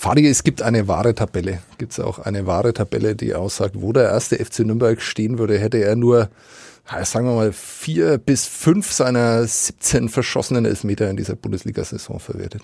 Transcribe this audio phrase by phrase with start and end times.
[0.00, 1.58] Fadi, es gibt eine wahre Tabelle.
[1.76, 5.58] Gibt es auch eine wahre Tabelle, die aussagt, wo der erste FC Nürnberg stehen würde,
[5.58, 6.30] hätte er nur,
[7.02, 12.62] sagen wir mal, vier bis fünf seiner 17 verschossenen Elfmeter in dieser Bundesliga-Saison verwertet.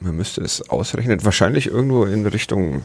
[0.00, 1.24] Man müsste es ausrechnen.
[1.24, 2.82] Wahrscheinlich irgendwo in Richtung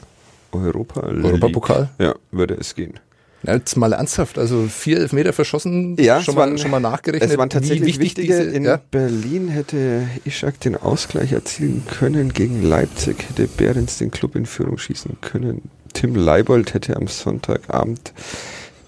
[0.51, 1.01] Europa.
[1.01, 1.89] Europapokal?
[1.97, 2.99] Ja, würde es gehen.
[3.43, 7.31] Ja, jetzt mal ernsthaft, also vier Elfmeter verschossen, ja, schon, waren, mal, schon mal nachgerechnet.
[7.31, 8.81] Es waren tatsächlich wichtig wichtige, diese, in ja?
[8.91, 14.77] Berlin hätte Ishak den Ausgleich erzielen können, gegen Leipzig hätte Behrens den Club in Führung
[14.77, 18.13] schießen können, Tim Leibold hätte am Sonntagabend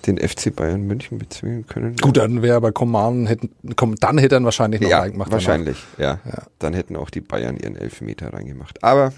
[0.08, 1.96] den FC Bayern München bezwingen können.
[1.98, 3.52] Gut, dann wäre aber Coman, hätten,
[4.00, 5.32] dann hätte er wahrscheinlich noch ja, reingemacht.
[5.32, 6.20] wahrscheinlich, ja.
[6.26, 6.44] Ja.
[6.60, 8.84] Dann hätten auch die Bayern ihren Elfmeter reingemacht.
[8.84, 9.14] Aber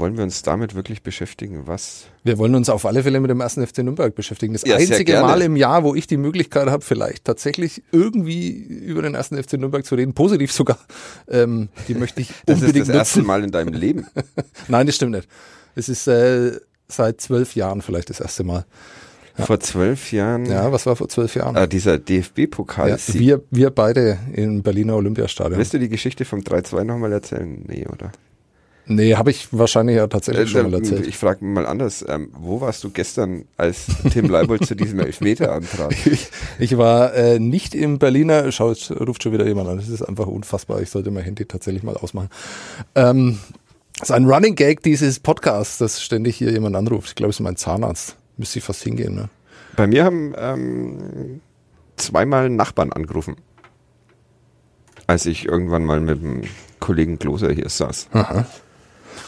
[0.00, 3.40] wollen wir uns damit wirklich beschäftigen, was Wir wollen uns auf alle Fälle mit dem
[3.40, 4.52] ersten FC Nürnberg beschäftigen.
[4.54, 5.20] Das Ja, einzige.
[5.20, 9.52] Mal im Jahr, wo ich die Möglichkeit habe, vielleicht tatsächlich irgendwie über den ersten FC
[9.54, 10.78] Nürnberg zu reden, positiv sogar,
[11.28, 13.26] ähm, die möchte ich das ist unbedingt das erste nutzen.
[13.28, 14.06] Mal in deinem Leben.
[14.68, 15.28] Nein, das stimmt nicht.
[15.76, 16.58] Es ist äh,
[16.88, 18.64] seit zwölf Jahren vielleicht das erste Mal.
[19.36, 21.56] Vor zwölf Jahren Ja, was war vor zwölf Jahren?
[21.56, 22.90] äh, dieser DFB-Pokal.
[22.90, 25.56] ja, wir, wir beide im Berliner Olympiastadion.
[25.58, 27.64] Willst du die Geschichte vom 3-2 nochmal erzählen?
[27.66, 28.10] Nee, oder?
[28.92, 31.06] Nee, habe ich wahrscheinlich ja tatsächlich Äh, schon mal äh, erzählt.
[31.06, 32.04] Ich frage mal anders.
[32.08, 35.94] Ähm, wo warst du gestern, als Tim Leibold zu diesem Elfmeter antrat?
[36.10, 39.88] Ich, ich war äh, nicht im Berliner, schau, jetzt ruft schon wieder jemand an, das
[39.88, 42.30] ist einfach unfassbar, ich sollte mein Handy tatsächlich mal ausmachen.
[42.96, 43.38] Ähm,
[43.98, 47.10] das ist ein Running Gag dieses Podcasts, dass ständig hier jemand anruft.
[47.10, 48.16] Ich glaube, es ist mein Zahnarzt.
[48.38, 49.14] Müsste ich fast hingehen.
[49.14, 49.28] Ne?
[49.76, 51.40] Bei mir haben ähm,
[51.96, 53.36] zweimal Nachbarn angerufen,
[55.06, 56.42] als ich irgendwann mal mit dem
[56.80, 58.08] Kollegen Gloser hier saß.
[58.12, 58.46] Aha.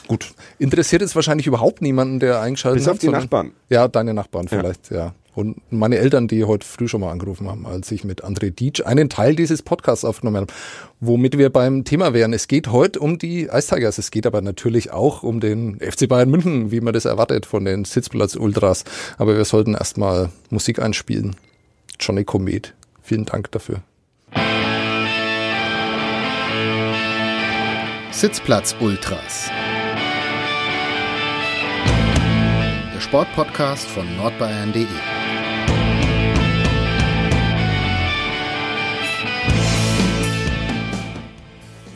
[0.08, 0.32] Gut.
[0.58, 2.92] Interessiert jetzt wahrscheinlich überhaupt niemanden, der eingeschaltet Bis hat.
[2.94, 3.50] auf die sondern- Nachbarn.
[3.68, 4.58] Ja, deine Nachbarn Ja.
[4.58, 5.14] vielleicht, ja.
[5.34, 8.82] Und meine Eltern, die heute früh schon mal angerufen haben, als ich mit André Dietsch
[8.84, 10.52] einen Teil dieses Podcasts aufgenommen habe,
[11.00, 12.34] womit wir beim Thema wären.
[12.34, 16.06] Es geht heute um die Ice Tigers, es geht aber natürlich auch um den FC
[16.06, 18.84] Bayern München, wie man das erwartet von den Sitzplatz-Ultras.
[19.16, 21.34] Aber wir sollten erstmal Musik einspielen.
[21.98, 23.80] Johnny Komet, vielen Dank dafür.
[28.10, 28.76] Sitzplatz
[33.16, 34.86] Sportpodcast von nordbayern.de.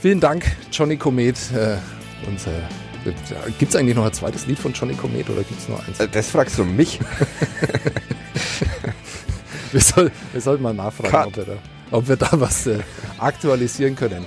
[0.01, 1.37] Vielen Dank, Johnny Komet.
[1.55, 1.79] Äh,
[2.29, 2.51] unser,
[3.59, 5.99] gibt es eigentlich noch ein zweites Lied von Johnny Komet oder gibt es nur eins?
[5.99, 7.01] Äh, Das fragst du mich?
[9.73, 11.27] Wir, soll, wir sollten mal nachfragen, Cut.
[11.27, 11.53] ob wir, da,
[11.91, 12.79] ob wir da was äh,
[13.19, 14.25] aktualisieren können.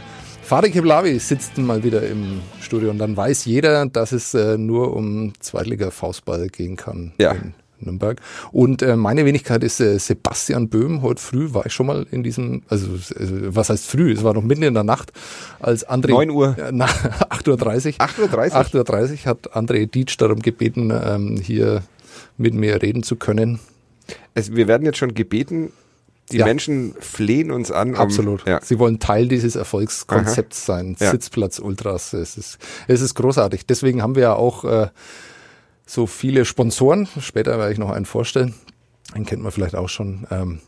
[0.49, 4.95] Farid Kiblavi sitzt mal wieder im Studio und dann weiß jeder, dass es äh, nur
[4.95, 7.33] um Zweitliga-Faustball gehen kann Ja.
[7.33, 8.19] in Nürnberg.
[8.51, 11.03] Und äh, meine Wenigkeit ist äh, Sebastian Böhm.
[11.03, 14.11] Heute früh war ich schon mal in diesem, also äh, was heißt früh?
[14.11, 15.13] Es war noch mitten in der Nacht,
[15.59, 16.09] als André...
[16.13, 16.55] 9 Uhr.
[16.71, 16.85] Na,
[17.29, 18.07] 8.30 Uhr.
[18.07, 18.83] 8.30 Uhr?
[18.85, 21.83] 8.30 Uhr hat André Dietsch darum gebeten, ähm, hier
[22.39, 23.59] mit mir reden zu können.
[24.33, 25.71] Es, wir werden jetzt schon gebeten,
[26.31, 26.45] die Ja.
[26.45, 27.89] Menschen flehen uns an.
[27.89, 28.45] um- Absolut.
[28.47, 28.59] Ja.
[28.63, 30.95] Sie wollen Teil dieses Erfolgskonzepts sein.
[30.99, 31.11] Ja.
[31.11, 32.13] Sitzplatz Ultras.
[32.13, 32.57] Es ist,
[32.87, 33.65] es ist großartig.
[33.65, 34.87] Deswegen haben wir ja auch äh,
[35.85, 37.07] so viele Sponsoren.
[37.19, 38.53] Später werde ich noch einen vorstellen.
[39.15, 40.27] Den kennt man vielleicht auch schon.
[40.29, 40.59] Ähm,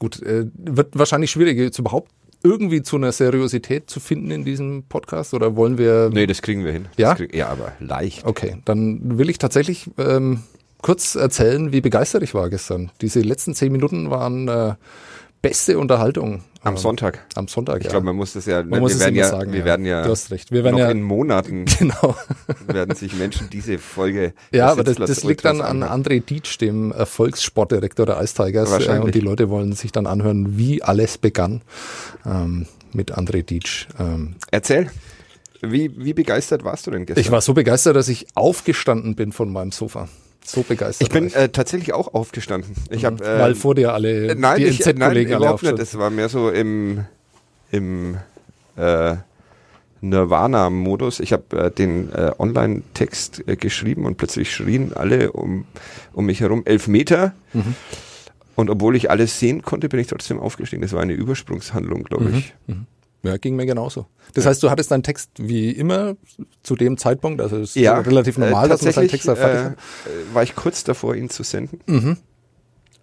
[0.00, 2.10] gut, äh, wird wahrscheinlich schwierig, jetzt überhaupt
[2.42, 5.32] irgendwie zu einer Seriosität zu finden in diesem Podcast.
[5.32, 6.10] Oder wollen wir.
[6.12, 6.86] Nee, das kriegen wir hin.
[6.96, 7.10] Ja?
[7.10, 8.26] Das krieg, ja, aber leicht.
[8.26, 10.40] Okay, dann will ich tatsächlich ähm,
[10.84, 12.90] kurz erzählen, wie begeistert ich war gestern.
[13.00, 14.74] Diese letzten zehn Minuten waren äh,
[15.40, 16.42] beste Unterhaltung.
[16.62, 17.24] Am Ähm, Sonntag.
[17.34, 17.90] Am Sonntag, Ich ja.
[17.90, 19.64] glaube, man muss das ja, Man muss wir werden ja, sagen, wir ja.
[19.64, 20.52] werden ja, Du hast recht.
[20.52, 22.14] Wir werden ja- in Monaten Genau.
[22.66, 25.82] werden sich Menschen diese Folge Ja, aber das, das liegt dann an.
[25.82, 28.68] André Dietsch, dem Erfolgssportdirektor der Ice Tigers.
[28.68, 29.04] Äh, Wahrscheinlich.
[29.06, 31.62] und die Leute wollen sich dann anhören, wie alles begann
[32.26, 33.88] ähm, mit André Dietsch.
[33.98, 34.90] Ähm, Erzähl,
[35.60, 37.20] wie, wie begeistert warst du denn gestern?
[37.22, 40.08] ich war so begeistert, dass ich aufgestanden bin von meinem Sofa.
[40.46, 41.06] So begeistert.
[41.08, 42.74] ich bin äh, tatsächlich auch aufgestanden.
[42.90, 45.52] Ich habe äh, Weil vor dir alle äh, nein, die nein, NZ-Kollegen alle nicht.
[45.54, 45.78] aufstanden.
[45.78, 47.04] Das war mehr so im
[47.70, 48.18] im
[48.76, 49.16] äh,
[50.00, 51.20] Nirvana-Modus.
[51.20, 55.64] Ich habe äh, den äh, Online-Text äh, geschrieben und plötzlich schrien alle um,
[56.12, 57.32] um mich herum elf Meter.
[57.52, 57.74] Mhm.
[58.54, 60.82] Und obwohl ich alles sehen konnte, bin ich trotzdem aufgestiegen.
[60.82, 62.04] Das war eine Übersprungshandlung, Mhm.
[62.04, 62.54] glaube ich.
[63.24, 64.06] Ja, ging mir genauso.
[64.34, 66.14] Das heißt, du hattest deinen Text wie immer
[66.62, 69.28] zu dem Zeitpunkt, also es ist Ja, relativ normal, äh, dass man seinen tatsächlich Text
[69.28, 69.72] da fertig äh, hat.
[69.74, 71.80] äh, war ich kurz davor, ihn zu senden.
[71.86, 72.16] Mhm.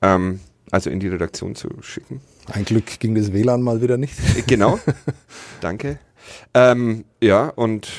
[0.01, 0.39] Ähm,
[0.71, 2.21] also in die Redaktion zu schicken.
[2.53, 4.13] Ein Glück ging das WLAN mal wieder nicht.
[4.37, 4.79] Äh, Genau.
[5.61, 5.99] Danke.
[6.53, 7.89] Ähm, ja, und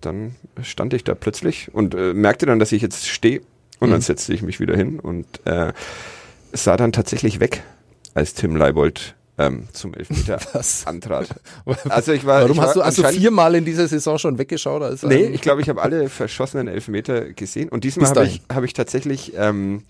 [0.00, 3.40] dann stand ich da plötzlich und äh, merkte dann, dass ich jetzt stehe.
[3.78, 4.04] Und dann Mhm.
[4.04, 5.72] setzte ich mich wieder hin und äh,
[6.52, 7.62] sah dann tatsächlich weg,
[8.14, 10.86] als Tim Leibold ähm, zum Elfmeter Was?
[10.86, 11.28] antrat.
[11.88, 14.82] Also ich war, Warum ich war hast du also viermal in dieser Saison schon weggeschaut?
[14.82, 17.68] Als Nee, ich glaube, ich habe alle verschossenen Elfmeter gesehen.
[17.68, 19.82] Und diesmal habe ich, hab ich tatsächlich ähm,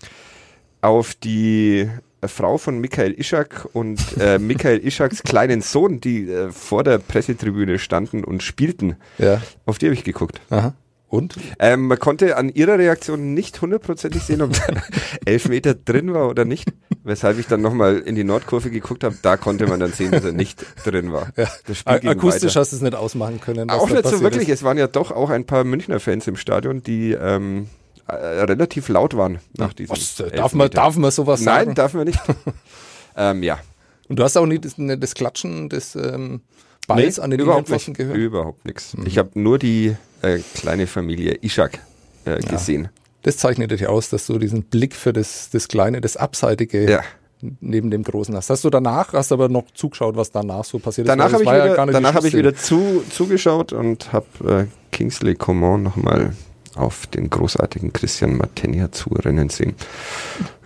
[0.81, 1.89] auf die
[2.25, 7.79] Frau von Michael Ischak und äh, Michael Ischaks kleinen Sohn, die äh, vor der Pressetribüne
[7.79, 9.41] standen und spielten, Ja.
[9.65, 10.39] auf die habe ich geguckt.
[10.49, 10.73] Aha.
[11.11, 11.35] Und?
[11.59, 14.81] Ähm, man konnte an ihrer Reaktion nicht hundertprozentig sehen, ob der
[15.25, 16.71] Elfmeter drin war oder nicht.
[17.03, 19.17] Weshalb ich dann nochmal in die Nordkurve geguckt habe.
[19.21, 21.27] Da konnte man dann sehen, dass er nicht drin war.
[21.35, 21.49] Ja.
[21.83, 22.59] Akustisch weiter.
[22.61, 23.67] hast du es nicht ausmachen können.
[23.67, 24.47] was Auch da nicht so wirklich.
[24.47, 24.59] Ist.
[24.59, 27.67] Es waren ja doch auch ein paar Münchner Fans im Stadion, die ähm,
[28.07, 29.93] äh, relativ laut waren nach diesem.
[29.93, 31.65] Was, äh, darf, man, darf man sowas sagen?
[31.65, 32.21] Nein, darf man nicht.
[33.17, 33.59] ähm, ja.
[34.07, 36.39] Und du hast auch nicht das, nicht das Klatschen des ähm,
[36.95, 37.93] Balls an den nicht.
[37.93, 38.17] gehört?
[38.17, 38.23] Mhm.
[38.23, 38.95] Überhaupt nichts.
[39.05, 41.79] Ich habe nur die äh, kleine Familie Ishak
[42.25, 42.89] äh, gesehen.
[43.23, 47.01] Das zeichnet dich aus, dass du diesen Blick für das, das Kleine, das Abseitige Ja.
[47.59, 48.49] neben dem Großen hast.
[48.49, 51.09] Hast du danach, hast aber noch zugeschaut, was danach so passiert ist?
[51.09, 55.35] Danach habe das ich, ja danach hab ich wieder zu, zugeschaut und habe äh, Kingsley
[55.35, 56.33] Coman nochmal
[56.75, 59.75] auf den großartigen Christian Martenia zurennen sehen.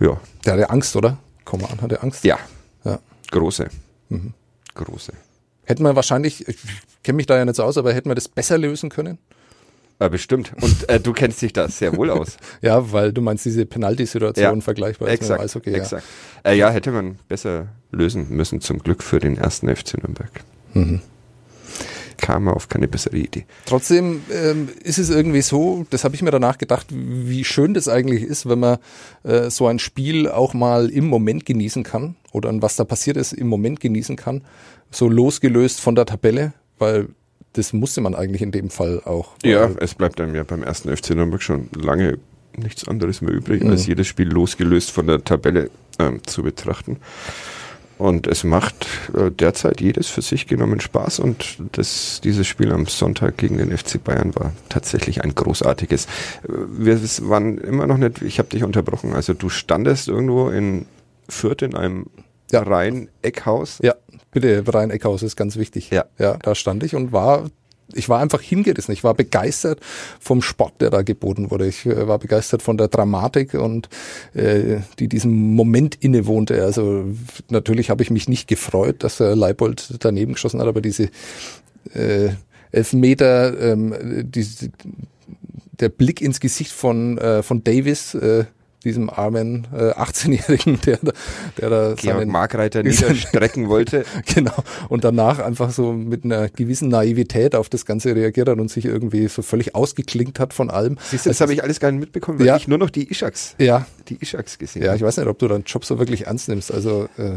[0.00, 1.18] Ja, Der hatte Angst, oder?
[1.44, 2.24] Komm mal an, hatte Angst.
[2.24, 2.38] ja,
[2.84, 2.98] Ja.
[3.30, 3.68] große.
[4.08, 4.32] Mhm.
[4.74, 5.12] Große.
[5.66, 6.56] Hätten wir wahrscheinlich, ich
[7.02, 9.18] kenne mich da ja nicht so aus, aber hätten wir das besser lösen können?
[9.98, 10.52] Äh, bestimmt.
[10.60, 12.36] Und äh, du kennst dich da sehr wohl aus.
[12.62, 15.66] Ja, weil du meinst, diese Penalty-Situation Ja, vergleichbar ist mit dem exakt.
[15.66, 15.72] Ja.
[15.74, 16.04] exakt.
[16.44, 20.30] Äh, ja, hätte man besser lösen müssen, zum Glück für den ersten FC Nürnberg.
[20.74, 21.00] Mhm.
[22.18, 23.44] Kam man auf keine bessere Idee.
[23.66, 27.88] Trotzdem ähm, ist es irgendwie so, das habe ich mir danach gedacht, wie schön das
[27.88, 28.78] eigentlich ist, wenn man
[29.24, 33.16] äh, so ein Spiel auch mal im Moment genießen kann oder an was da passiert
[33.16, 34.42] ist, im Moment genießen kann,
[34.90, 37.08] so losgelöst von der Tabelle, weil
[37.54, 39.34] das musste man eigentlich in dem Fall auch.
[39.42, 42.18] Ja, es bleibt einem ja beim ersten FC Nürnberg schon lange
[42.56, 43.70] nichts anderes mehr übrig, Mhm.
[43.70, 46.98] als jedes Spiel losgelöst von der Tabelle ähm, zu betrachten.
[47.98, 52.84] Und es macht äh, derzeit jedes für sich genommen Spaß und das, dieses Spiel am
[52.86, 56.04] Sonntag gegen den FC Bayern war tatsächlich ein großartiges.
[56.04, 56.48] Äh,
[56.78, 60.84] Wir waren immer noch nicht, ich habe dich unterbrochen, also du standest irgendwo in
[61.28, 62.06] Fürth in einem
[62.52, 62.62] Ja.
[62.62, 63.78] reinen Eckhaus.
[63.82, 63.94] Ja,
[64.30, 65.90] bitte, Brian Eckhaus ist ganz wichtig.
[65.90, 66.04] Ja.
[66.18, 67.46] ja, da stand ich und war,
[67.94, 68.92] ich war einfach hingerissen.
[68.92, 69.80] Ich war begeistert
[70.20, 71.66] vom Sport, der da geboten wurde.
[71.66, 73.88] Ich äh, war begeistert von der Dramatik und
[74.34, 76.64] äh, die diesem Moment innewohnte.
[76.64, 77.04] Also
[77.48, 81.10] natürlich habe ich mich nicht gefreut, dass der Leibold daneben geschossen hat, aber diese
[81.94, 82.30] äh,
[82.72, 83.94] Elfmeter, ähm,
[84.30, 84.46] die,
[85.80, 88.44] der Blick ins Gesicht von, äh, von Davis, äh,
[88.86, 91.12] diesem armen äh, 18-Jährigen, der, da-
[91.58, 94.04] der da Georg seinen, Markreiter niederstrecken wollte.
[94.34, 94.54] Genau.
[94.88, 98.84] Und danach einfach so mit einer gewissen Naivität auf das Ganze reagiert hat und sich
[98.84, 100.96] irgendwie so völlig ausgeklinkt hat von allem.
[101.10, 102.56] Siehst du, das habe ich alles gar nicht mitbekommen, weil Ja.
[102.56, 105.48] ich nur noch die Ishaks, Ja, die Ishaks gesehen ja, ich weiß nicht, ob du
[105.48, 106.72] deinen Job so wirklich ernst nimmst.
[106.72, 107.32] Also äh,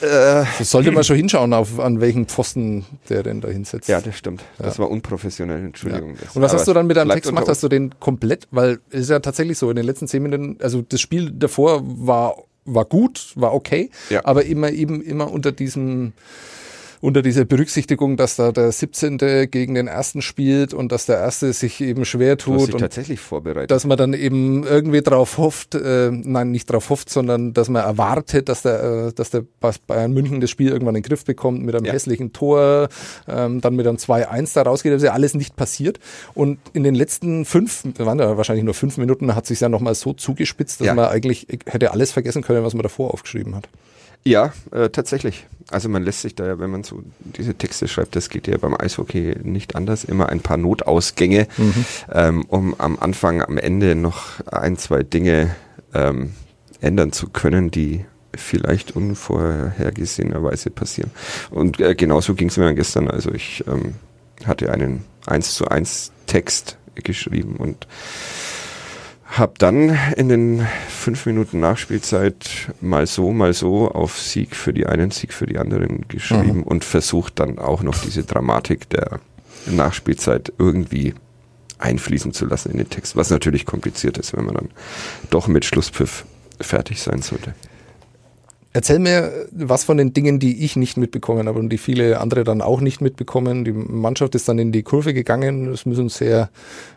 [0.00, 3.88] Äh, so sollte man schon hinschauen, auf, an welchen Pfosten der denn da hinsetzt.
[3.88, 4.42] ja, das stimmt.
[4.58, 4.82] Das Ja.
[4.84, 6.16] war unprofessionell, Entschuldigung.
[6.20, 7.48] Das- Und was hast du dann mit deinem Text gemacht?
[7.48, 10.58] Hast du den komplett, weil es ist ja tatsächlich so, in den letzten zehn Minuten,
[10.62, 14.22] also das Spiel davor war, war gut, war okay, Ja.
[14.24, 16.12] aber immer eben immer unter diesem
[17.04, 19.18] unter dieser Berücksichtigung, dass da der 17.
[19.50, 23.70] gegen den ersten spielt und dass der erste sich eben schwer tut und tatsächlich vorbereitet.
[23.70, 27.84] dass man dann eben irgendwie drauf hofft, äh, nein, nicht drauf hofft, sondern dass man
[27.84, 29.44] erwartet, dass der, äh, dass der
[29.86, 31.92] Bayern München das Spiel irgendwann in den Griff bekommt mit einem Ja.
[31.92, 32.88] hässlichen Tor,
[33.28, 34.90] ähm, dann mit einem 2-1 da rausgeht.
[34.94, 35.98] Das ist ja alles nicht passiert.
[36.32, 39.94] Und in den letzten fünf, waren ja wahrscheinlich nur fünf Minuten, hat sich ja nochmal
[39.94, 40.94] so zugespitzt, dass Ja.
[40.94, 43.68] man eigentlich hätte alles vergessen können, was man davor aufgeschrieben hat.
[44.26, 45.46] Ja, äh, tatsächlich.
[45.70, 48.58] Also man lässt sich da ja, wenn man so diese Texte schreibt, das geht ja
[48.58, 51.84] beim Eishockey nicht anders, immer ein paar Notausgänge, Mhm.
[52.12, 55.54] ähm, um am Anfang, am Ende noch ein, zwei Dinge
[55.94, 56.34] ähm,
[56.80, 58.04] ändern zu können, die
[58.36, 61.10] vielleicht unvorhergesehenerweise passieren.
[61.50, 63.08] Und äh, genauso ging es mir dann gestern.
[63.08, 63.94] Also ich ähm,
[64.44, 67.86] hatte einen 1 zu 1 Text geschrieben und
[69.38, 74.86] habe dann in den fünf Minuten Nachspielzeit mal so, mal so auf Sieg für die
[74.86, 76.62] einen, Sieg für die anderen geschrieben Mhm.
[76.62, 79.20] und versucht dann auch noch diese Dramatik der
[79.66, 81.14] Nachspielzeit irgendwie
[81.78, 84.68] einfließen zu lassen in den Text, was natürlich kompliziert ist, wenn man dann
[85.30, 86.24] doch mit Schlusspfiff
[86.60, 87.54] fertig sein sollte.
[88.76, 92.42] Erzähl mir was von den Dingen, die ich nicht mitbekommen habe und die viele andere
[92.42, 93.64] dann auch nicht mitbekommen.
[93.64, 95.72] Die Mannschaft ist dann in die Kurve gegangen.
[95.72, 96.50] Es müssen sehr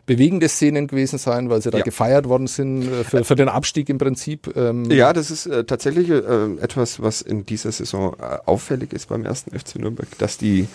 [0.07, 1.83] bewegende Szenen gewesen sein, weil sie da Ja.
[1.83, 4.51] gefeiert worden sind äh, für, für den Abstieg im Prinzip.
[4.57, 6.15] Ähm, Ja, das ist äh, tatsächlich äh,
[6.59, 10.67] etwas, was in dieser Saison äh, auffällig ist beim ersten FC Nürnberg, dass die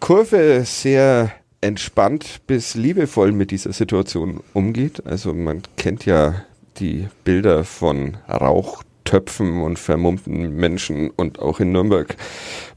[0.00, 5.02] Kurve sehr entspannt bis liebevoll mit dieser Situation umgeht.
[5.06, 6.36] Also man kennt ja
[6.78, 12.16] die Bilder von Rauchtürmen Töpfen und vermummten Menschen und auch in Nürnberg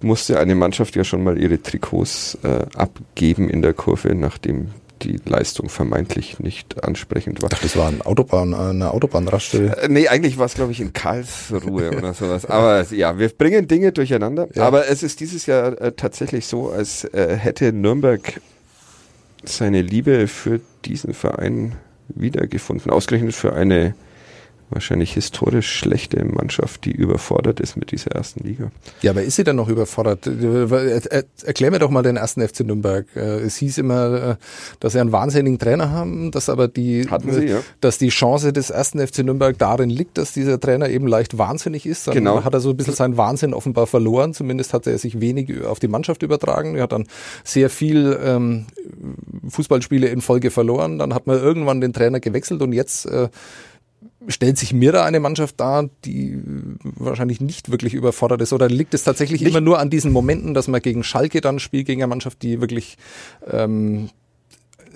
[0.02, 4.70] musste eine Mannschaft ja schon mal ihre Trikots äh, abgeben in der Kurve, nachdem
[5.02, 7.48] die Leistung vermeintlich nicht ansprechend war.
[7.48, 9.78] Ich dachte, das war ein Autobahn, eine Autobahnraststelle.
[9.78, 12.46] Äh, nee, eigentlich war es, glaube ich, in Karlsruhe oder sowas.
[12.46, 14.48] Aber ja, wir bringen Dinge durcheinander.
[14.54, 14.66] Ja.
[14.66, 18.42] Aber es ist dieses Jahr äh, tatsächlich so, als äh, hätte Nürnberg
[19.44, 21.76] seine Liebe für diesen Verein
[22.08, 22.92] wiedergefunden.
[22.92, 23.96] Ausgerechnet für eine
[24.70, 28.72] wahrscheinlich historisch schlechte Mannschaft, die überfordert ist mit dieser ersten Liga.
[29.02, 30.28] Ja, aber ist sie dann noch überfordert?
[30.28, 33.06] Erklär mir doch mal den ersten FC Nürnberg.
[33.16, 34.36] Äh, es hieß immer, äh,
[34.80, 37.62] dass sie einen wahnsinnigen Trainer haben, dass aber die, sie, ja.
[37.82, 41.86] dass die Chance des ersten FC Nürnberg darin liegt, dass dieser Trainer eben leicht wahnsinnig
[41.86, 42.08] ist.
[42.08, 42.44] Dann genau.
[42.44, 44.34] hat er so ein bisschen seinen Wahnsinn offenbar verloren.
[44.34, 46.76] Zumindest hat er sich wenig auf die Mannschaft übertragen.
[46.76, 47.08] Er hat dann
[47.44, 48.66] sehr viel ähm,
[49.48, 50.98] Fußballspiele in Folge verloren.
[50.98, 53.30] Dann hat man irgendwann den Trainer gewechselt und jetzt äh,
[54.28, 56.42] stellt sich mir da eine Mannschaft dar, die
[56.84, 58.54] wahrscheinlich nicht wirklich überfordert ist?
[58.54, 59.50] Oder liegt es tatsächlich nicht.
[59.50, 62.62] immer nur an diesen Momenten, dass man gegen Schalke dann spielt, gegen eine Mannschaft, die
[62.62, 62.98] wirklich
[63.52, 64.10] ähm,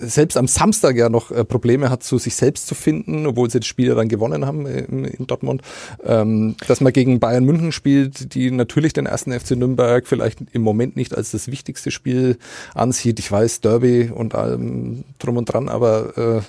[0.00, 3.60] selbst am Samstag ja noch äh, Probleme hat, zu sich selbst zu finden, obwohl sie
[3.60, 5.62] das Spiel ja dann gewonnen haben in, in Dortmund,
[6.04, 10.62] ähm, dass man gegen Bayern München spielt, die natürlich den ersten FC Nürnberg vielleicht im
[10.62, 12.38] Moment nicht als das wichtigste Spiel
[12.74, 13.18] ansieht.
[13.18, 16.42] Ich weiß, Derby und allem drum und dran, aber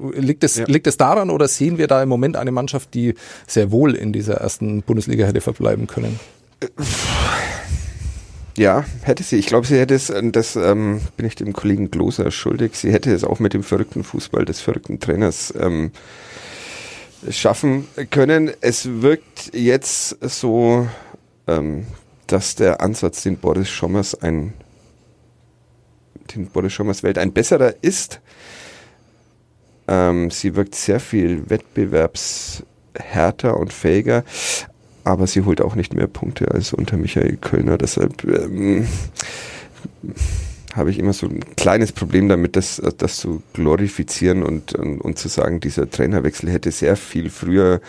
[0.00, 0.64] äh, liegt, es, ja.
[0.66, 3.14] liegt es daran oder sehen wir da im Moment eine Mannschaft, die
[3.46, 6.18] sehr wohl in dieser ersten Bundesliga hätte verbleiben können?
[8.56, 9.36] Ja, hätte sie.
[9.36, 13.12] Ich glaube, sie hätte es, das ähm, bin ich dem Kollegen Gloser schuldig, sie hätte
[13.12, 15.90] es auch mit dem verrückten Fußball des verrückten Trainers ähm,
[17.30, 18.52] schaffen können.
[18.60, 20.86] Es wirkt jetzt so,
[21.48, 21.86] ähm,
[22.28, 24.52] dass der Ansatz, den Boris Schommers ein,
[26.34, 28.20] den Boris Schommers Welt ein besserer ist.
[29.88, 34.22] Ähm, sie wirkt sehr viel wettbewerbshärter und fähiger
[35.04, 37.78] aber sie holt auch nicht mehr Punkte als unter Michael Kölner.
[37.78, 38.86] Deshalb ähm,
[40.74, 45.18] habe ich immer so ein kleines Problem damit, das, das zu glorifizieren und, und, und,
[45.18, 47.80] zu sagen, dieser Trainerwechsel hätte sehr viel früher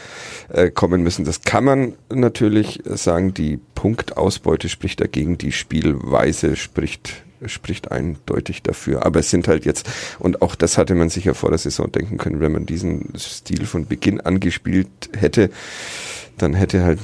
[0.49, 1.25] äh, kommen müssen.
[1.25, 9.05] Das kann man natürlich sagen, die Punktausbeute spricht dagegen, die Spielweise spricht spricht eindeutig dafür.
[9.05, 11.91] Aber es sind halt jetzt, und auch das hatte man sich ja vor der Saison
[11.91, 15.49] denken können, wenn man diesen Stil von Beginn an gespielt hätte,
[16.37, 16.99] dann hätte halt,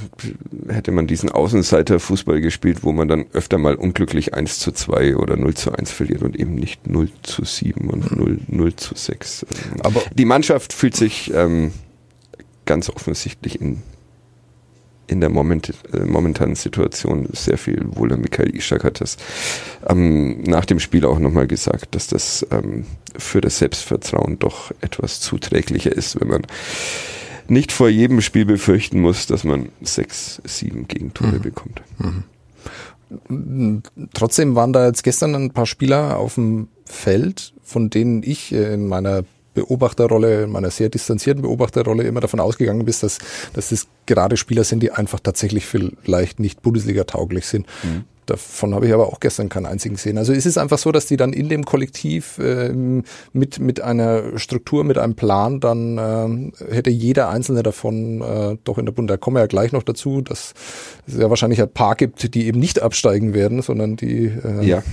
[0.67, 5.38] hätte man diesen Außenseiter-Fußball gespielt, wo man dann öfter mal unglücklich 1 zu 2 oder
[5.38, 9.45] 0 zu 1 verliert und eben nicht 0 zu 7 und 0, 0 zu 6.
[9.83, 11.71] Aber die Mannschaft fühlt sich ähm,
[12.65, 13.81] ganz offensichtlich in,
[15.12, 18.18] in der Moment, äh, momentanen Situation sehr viel wohler.
[18.18, 19.18] Michael Ishak hat das
[19.88, 22.86] ähm, nach dem Spiel auch nochmal gesagt, dass das ähm,
[23.18, 26.41] für das Selbstvertrauen doch etwas zuträglicher ist, wenn man
[27.48, 31.41] nicht vor jedem Spiel befürchten muss, dass man sechs, sieben Gegentore mhm.
[31.41, 31.82] bekommt.
[33.27, 33.84] Mhm.
[34.13, 38.88] Trotzdem waren da jetzt gestern ein paar Spieler auf dem Feld, von denen ich in
[38.88, 43.20] meiner Beobachterrolle, in meiner sehr distanzierten Beobachterrolle immer davon ausgegangen bin, dass,
[43.53, 47.65] dass das gerade Spieler sind, die einfach tatsächlich vielleicht nicht Bundesliga tauglich sind.
[47.84, 48.05] Mhm.
[48.27, 50.17] Davon habe ich aber auch gestern keinen einzigen gesehen.
[50.17, 54.38] Also ist es einfach so, dass die dann in dem Kollektiv äh, mit, mit einer
[54.38, 59.10] Struktur, mit einem Plan, dann äh, hätte jeder einzelne davon äh, doch in der Bund.
[59.10, 60.53] Da kommen wir ja gleich noch dazu, dass
[61.08, 64.84] es ja wahrscheinlich ein paar gibt, die eben nicht absteigen werden, sondern die äh, ja.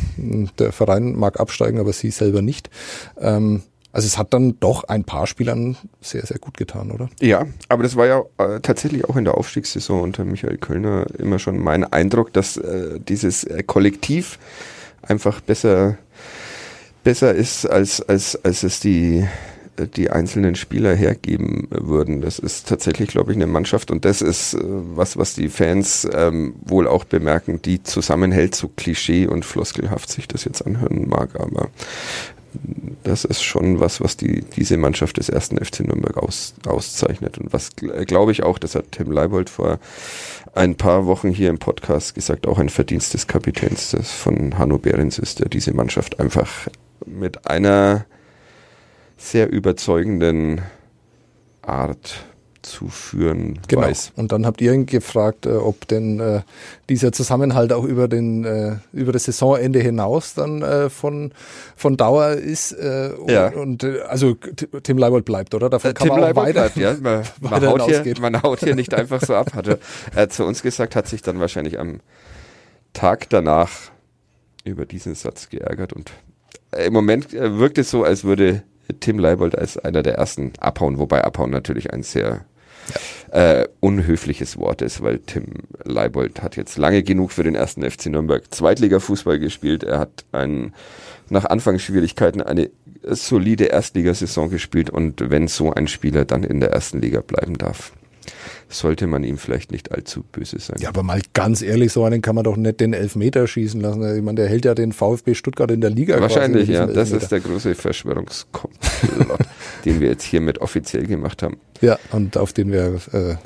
[0.58, 2.70] der Verein mag absteigen, aber sie selber nicht.
[3.20, 7.08] Ähm, also es hat dann doch ein paar Spielern sehr, sehr gut getan, oder?
[7.20, 11.38] Ja, aber das war ja äh, tatsächlich auch in der Aufstiegssaison unter Michael Kölner immer
[11.38, 14.38] schon mein Eindruck, dass äh, dieses äh, Kollektiv
[15.02, 15.96] einfach besser,
[17.02, 19.26] besser ist, als, als, als es die,
[19.78, 22.20] äh, die einzelnen Spieler hergeben würden.
[22.20, 26.06] Das ist tatsächlich, glaube ich, eine Mannschaft und das ist äh, was, was die Fans
[26.12, 31.40] ähm, wohl auch bemerken, die zusammenhält, so klischee und floskelhaft sich das jetzt anhören mag,
[31.40, 31.70] aber
[33.04, 37.38] das ist schon was, was die, diese Mannschaft des ersten FC Nürnberg aus, auszeichnet.
[37.38, 39.78] Und was glaube ich auch, das hat Tim Leibold vor
[40.54, 44.78] ein paar Wochen hier im Podcast gesagt, auch ein Verdienst des Kapitäns des von Hanno
[44.78, 46.68] Behrens ist, der diese Mannschaft einfach
[47.06, 48.06] mit einer
[49.16, 50.62] sehr überzeugenden
[51.62, 52.24] Art
[52.62, 53.82] zu führen genau.
[53.82, 54.12] weiß.
[54.16, 56.42] Und dann habt ihr ihn gefragt, äh, ob denn äh,
[56.88, 61.32] dieser Zusammenhalt auch über den äh, über das Saisonende hinaus dann äh, von
[61.76, 62.72] von Dauer ist.
[62.72, 63.48] Äh, und, ja.
[63.48, 64.34] und äh, also
[64.82, 65.70] Tim Leibold bleibt, oder?
[65.70, 66.96] Davon kann Tim man auch Leibold weiter, bleibt, ja.
[67.00, 69.54] Man, man, haut hier, man haut hier nicht einfach so ab.
[69.54, 69.78] Hat er,
[70.14, 72.00] hat zu uns gesagt, hat sich dann wahrscheinlich am
[72.92, 73.70] Tag danach
[74.64, 76.12] über diesen Satz geärgert und
[76.76, 78.62] im Moment wirkt es so, als würde
[79.00, 82.44] Tim Leibold als einer der ersten abhauen, wobei abhauen natürlich ein sehr
[83.30, 85.46] äh, unhöfliches Wort ist, weil Tim
[85.84, 89.84] Leibold hat jetzt lange genug für den ersten FC Nürnberg Zweitliga-Fußball gespielt.
[89.84, 90.74] Er hat einen,
[91.28, 92.70] nach Anfangsschwierigkeiten eine
[93.02, 97.92] solide Erstligasaison gespielt und wenn so ein Spieler dann in der ersten Liga bleiben darf,
[98.68, 100.76] sollte man ihm vielleicht nicht allzu böse sein.
[100.80, 104.16] Ja, aber mal ganz ehrlich, so einen kann man doch nicht den Elfmeter schießen lassen.
[104.16, 106.20] Ich meine, der hält ja den VfB Stuttgart in der Liga.
[106.20, 106.86] Wahrscheinlich, ja.
[106.86, 109.40] Das ist der große Verschwörungskomplott,
[109.84, 111.58] den wir jetzt hiermit offiziell gemacht haben.
[111.80, 113.36] Ja, und auf den wir äh,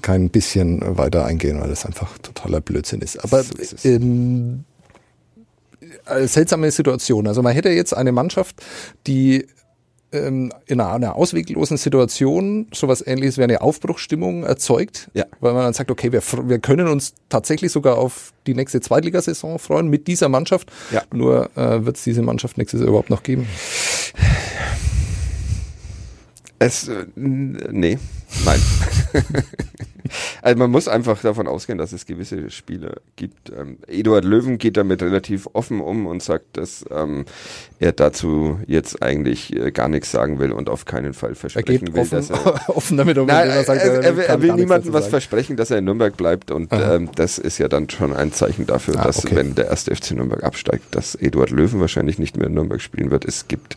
[0.00, 3.22] kein bisschen weiter eingehen, weil das einfach totaler Blödsinn ist.
[3.24, 4.64] Aber ist ähm,
[6.26, 7.26] seltsame Situation.
[7.26, 8.62] Also man hätte jetzt eine Mannschaft,
[9.06, 9.46] die
[10.12, 15.24] ähm, in einer, einer ausweglosen Situation sowas ähnliches wie eine Aufbruchsstimmung erzeugt, ja.
[15.40, 19.58] weil man dann sagt, okay, wir, wir können uns tatsächlich sogar auf die nächste Zweitligasaison
[19.58, 20.70] freuen mit dieser Mannschaft.
[20.90, 21.02] Ja.
[21.12, 23.46] Nur äh, wird es diese Mannschaft nächstes Jahr überhaupt noch geben?
[26.58, 27.98] Es, äh, nee,
[28.44, 28.60] nein.
[30.42, 33.50] also man muss einfach davon ausgehen, dass es gewisse Spieler gibt.
[33.50, 37.24] Ähm, Eduard Löwen geht damit relativ offen um und sagt, dass ähm,
[37.78, 41.94] er dazu jetzt eigentlich äh, gar nichts sagen will und auf keinen Fall versprechen er
[41.94, 43.26] will, offen, dass er offen damit um.
[43.26, 46.16] Nein, er, sagt, er, er, will, er will niemandem was versprechen, dass er in Nürnberg
[46.16, 49.36] bleibt und ähm, das ist ja dann schon ein Zeichen dafür, ah, dass okay.
[49.36, 53.10] wenn der erste FC Nürnberg absteigt, dass Eduard Löwen wahrscheinlich nicht mehr in Nürnberg spielen
[53.10, 53.24] wird.
[53.24, 53.76] Es gibt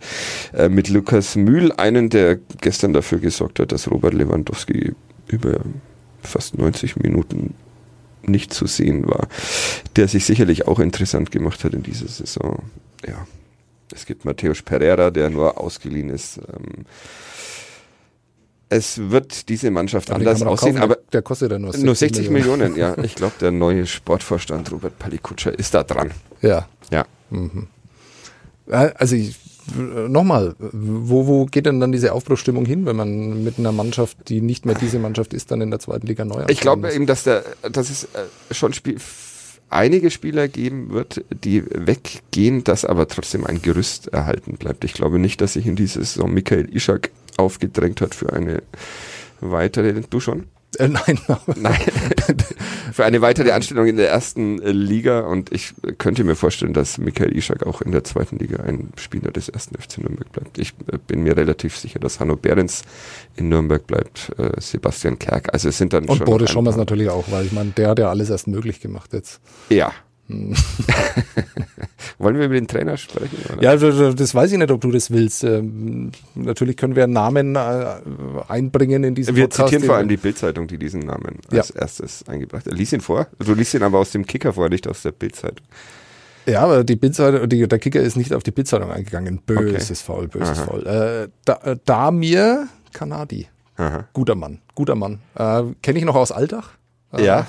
[0.53, 4.93] äh, mit Lukas Mühl einen, der gestern dafür gesorgt hat, dass Robert Lewandowski
[5.27, 5.59] über
[6.25, 7.53] fast 90 Minuten
[8.24, 9.27] nicht zu sehen war,
[9.96, 12.63] der sich sicherlich auch interessant gemacht hat in dieser Saison.
[13.05, 13.27] Ja,
[13.94, 16.38] es gibt Matthäus Pereira, der nur ausgeliehen ist.
[16.38, 16.86] Ähm,
[18.67, 21.96] es wird diese Mannschaft aber anders aussehen, kaufen, aber der kostet ja nur 60, nur
[21.96, 22.72] 60 Millionen.
[22.74, 22.98] Millionen.
[22.98, 23.03] ja.
[23.03, 26.12] Ich glaube, der neue Sportvorstand Robert Palikutscher ist da dran.
[26.41, 26.67] Ja.
[26.91, 27.05] Ja.
[27.29, 27.67] Mhm.
[28.67, 29.36] Also ich
[29.75, 34.41] nochmal, wo, wo geht denn dann diese Aufbruchstimmung hin, wenn man mit einer Mannschaft, die
[34.41, 37.24] nicht mehr diese Mannschaft ist, dann in der zweiten Liga neu Ich glaube eben, dass,
[37.24, 38.98] der, dass es äh, schon Spiel,
[39.69, 44.84] einige Spieler geben wird, die weggehen, dass aber trotzdem ein Gerüst erhalten bleibt.
[44.84, 48.62] Ich glaube nicht, dass sich in dieser Saison Michael Ischak aufgedrängt hat für eine
[49.42, 50.01] weitere.
[50.09, 50.46] Du schon?
[50.75, 51.20] Äh, nein.
[51.55, 51.79] nein.
[52.94, 56.98] Für eine weitere Anstellung in der ersten äh, Liga und ich könnte mir vorstellen, dass
[56.98, 60.57] Michael Ischak auch in der zweiten Liga ein Spieler des ersten FC Nürnberg bleibt.
[60.57, 62.83] Ich äh, bin mir relativ sicher, dass Hanno Behrens
[63.35, 65.53] in Nürnberg bleibt, äh, Sebastian Kerk.
[65.53, 66.27] Also es sind dann und schon.
[66.27, 69.14] Und Boris Schommers natürlich auch, weil ich meine, der hat ja alles erst möglich gemacht
[69.14, 69.42] jetzt.
[69.70, 69.92] Ja,
[72.18, 73.38] Wollen wir über den Trainer sprechen?
[73.53, 73.61] Oder?
[73.61, 73.75] Ja,
[74.11, 75.44] das weiß ich nicht, ob du das willst.
[75.44, 77.85] Ähm, natürlich können wir Namen äh,
[78.48, 81.81] einbringen in diesen Wir Podcast, zitieren vor allem die Bildzeitung, die diesen Namen als ja.
[81.81, 82.74] erstes eingebracht hat.
[82.74, 83.27] Lies ihn vor.
[83.38, 85.66] Du liest ihn aber aus dem Kicker vor, nicht aus der Bildzeitung.
[86.48, 89.42] Ja, aber die Bildzeitung, der Kicker ist nicht auf die Bildzeitung eingegangen.
[89.46, 90.05] Böses okay.
[90.05, 90.66] Faul, böses Aha.
[90.66, 90.88] Faul.
[90.88, 93.48] Äh, da, äh, Damir Kanadi.
[93.77, 94.07] Aha.
[94.14, 95.20] Guter Mann, guter Mann.
[95.35, 96.72] Äh, Kenne ich noch aus Altach.
[97.19, 97.47] Ja.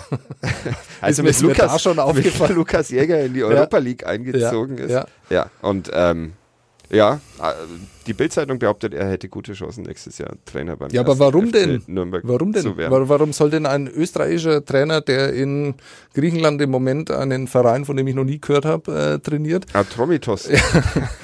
[1.01, 2.51] also mit Lukas, schon aufgefallen.
[2.51, 5.07] Mit Lukas Jäger in die Europa League eingezogen ist.
[5.31, 5.51] Ja.
[5.63, 6.33] Und ähm,
[6.91, 7.21] ja,
[8.07, 11.53] die Bildzeitung behauptet, er hätte gute Chancen nächstes Jahr Trainer beim Ja, aber warum FC
[11.53, 11.83] denn?
[11.87, 12.75] Nürnberg warum denn?
[12.77, 15.75] Warum soll denn ein österreichischer Trainer, der in
[16.15, 19.67] Griechenland im Moment einen Verein, von dem ich noch nie gehört habe, äh, trainiert?
[19.73, 20.49] Atromitos.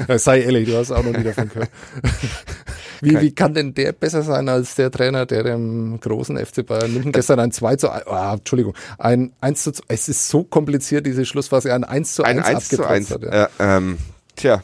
[0.08, 1.70] Ja, sei ehrlich, du hast auch noch nie davon gehört.
[3.02, 6.92] Wie, wie kann denn der besser sein als der Trainer, der dem großen FC Bayern
[6.92, 11.04] München gestern ein 2 zu 1, oh, Entschuldigung, ein 1 zu es ist so kompliziert,
[11.04, 13.10] diese Schlussphase, ein 1 zu 1 ein 1 zu 1.
[13.10, 13.22] hat.
[13.22, 13.44] Ja.
[13.44, 13.98] Äh, ähm,
[14.36, 14.62] tja,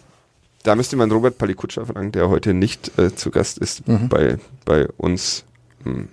[0.63, 4.09] da müsste man Robert Palikutscher fragen, der heute nicht äh, zu Gast ist mhm.
[4.09, 5.45] bei, bei uns.
[5.83, 6.09] Hm.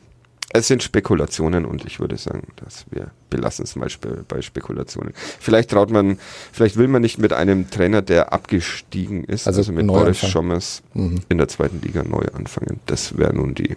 [0.54, 5.14] Es sind Spekulationen und ich würde sagen, dass wir belassen es mal spe bei Spekulationen.
[5.16, 6.18] Vielleicht traut man,
[6.52, 10.84] vielleicht will man nicht mit einem Trainer, der abgestiegen ist, also, also mit Boris Schommers
[10.94, 11.22] mhm.
[11.30, 12.80] in der zweiten Liga neu anfangen.
[12.86, 13.76] Das wäre nun die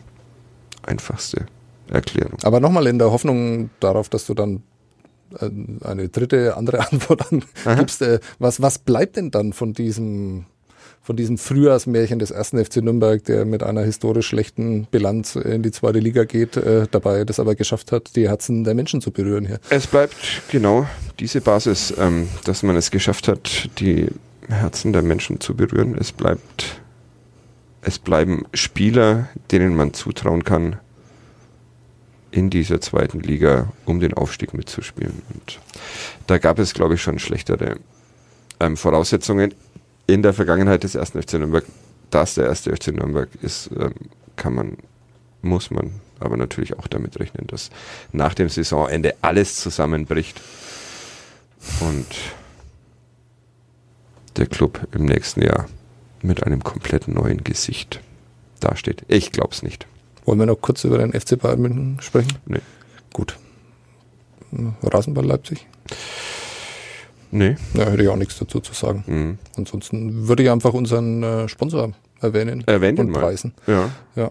[0.83, 1.47] einfachste
[1.89, 2.39] Erklärung.
[2.43, 4.63] Aber nochmal in der Hoffnung darauf, dass du dann
[5.41, 5.51] äh,
[5.85, 7.25] eine dritte, andere Antwort
[7.77, 8.03] gibst.
[8.03, 10.47] Äh, was, was bleibt denn dann von diesem
[11.09, 15.71] von diesem Frühjahrsmärchen des ersten FC Nürnberg, der mit einer historisch schlechten Bilanz in die
[15.71, 19.47] zweite Liga geht, äh, dabei das aber geschafft hat, die Herzen der Menschen zu berühren
[19.47, 19.59] hier.
[19.71, 20.87] Es bleibt genau
[21.19, 24.09] diese Basis, ähm, dass man es geschafft hat, die
[24.49, 25.97] Herzen der Menschen zu berühren.
[25.99, 26.83] Es bleibt,
[27.81, 30.77] es bleiben Spieler, denen man zutrauen kann,
[32.33, 35.23] in dieser zweiten Liga um den Aufstieg mitzuspielen.
[35.33, 35.59] Und
[36.27, 37.77] da gab es, glaube ich, schon schlechtere
[38.61, 39.55] ähm, Voraussetzungen
[40.09, 41.65] in der Vergangenheit des ersten FC Nürnberg,
[42.11, 43.93] dass der erste FC Nürnberg ist, ähm,
[44.35, 44.77] kann man,
[45.43, 47.71] muss man aber natürlich auch damit rechnen, dass
[48.13, 50.41] nach dem Saisonende alles zusammenbricht
[51.81, 52.07] und
[54.37, 55.69] der Club im nächsten Jahr
[56.23, 58.01] mit einem komplett neuen Gesicht
[58.61, 59.05] dasteht.
[59.09, 59.87] Ich glaube es nicht.
[60.25, 62.39] Wollen wir noch kurz über den FC Bayern München sprechen?
[62.47, 62.61] Nee.
[63.13, 63.37] Gut.
[64.83, 65.67] Rasenball Leipzig?
[67.31, 67.57] Nee.
[67.75, 69.05] Ja, hätte ich auch nichts dazu zu sagen.
[69.07, 69.39] Mhm.
[69.57, 73.21] Ansonsten würde ich einfach unseren äh, Sponsor erwähnen Erwähnt ihn und mal.
[73.21, 73.55] preisen.
[73.67, 73.91] Ja.
[74.17, 74.31] Ja.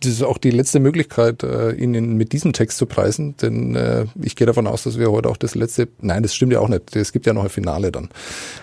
[0.00, 4.06] Das ist auch die letzte Möglichkeit, äh, ihn mit diesem Text zu preisen, denn äh,
[4.22, 6.68] ich gehe davon aus, dass wir heute auch das letzte, nein, das stimmt ja auch
[6.68, 8.08] nicht, es gibt ja noch ein Finale dann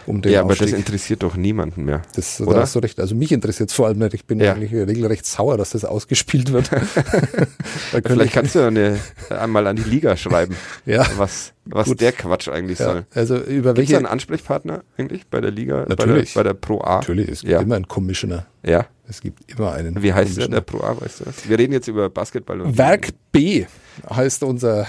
[0.06, 0.70] um den ja, aber Aufstieg.
[0.72, 2.04] das interessiert doch niemanden mehr.
[2.16, 2.62] Das, da Oder?
[2.62, 3.00] hast du recht.
[3.00, 4.14] Also mich interessiert vor allem nicht.
[4.14, 4.54] Ich bin Ja.
[4.54, 6.72] eigentlich regelrecht sauer, dass das ausgespielt wird.
[7.92, 11.88] da Vielleicht ich, kannst du ja eine, einmal an die Liga schreiben, ja, was, was
[11.88, 12.02] Gut.
[12.02, 12.86] der Quatsch eigentlich ja.
[12.86, 13.06] soll.
[13.14, 13.98] Also über Gibt es welche?
[13.98, 15.86] einen Ansprechpartner eigentlich bei der Liga?
[15.88, 16.34] Natürlich.
[16.34, 16.96] Bei der, bei der Pro A?
[17.00, 17.62] Natürlich, es gibt Ja.
[17.62, 18.46] immer einen Commissioner.
[18.64, 18.86] Ja.
[19.08, 20.02] Es gibt immer einen.
[20.02, 21.48] Wie heißt der Pro A, weißt du was?
[21.48, 23.66] Wir reden jetzt über Basketball und Werk B
[24.10, 24.86] heißt unser,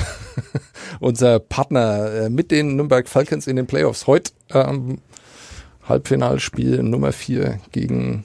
[1.00, 4.06] unser Partner äh, mit den Nürnberg Falcons in den Playoffs.
[4.06, 4.98] Heute ähm,
[5.88, 8.24] Halbfinalspiel Nummer 4 gegen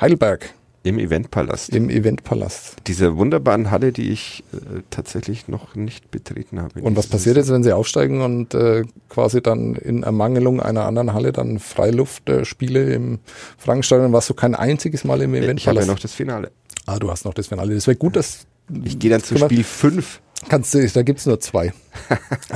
[0.00, 0.52] Heidelberg
[0.86, 1.74] im Eventpalast.
[1.74, 2.76] im Eventpalast.
[2.86, 6.80] Dieser wunderbaren Halle, die ich äh, tatsächlich noch nicht betreten habe.
[6.80, 11.12] Und was passiert jetzt, wenn sie aufsteigen und äh, quasi dann in Ermangelung einer anderen
[11.12, 13.18] Halle dann Freiluftspiele im
[13.58, 15.88] Frankenstadion, warst du kein einziges Mal im Ich habe ja Eventpalast?
[15.88, 16.52] noch das Finale.
[16.86, 17.74] Ah, du hast noch das Finale.
[17.74, 18.46] Das wäre gut, dass
[18.84, 20.20] Ich gehe dann zu Spiel 5.
[20.48, 21.72] Kannst du, da gibt's nur zwei.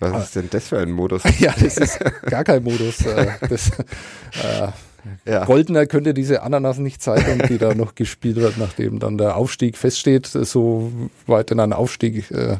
[0.00, 1.22] Was ist denn das für ein Modus?
[1.38, 3.04] ja, das ist gar kein Modus.
[3.04, 4.68] Äh, das, äh,
[5.24, 5.44] Ja.
[5.44, 9.76] Goldner könnte diese Ananas nicht zeigen, die da noch gespielt wird, nachdem dann der Aufstieg
[9.76, 10.92] feststeht, so
[11.26, 12.56] weit denn ein Aufstieg äh,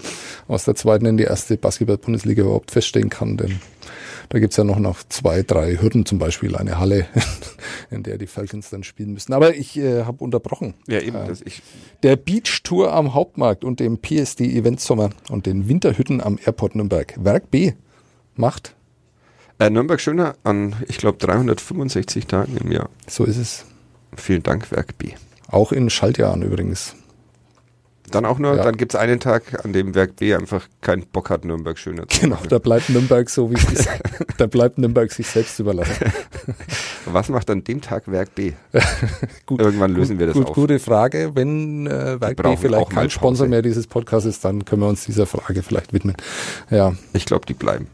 [0.47, 3.37] aus der zweiten in die erste Basketball-Bundesliga überhaupt feststehen kann.
[3.37, 3.61] Denn
[4.29, 7.07] da gibt's ja noch, noch zwei, drei Hürden, zum Beispiel eine Halle,
[7.91, 9.33] in der die Falcons dann spielen müssen.
[9.33, 10.75] Aber ich äh, habe unterbrochen.
[10.87, 11.19] Ja, eben.
[11.27, 11.62] Das ich,
[12.03, 16.75] Der Beach Tour am Hauptmarkt und dem PSD Event Sommer und den Winterhütten am Airport
[16.75, 17.14] Nürnberg.
[17.19, 17.73] Werk B
[18.35, 18.75] macht,
[19.61, 22.91] äh, Nürnberg Schöner an, ich glaube, 365 Tagen im Jahr.
[23.09, 23.64] so ist es.
[24.14, 25.11] Vielen Dank, Werk B.
[25.49, 26.95] Auch in Schaltjahren übrigens.
[28.11, 28.62] Dann auch nur, Ja.
[28.64, 32.09] dann gibt es einen Tag, an dem Werk B einfach keinen Bock hat, Nürnberg Schöner
[32.09, 32.49] zu Genau, machen.
[32.49, 33.88] da bleibt Nürnberg so, wie es ist.
[34.37, 36.12] da bleibt Nürnberg sich selbst überlassen.
[37.07, 38.53] Was macht an dem Tag Werk B?
[39.47, 40.55] Gut, Irgendwann lösen wir das gut, auf.
[40.55, 41.31] Gute Frage.
[41.35, 45.05] Wenn äh, Werk B vielleicht kein Sponsor mehr dieses Podcasts ist, dann können wir uns
[45.05, 46.16] dieser Frage vielleicht widmen.
[46.71, 47.87] Ja, Ich glaube, die bleiben.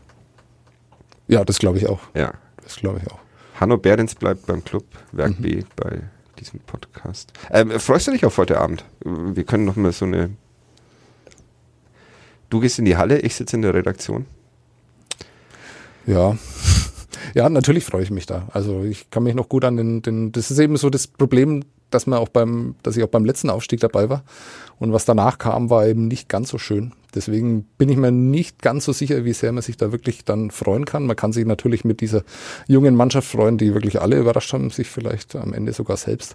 [1.29, 2.01] ja das glaube ich auch.
[2.15, 2.33] Ja.
[2.63, 3.19] Das glaube ich auch.
[3.61, 5.43] Hanno Behrens bleibt beim Club, Werk Mhm.
[5.43, 6.01] B bei
[6.45, 7.33] diesem Podcast.
[7.51, 8.85] Ähm, freust du dich auf heute Abend?
[9.03, 10.31] Wir können noch mal so eine.
[12.51, 14.27] Du gehst in die Halle, ich sitze in der Redaktion.
[16.07, 16.37] Ja.
[17.33, 18.47] Ja, natürlich freue ich mich da.
[18.53, 21.65] Also ich kann mich noch gut an den, den, das ist eben so das Problem,
[21.91, 24.23] dass man auch beim, dass ich auch beim letzten Aufstieg dabei war.
[24.79, 26.93] Und was danach kam, war eben nicht ganz so schön.
[27.15, 30.51] Deswegen bin ich mir nicht ganz so sicher, wie sehr man sich da wirklich dann
[30.51, 31.07] freuen kann.
[31.07, 32.23] Man kann sich natürlich mit dieser
[32.67, 36.35] jungen Mannschaft freuen, die wirklich alle überrascht haben, sich vielleicht am Ende sogar selbst.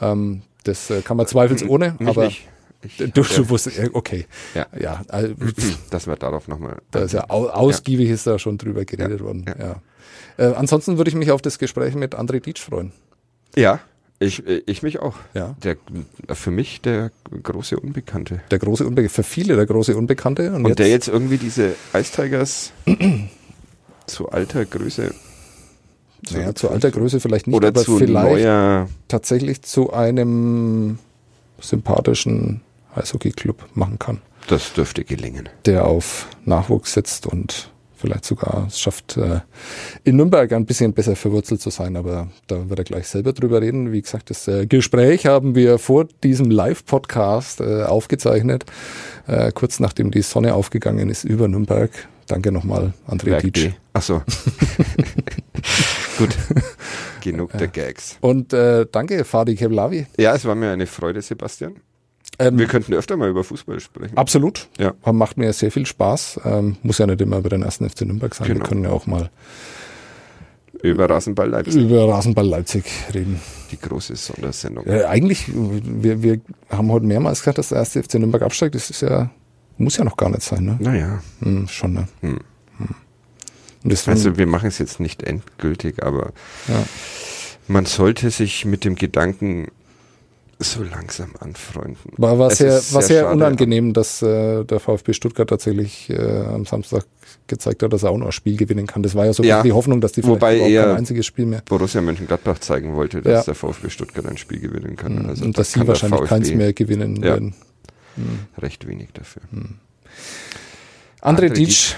[0.00, 2.48] Ähm, das äh, kann man zweifelsohne, Mich aber nicht.
[2.82, 4.26] Ich, du, du wusstest, äh, okay.
[4.54, 4.66] Ja.
[4.78, 5.34] Ja, also,
[5.90, 6.78] dass wir darauf nochmal.
[6.90, 9.44] da ist ja au ausgiebig ist da schon drüber geredet Ja, worden.
[9.46, 9.66] Ja.
[9.66, 9.82] ja.
[10.36, 12.92] Äh, ansonsten würde ich mich auf das Gespräch mit André Dietsch freuen.
[13.56, 13.80] Ja,
[14.20, 15.14] ich, ich mich auch.
[15.34, 15.54] Ja.
[15.62, 15.76] Der,
[16.32, 17.10] für mich der
[17.42, 18.40] große Unbekannte.
[18.50, 20.48] Der große Unbekannte, für viele der große Unbekannte.
[20.52, 22.72] Und, Und jetzt, der jetzt irgendwie diese Ice Tigers
[24.06, 25.14] zu alter Größe.
[26.30, 28.88] naja, zu alter Größe vielleicht nicht, Oder aber zu vielleicht neuer.
[29.08, 30.98] tatsächlich zu einem
[31.60, 32.60] sympathischen
[32.94, 35.48] Eishockey-Club machen kann, Das dürfte gelingen.
[35.66, 37.70] der auf Nachwuchs setzt und
[38.04, 39.40] vielleicht sogar es schafft, äh,
[40.04, 41.96] in Nürnberg ein bisschen besser verwurzelt zu sein.
[41.96, 43.92] Aber da wird er gleich selber drüber reden.
[43.92, 48.64] Wie gesagt, das äh, Gespräch haben wir vor diesem Live-Podcast äh, aufgezeichnet,
[49.54, 51.90] kurz nachdem die Sonne aufgegangen ist über Nürnberg.
[52.26, 53.68] Danke nochmal, André Dietsch.
[53.68, 53.72] B.
[53.94, 54.22] Ach so.
[56.18, 56.36] Gut.
[57.22, 58.18] Genug der Gags.
[58.20, 60.06] Und äh, danke, Fadi Keblavi.
[60.18, 61.76] Ja, es war mir eine Freude, Sebastian.
[62.38, 64.16] Ähm, Wir könnten öfter mal über Fußball sprechen.
[64.16, 64.68] Absolut.
[64.78, 64.94] Ja.
[65.12, 66.40] Macht mir sehr viel Spaß.
[66.44, 68.48] Ähm, muss ja nicht immer über den ersten FC Nürnberg sein.
[68.48, 68.60] Genau.
[68.60, 69.30] Wir können ja auch mal
[70.82, 71.76] Über Rasenball Leipzig.
[71.82, 72.84] über Rasenball Leipzig
[73.14, 73.40] reden.
[73.70, 74.84] Die große Sondersendung.
[74.86, 78.74] Äh, eigentlich, wir, wir haben heute mehrmals gesagt, dass der erste FC Nürnberg absteigt.
[78.74, 79.30] Das ist ja,
[79.78, 80.76] muss ja noch gar nicht sein, ne?
[80.80, 81.22] Naja.
[81.40, 82.08] Hm, schon, ne?
[82.20, 82.40] Hm.
[83.84, 86.32] Und deswegen, Also wir machen es jetzt nicht endgültig, aber
[86.68, 86.82] ja.
[87.68, 89.68] man sollte sich mit dem Gedanken
[90.58, 92.12] so langsam anfreunden.
[92.16, 93.34] war, war sehr, war sehr schade.
[93.34, 97.04] unangenehm, dass äh, der VfB Stuttgart tatsächlich äh, am Samstag
[97.46, 99.02] gezeigt hat, dass er auch noch ein Spiel gewinnen kann.
[99.02, 101.46] Das war ja so Ja, die Hoffnung, dass die vielleicht wobei eher- kein einziges Spiel
[101.46, 103.40] mehr Borussia Mönchengladbach zeigen wollte, dass Ja.
[103.40, 103.44] Mhm.
[103.46, 105.26] der VfB Stuttgart ein Spiel gewinnen kann.
[105.26, 107.22] Also und da dass sie wahrscheinlich VfB keins mehr gewinnen Ja.
[107.22, 107.54] werden.
[108.58, 109.42] Recht wenig dafür.
[111.20, 111.94] André André Dietsch,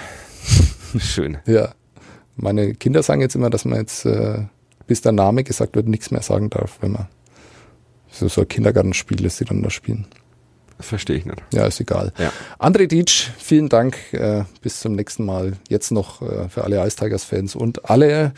[0.99, 1.37] Schön.
[1.45, 1.69] ja.
[2.35, 4.43] Meine Kinder sagen jetzt immer, dass man jetzt, äh,
[4.85, 7.07] bis der Name gesagt wird, nichts mehr sagen darf, wenn man
[8.17, 10.07] So, so ein Kindergartenspiel, das sie dann da spielen.
[10.77, 11.41] Das verstehe ich nicht.
[11.53, 12.13] Ja, ist egal.
[12.17, 12.31] Ja.
[12.59, 13.97] André Dietsch, vielen Dank.
[14.13, 15.53] Äh, bis zum nächsten Mal.
[15.69, 18.33] Jetzt noch äh, für alle Ice Tigers-Fans und alle,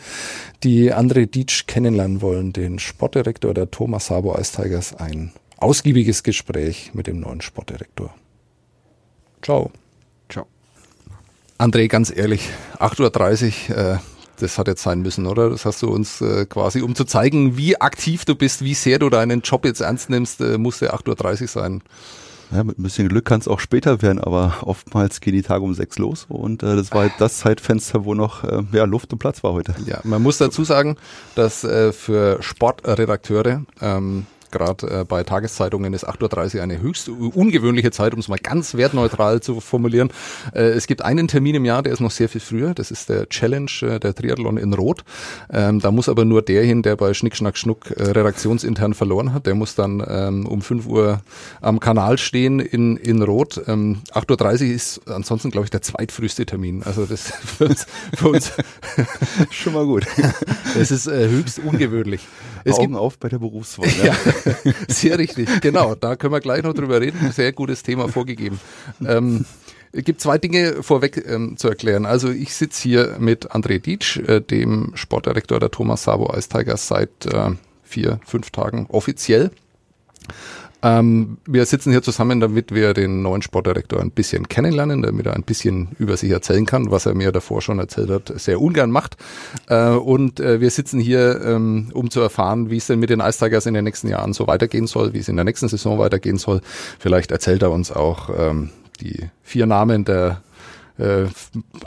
[0.62, 6.92] die André Dietsch kennenlernen wollen, den Sportdirektor der Thomas Sabo Ice Tigers, ein ausgiebiges Gespräch
[6.94, 8.14] mit dem neuen Sportdirektor.
[9.42, 9.70] Ciao.
[10.30, 10.46] Ciao.
[11.58, 13.98] André, ganz ehrlich, 8.30 Uhr, äh,
[14.42, 15.50] das hat jetzt sein müssen, oder?
[15.50, 18.98] Das hast du uns äh, quasi, um zu zeigen, wie aktiv du bist, wie sehr
[18.98, 21.82] du deinen Job jetzt ernst nimmst, äh, musste 8.30 Uhr sein.
[22.52, 25.62] Ja, mit ein bisschen Glück kann es auch später werden, aber oftmals gehen die Tage
[25.62, 29.12] um sechs los und äh, das war halt das Zeitfenster, wo noch äh, ja, Luft
[29.12, 29.74] und Platz war heute.
[29.86, 30.96] Ja, man muss dazu sagen,
[31.36, 37.90] dass äh, für Sportredakteure ähm, gerade äh, bei Tageszeitungen ist 8.30 Uhr eine höchst ungewöhnliche
[37.90, 40.10] Zeit, um es mal ganz wertneutral zu formulieren.
[40.54, 42.74] Äh, es gibt einen Termin im Jahr, der ist noch sehr viel früher.
[42.74, 45.04] Das ist der Challenge, äh, der Triathlon in Rot.
[45.52, 49.32] Ähm, da muss aber nur der hin, der bei Schnick, Schnack, Schnuck äh, redaktionsintern verloren
[49.32, 49.46] hat.
[49.46, 51.20] Der muss dann ähm, um 5 Uhr
[51.60, 53.62] am Kanal stehen in, in Rot.
[53.66, 56.82] Ähm, 8.30 Uhr ist ansonsten, glaube ich, der zweitfrüheste Termin.
[56.82, 57.22] Also das
[57.58, 58.52] für uns, für uns
[59.50, 60.06] Schon mal gut.
[60.74, 62.26] das ist äh, höchst ungewöhnlich.
[62.64, 63.88] Es Augen gibt, auf bei der Berufswahl.
[64.04, 64.14] Ja,
[64.88, 65.60] sehr richtig.
[65.60, 67.32] Genau, da können wir gleich noch drüber reden.
[67.32, 68.60] Sehr gutes Thema vorgegeben.
[69.06, 69.44] Ähm,
[69.92, 72.06] es gibt zwei Dinge vorweg ähm, zu erklären.
[72.06, 76.86] Also ich sitze hier mit André Dietsch, äh, dem Sportdirektor der Thomas Sabo Ice Tigers
[76.86, 77.50] seit äh,
[77.82, 79.50] vier, fünf Tagen offiziell.
[80.82, 85.34] Ähm, wir sitzen hier zusammen, damit wir den neuen Sportdirektor ein bisschen kennenlernen, damit er
[85.34, 88.90] ein bisschen über sich erzählen kann, was er mir davor schon erzählt hat, sehr ungern
[88.90, 89.16] macht.
[89.68, 93.20] Äh, und äh, wir sitzen hier, ähm, um zu erfahren, wie es denn mit den
[93.20, 95.98] Ice Tigers in den nächsten Jahren so weitergehen soll, wie es in der nächsten Saison
[95.98, 96.60] weitergehen soll.
[96.98, 100.42] Vielleicht erzählt er uns auch ähm, die vier Namen der
[100.98, 101.26] äh,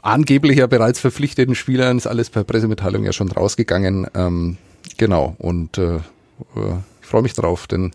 [0.02, 4.08] angeblich ja bereits verpflichteten Spielern, ist alles per Pressemitteilung ja schon rausgegangen.
[4.16, 4.58] Ähm,
[4.98, 6.00] genau, und äh,
[7.02, 7.92] ich freue mich drauf, denn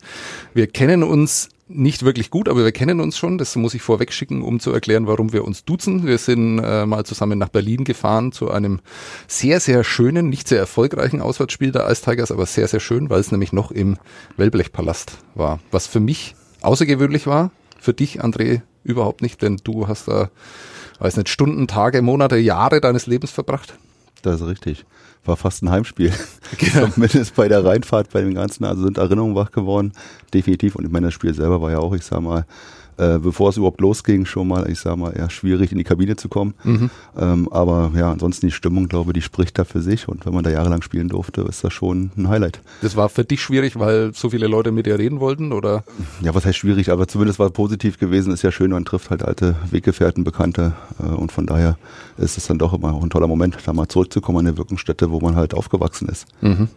[0.54, 3.38] wir kennen uns nicht wirklich gut, aber wir kennen uns schon.
[3.38, 6.06] Das muss ich vorweg schicken, um zu erklären, warum wir uns duzen.
[6.06, 8.80] Wir sind äh, mal zusammen nach Berlin gefahren zu einem
[9.26, 13.20] sehr, sehr schönen, nicht sehr erfolgreichen Auswärtsspiel der Ice Tigers, aber sehr, sehr schön, weil
[13.20, 13.98] es nämlich noch im
[14.36, 15.60] Wellblechpalast war.
[15.70, 20.30] Was für mich außergewöhnlich war, für dich, André, überhaupt nicht, denn du hast da,
[20.98, 23.78] weiß nicht, Stunden, Tage, Monate, Jahre deines Lebens verbracht.
[24.22, 24.84] Das ist richtig.
[25.24, 26.12] War fast ein Heimspiel.
[26.94, 28.64] Zumindest bei der Reinfahrt, bei dem Ganzen.
[28.64, 29.92] Also sind Erinnerungen wach geworden.
[30.32, 30.76] Definitiv.
[30.76, 32.46] Und ich meine, das Spiel selber war ja auch, ich sag mal,
[32.98, 36.16] äh, bevor es überhaupt losging, schon mal, ich sag mal, eher schwierig in die Kabine
[36.16, 36.54] zu kommen.
[37.16, 40.08] Ähm, aber ja, ansonsten die Stimmung, glaube ich, die spricht da für sich.
[40.08, 42.60] Und wenn man da jahrelang spielen durfte, ist das schon ein Highlight.
[42.82, 45.84] Das war für dich schwierig, weil so viele Leute mit dir reden wollten, oder?
[46.20, 49.10] Ja, was heißt schwierig, aber zumindest war es positiv gewesen, ist ja schön, man trifft
[49.10, 51.78] halt alte Weggefährten, Bekannte äh, und von daher
[52.18, 55.10] ist es dann doch immer auch ein toller Moment, da mal zurückzukommen an eine Wirkungsstätte,
[55.10, 56.26] wo man halt aufgewachsen ist.
[56.40, 56.68] Mhm.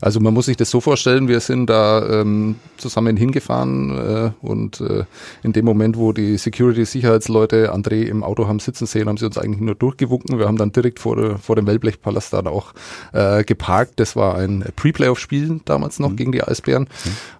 [0.00, 4.80] Also man muss sich das so vorstellen, wir sind da ähm, zusammen hingefahren äh, und
[4.80, 5.04] äh,
[5.42, 9.38] in dem Moment, wo die Security-Sicherheitsleute André im Auto haben sitzen sehen, haben sie uns
[9.38, 10.38] eigentlich nur durchgewunken.
[10.38, 12.74] Wir haben dann direkt vor, vor dem Wellblechpalast dann auch
[13.12, 13.94] äh, geparkt.
[13.96, 16.88] Das war ein Pre-Playoff-Spiel damals noch gegen die Eisbären.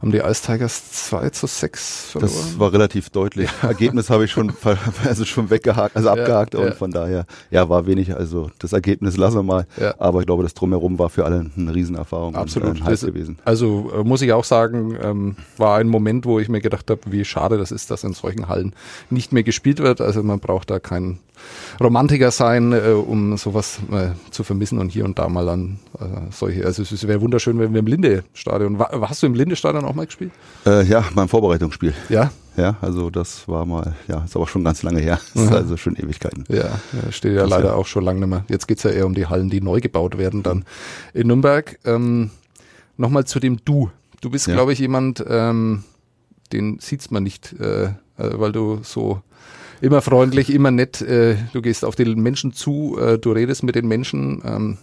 [0.00, 2.32] Haben die Ice Tigers 2 zu 6 verloren.
[2.32, 3.50] Das war relativ deutlich.
[3.62, 4.52] Ergebnis habe ich schon,
[5.04, 6.72] also schon weggehakt, also abgehakt und ja.
[6.72, 8.14] von daher, ja, war wenig.
[8.16, 9.66] Also das Ergebnis lassen wir mal.
[9.80, 9.94] Ja.
[9.98, 12.70] Aber ich glaube, das Drumherum war für alle eine Riesenerfahrung Absolut.
[12.80, 13.38] und Das- gewesen.
[13.44, 17.00] Also äh, muss ich auch sagen, ähm, war ein Moment, wo ich mir gedacht habe,
[17.06, 18.72] wie schade das ist, dass in solchen Hallen
[19.10, 20.00] nicht mehr gespielt wird.
[20.00, 21.18] Also man braucht da kein
[21.80, 26.04] Romantiker sein, äh, um sowas äh, zu vermissen und hier und da mal an äh,
[26.30, 26.64] solche.
[26.64, 28.78] Also es wäre wunderschön, wenn wir im Linde-Stadion.
[28.78, 30.30] Wa- Hast du im Linde-Stadion auch mal gespielt?
[30.66, 31.92] Äh, ja, mein Vorbereitungsspiel.
[32.08, 32.30] Ja.
[32.56, 35.18] Ja, also das war mal, ja, ist aber schon ganz lange her.
[35.34, 36.44] Ist also schon Ewigkeiten.
[36.48, 36.78] Ja,
[37.10, 37.74] steht ja Das leider ja.
[37.74, 38.44] auch schon lange nicht mehr.
[38.48, 40.64] Jetzt geht's ja eher um die Hallen, die neu gebaut werden dann
[41.14, 41.78] in Nürnberg.
[41.84, 42.30] Ähm,
[42.96, 43.90] Nochmal zu dem Du.
[44.20, 44.54] Du bist, Ja.
[44.54, 45.82] glaube ich, jemand, ähm,
[46.52, 49.20] den sieht's man nicht, äh, äh, weil du so
[49.80, 53.74] immer freundlich, immer nett, äh, du gehst auf die Menschen zu, äh, du redest mit
[53.74, 54.42] den Menschen.
[54.44, 54.78] Ähm,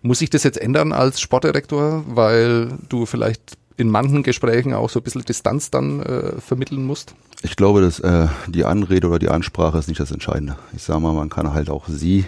[0.00, 5.00] muss sich das jetzt ändern als Sportdirektor, weil du vielleicht in manchen Gesprächen auch so
[5.00, 7.14] ein bisschen Distanz dann äh, vermitteln musst?
[7.42, 10.56] Ich glaube, dass äh, die Anrede oder die Ansprache ist nicht das Entscheidende.
[10.76, 12.26] Ich sage mal, man kann halt auch sie,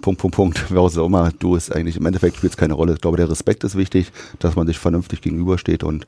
[0.00, 2.94] Punkt, Punkt, Punkt, wer auch immer, du ist eigentlich, im Endeffekt spielt es keine Rolle.
[2.94, 6.06] Ich glaube, der Respekt ist wichtig, dass man sich vernünftig gegenübersteht und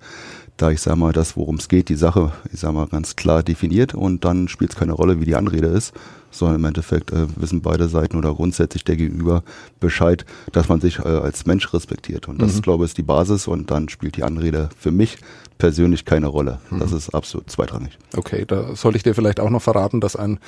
[0.57, 3.43] da ich sage mal, das, worum es geht, die Sache, ich sage mal, ganz klar
[3.43, 5.93] definiert und dann spielt es keine Rolle, wie die Anrede ist,
[6.31, 9.43] sondern im Endeffekt äh, wissen beide Seiten oder grundsätzlich der Gegenüber
[9.81, 12.29] Bescheid, dass man sich äh, als Mensch respektiert.
[12.29, 15.19] Und das, glaube ich, ist die Basis und dann spielt die Anrede für mich
[15.59, 16.59] persönlich keine Rolle.
[16.71, 17.99] Das ist absolut zweitrangig.
[18.17, 20.39] Okay, da soll ich dir vielleicht auch noch verraten, dass ein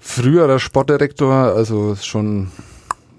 [0.00, 2.48] früherer Sportdirektor, also schon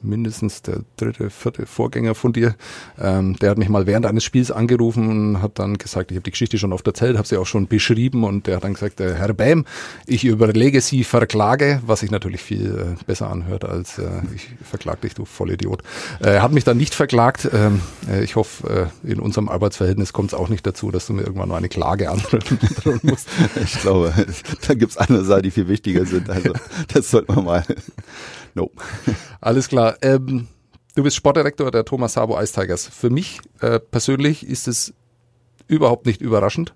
[0.03, 2.55] mindestens der dritte, vierte Vorgänger von dir.
[2.99, 6.23] Ähm, der hat mich mal während eines Spiels angerufen und hat dann gesagt, ich habe
[6.23, 8.99] die Geschichte schon oft erzählt, habe sie auch schon beschrieben und der hat dann gesagt,
[8.99, 9.65] äh, Herr Bäm,
[10.05, 15.01] ich überlege Sie Verklage, was sich natürlich viel äh, besser anhört als äh, ich verklag
[15.01, 15.83] dich, du Vollidiot.
[16.19, 17.49] Äh, er hat mich dann nicht verklagt.
[17.53, 21.13] Ähm, äh, ich hoffe, äh, in unserem Arbeitsverhältnis kommt es auch nicht dazu, dass du
[21.13, 22.59] mir irgendwann nur eine Klage andrücken
[23.03, 23.27] musst.
[23.63, 24.13] ich glaube,
[24.67, 26.29] da gibt es andere Sachen, die viel wichtiger sind.
[26.29, 26.53] Also
[26.93, 27.63] das sollte man mal.
[28.53, 28.71] No.
[29.41, 29.95] Alles klar.
[30.01, 30.47] Ähm,
[30.95, 32.87] du bist Sportdirektor der Thomas Sabo Ice Tigers.
[32.87, 34.93] Für mich äh, persönlich ist es
[35.67, 36.73] überhaupt nicht überraschend,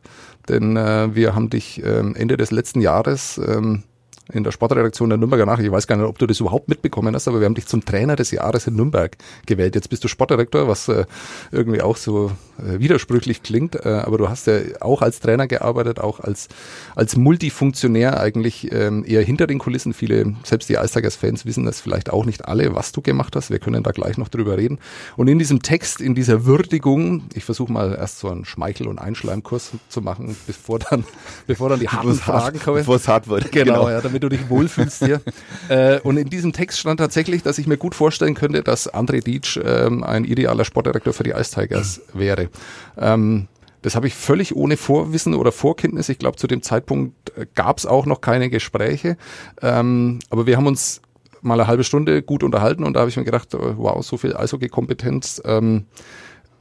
[0.48, 3.84] denn äh, wir haben dich ähm, Ende des letzten Jahres ähm,
[4.32, 5.68] in der Sportredaktion der Nürnberger Nachricht.
[5.68, 7.86] Ich weiß gar nicht, ob du das überhaupt mitbekommen hast, aber wir haben dich zum
[7.86, 9.76] Trainer des Jahres in Nürnberg gewählt.
[9.76, 11.06] Jetzt bist du Sportdirektor, was äh,
[11.52, 16.00] irgendwie auch so äh, widersprüchlich klingt, äh, aber du hast ja auch als Trainer gearbeitet,
[16.00, 16.48] auch als,
[16.96, 19.94] als Multifunktionär eigentlich ähm, eher hinter den Kulissen.
[19.94, 23.52] Viele, selbst die Eistigers-Fans wissen das vielleicht auch nicht alle, was du gemacht hast.
[23.52, 24.80] Wir können da gleich noch drüber reden.
[25.18, 28.98] Und in diesem Text, in dieser Würdigung, ich versuche mal erst so einen Schmeichel- und
[28.98, 31.04] Einschleimkurs zu machen, bevor dann,
[31.48, 32.78] bevor dann die harten Fragen kommen.
[32.78, 33.52] Bevor es hart wird.
[33.52, 33.90] Genau, genau.
[33.90, 35.22] ja, damit du dich wohlfühlst hier.
[35.70, 39.24] äh, und in diesem Text stand tatsächlich, dass ich mir gut vorstellen könnte, dass André
[39.24, 42.50] Dietsch ähm, ein idealer Sportdirektor für die Ice Tigers wäre.
[42.98, 43.48] Ähm,
[43.82, 46.10] das habe ich völlig ohne Vorwissen oder Vorkenntnis.
[46.10, 49.18] Ich glaube, zu dem Zeitpunkt äh, gab es auch noch keine Gespräche.
[49.62, 51.02] Ähm, aber wir haben uns
[51.42, 54.18] mal eine halbe Stunde gut unterhalten und da habe ich mir gedacht, äh, wow, so
[54.18, 55.86] viel Eishockey-Kompetenz ähm,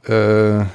[0.03, 0.65] äh,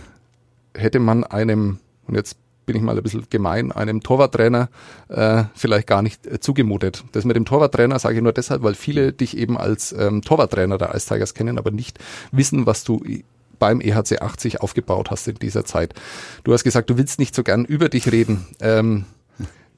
[0.75, 2.39] hätte man einem, und jetzt
[2.71, 4.69] bin ich mal ein bisschen gemein, einem Torwarttrainer
[5.09, 7.03] äh, vielleicht gar nicht äh, zugemutet.
[7.11, 10.79] Das mit dem Torwarttrainer sage ich nur deshalb, weil viele dich eben als ähm, Torwarttrainer
[10.79, 11.99] der Ice Tigers kennen, aber nicht
[12.31, 13.03] wissen, was du
[13.59, 15.95] beim EHC 80 aufgebaut hast in dieser Zeit.
[16.45, 18.47] Du hast gesagt, du willst nicht so gern über dich reden.
[18.61, 19.05] Ähm,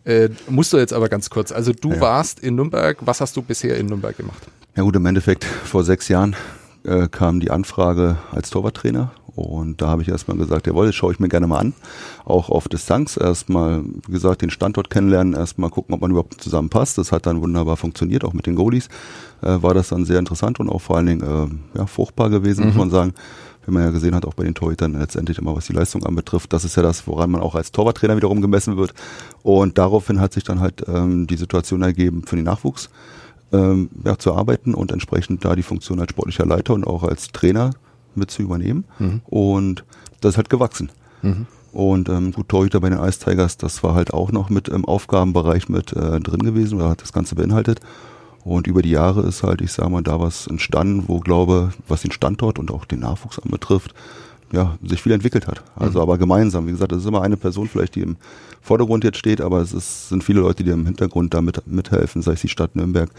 [0.05, 1.51] äh, musst du jetzt aber ganz kurz.
[1.51, 2.01] Also du ja.
[2.03, 2.99] warst in Nürnberg.
[3.01, 4.43] Was hast du bisher in Nürnberg gemacht?
[4.77, 6.37] Ja gut, im Endeffekt vor sechs Jahren
[6.85, 11.13] äh, kam die Anfrage als Torwarttrainer und da habe ich erstmal gesagt, jawohl, das schaue
[11.13, 11.73] ich mir gerne mal an.
[12.25, 13.17] Auch auf Distanz.
[13.17, 16.99] Erstmal, wie gesagt, den Standort kennenlernen, erstmal gucken, ob man überhaupt zusammenpasst.
[16.99, 18.89] Das hat dann wunderbar funktioniert, auch mit den Goalies.
[19.41, 21.23] Äh, war das dann sehr interessant und auch vor allen Dingen
[21.75, 22.67] äh, ja, fruchtbar gewesen, mhm.
[22.69, 23.15] muss man sagen.
[23.65, 26.53] Wie man ja gesehen hat, auch bei den Torhütern letztendlich immer, was die Leistung anbetrifft.
[26.53, 28.93] Das ist ja das, woran man auch als Torwarttrainer wiederum gemessen wird.
[29.45, 32.91] Und daraufhin hat sich dann halt ähm, die Situation ergeben für den Nachwuchs
[33.53, 37.29] ähm, ja, zu arbeiten und entsprechend da die Funktion als sportlicher Leiter und auch als
[37.29, 37.71] Trainer
[38.17, 38.85] mit zu übernehmen.
[38.99, 39.21] Mhm.
[39.27, 39.85] Und
[40.21, 40.91] das ist halt gewachsen.
[41.23, 41.47] Mhm.
[41.73, 44.85] Und ähm, gut, Torhüter bei den Ice Tigers, das war halt auch noch mit im
[44.85, 47.81] Aufgabenbereich mit äh, drin gewesen oder hat das Ganze beinhaltet.
[48.45, 52.03] Und über die Jahre ist halt, ich sag mal, da was entstanden, wo glaube, was
[52.03, 53.95] den Standort und auch den Nachwuchs anbetrifft,
[54.53, 55.63] ja, sich viel entwickelt hat.
[55.77, 56.03] Also mhm.
[56.03, 56.67] aber gemeinsam.
[56.67, 58.17] Wie gesagt, das ist immer eine Person vielleicht, die im
[58.61, 62.21] Vordergrund jetzt steht, aber es ist, sind viele Leute, die im Hintergrund da mit, mithelfen,
[62.21, 63.11] sei es die Stadt Nürnberg,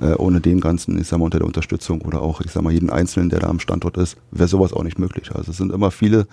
[0.00, 2.72] äh, ohne den ganzen, ich sag mal, unter der Unterstützung oder auch, ich sag mal,
[2.72, 5.30] jeden Einzelnen, der da am Standort ist, wäre sowas auch nicht möglich.
[5.34, 6.26] Also es sind immer viele,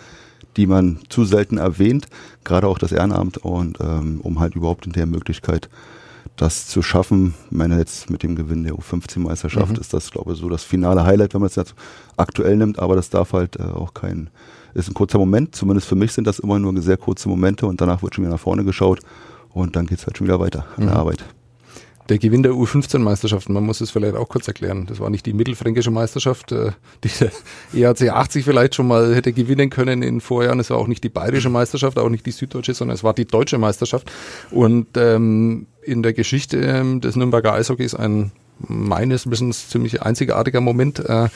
[0.56, 2.08] die man zu selten erwähnt,
[2.44, 5.70] gerade auch das Ehrenamt und ähm, um halt überhaupt in der Möglichkeit
[6.36, 9.80] das zu schaffen, ich meine jetzt mit dem Gewinn der U15-Meisterschaft mhm.
[9.80, 11.74] ist das, glaube ich, so das finale Highlight, wenn man es jetzt
[12.16, 14.30] aktuell nimmt, aber das darf halt äh, auch kein,
[14.76, 17.82] ist ein kurzer Moment, zumindest für mich sind das immer nur sehr kurze Momente und
[17.82, 19.00] danach wird schon wieder nach vorne geschaut
[19.50, 21.00] und dann geht es halt schon wieder weiter an der mhm.
[21.00, 21.26] Arbeit.
[22.10, 24.86] Der Gewinn der U15-Meisterschaften, man muss es vielleicht auch kurz erklären.
[24.86, 26.72] Das war nicht die mittelfränkische Meisterschaft, äh,
[27.04, 27.32] die der
[27.74, 30.60] EAC 80 vielleicht schon mal hätte gewinnen können in Vorjahren.
[30.60, 33.26] Es war auch nicht die bayerische Meisterschaft, auch nicht die süddeutsche, sondern es war die
[33.26, 34.12] deutsche Meisterschaft.
[34.52, 41.00] Und ähm, in der Geschichte ähm, des Nürnberger Eishockeys ein meines Wissens ziemlich einzigartiger Moment,
[41.00, 41.30] äh,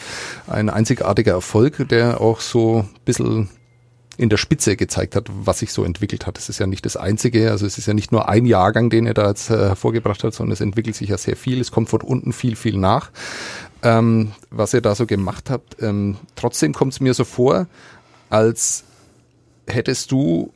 [0.48, 3.50] ein einzigartiger Erfolg, der auch so ein bisschen
[4.22, 6.38] in der Spitze gezeigt hat, was sich so entwickelt hat.
[6.38, 9.08] Es ist ja nicht das Einzige, also es ist ja nicht nur ein Jahrgang, den
[9.08, 11.60] er da jetzt äh, hervorgebracht hat, sondern es entwickelt sich ja sehr viel.
[11.60, 13.10] Es kommt von unten viel, viel nach,
[13.82, 15.82] ähm, was ihr da so gemacht habt.
[15.82, 17.66] Ähm, trotzdem kommt es mir so vor,
[18.30, 18.84] als
[19.66, 20.54] hättest du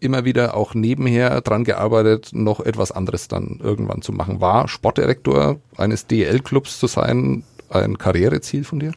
[0.00, 4.40] immer wieder auch nebenher dran gearbeitet, noch etwas anderes dann irgendwann zu machen.
[4.40, 8.92] War Sportdirektor eines DL-Clubs zu sein ein Karriereziel von dir?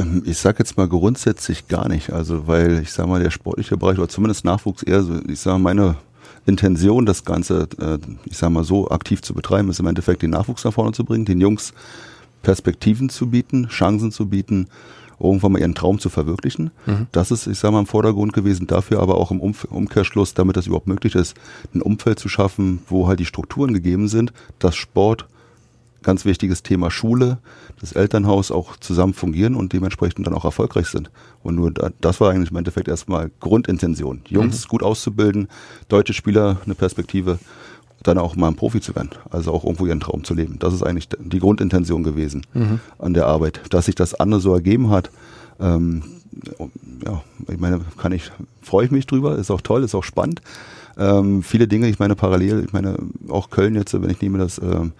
[0.00, 2.12] Ähm, ich sag jetzt mal grundsätzlich gar nicht.
[2.12, 5.58] Also, weil ich sag mal, der sportliche Bereich oder zumindest Nachwuchs eher so, ich sag
[5.58, 5.96] meine
[6.46, 10.30] Intention, das Ganze, äh, ich sag mal so aktiv zu betreiben, ist im Endeffekt den
[10.30, 11.72] Nachwuchs nach vorne zu bringen, den Jungs
[12.42, 14.68] Perspektiven zu bieten, Chancen zu bieten,
[15.18, 16.70] irgendwann mal ihren Traum zu verwirklichen.
[16.86, 17.06] Mhm.
[17.12, 20.66] Das ist, ich sag mal, im Vordergrund gewesen, dafür aber auch im Umkehrschluss, damit das
[20.66, 21.36] überhaupt möglich ist,
[21.74, 25.26] ein Umfeld zu schaffen, wo halt die Strukturen gegeben sind, dass Sport
[26.02, 27.38] ganz wichtiges Thema Schule,
[27.80, 31.10] das Elternhaus auch zusammen fungieren und dementsprechend dann auch erfolgreich sind.
[31.42, 34.22] Und nur da, das war eigentlich im Endeffekt erstmal Grundintention.
[34.28, 34.68] Jungs mhm.
[34.68, 35.48] gut auszubilden,
[35.88, 37.38] deutsche Spieler eine Perspektive
[38.02, 40.58] dann auch mal ein Profi zu werden, also auch irgendwo ihren Traum zu leben.
[40.58, 42.80] Das ist eigentlich die Grundintention gewesen mhm.
[42.98, 43.60] an der Arbeit.
[43.70, 45.10] Dass sich das andere so ergeben hat,
[45.60, 46.02] ähm,
[47.04, 48.30] ja, ich meine, kann ich,
[48.62, 50.40] freue ich mich drüber, ist auch toll, ist auch spannend.
[50.98, 52.96] Ähm, viele Dinge, ich meine, parallel, ich meine,
[53.28, 54.92] auch Köln jetzt, wenn ich nehme das ähm,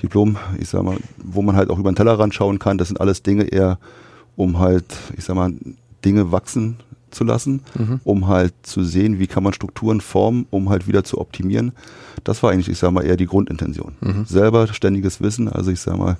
[0.00, 3.00] Diplom, ich sag mal, wo man halt auch über den Tellerrand schauen kann, das sind
[3.00, 3.78] alles Dinge eher,
[4.36, 4.84] um halt,
[5.16, 5.52] ich sag mal,
[6.04, 6.76] Dinge wachsen
[7.10, 8.00] zu lassen, mhm.
[8.04, 11.72] um halt zu sehen, wie kann man Strukturen formen, um halt wieder zu optimieren.
[12.24, 13.92] Das war eigentlich, ich sag mal, eher die Grundintention.
[14.00, 14.24] Mhm.
[14.24, 16.16] Selber ständiges Wissen, also ich sag mal,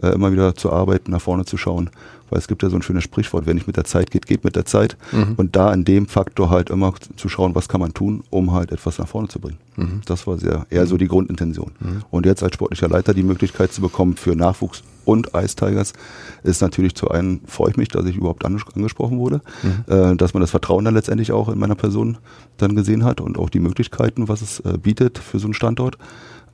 [0.00, 1.90] äh, immer wieder zu arbeiten, nach vorne zu schauen.
[2.30, 4.44] Weil es gibt ja so ein schönes Sprichwort, wenn nicht mit der Zeit geht, geht
[4.44, 4.96] mit der Zeit.
[5.12, 5.34] Mhm.
[5.36, 8.72] Und da in dem Faktor halt immer zu schauen, was kann man tun, um halt
[8.72, 9.58] etwas nach vorne zu bringen.
[9.76, 10.00] Mhm.
[10.06, 11.72] Das war sehr eher so die Grundintention.
[11.80, 12.02] Mhm.
[12.10, 15.94] Und jetzt als sportlicher Leiter die Möglichkeit zu bekommen für Nachwuchs und Ice Tigers
[16.42, 19.92] ist natürlich zu einem, freue ich mich, dass ich überhaupt angesprochen wurde, mhm.
[19.92, 22.18] äh, dass man das Vertrauen dann letztendlich auch in meiner Person
[22.58, 25.96] dann gesehen hat und auch die Möglichkeiten, was es äh, bietet für so einen Standort.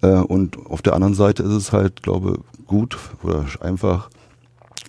[0.03, 4.09] Äh, und auf der anderen Seite ist es halt, glaube gut oder einfach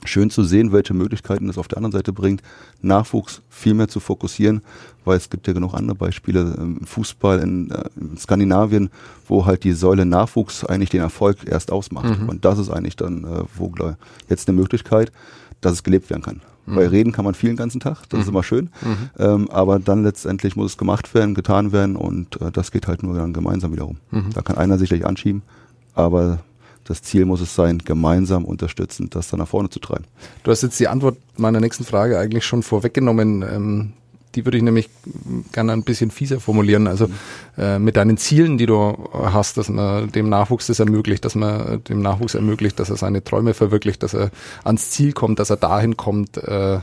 [0.07, 2.41] schön zu sehen, welche Möglichkeiten es auf der anderen Seite bringt,
[2.81, 4.61] Nachwuchs viel mehr zu fokussieren,
[5.03, 8.89] weil es gibt ja genug andere Beispiele im Fußball in, äh, in Skandinavien,
[9.27, 12.19] wo halt die Säule Nachwuchs eigentlich den Erfolg erst ausmacht.
[12.19, 12.29] Mhm.
[12.29, 13.71] Und das ist eigentlich dann, äh, wo
[14.29, 15.11] jetzt eine Möglichkeit,
[15.61, 16.41] dass es gelebt werden kann.
[16.65, 16.75] Mhm.
[16.75, 18.21] Weil reden kann man viel den ganzen Tag, das mhm.
[18.21, 18.69] ist immer schön.
[18.81, 19.09] Mhm.
[19.17, 23.03] Ähm, aber dann letztendlich muss es gemacht werden, getan werden und äh, das geht halt
[23.03, 23.97] nur dann gemeinsam wiederum.
[24.11, 24.31] Mhm.
[24.33, 25.43] Da kann einer sicherlich anschieben,
[25.93, 26.39] aber
[26.85, 30.05] das Ziel muss es sein, gemeinsam unterstützend das dann nach vorne zu treiben.
[30.43, 33.41] Du hast jetzt die Antwort meiner nächsten Frage eigentlich schon vorweggenommen.
[33.41, 33.93] Ähm,
[34.35, 34.89] die würde ich nämlich
[35.51, 36.87] gerne ein bisschen fieser formulieren.
[36.87, 37.07] Also
[37.57, 41.83] äh, mit deinen Zielen, die du hast, dass man dem Nachwuchs das ermöglicht, dass man
[41.85, 44.31] dem Nachwuchs ermöglicht, dass er seine Träume verwirklicht, dass er
[44.63, 46.79] ans Ziel kommt, dass er dahin kommt, äh,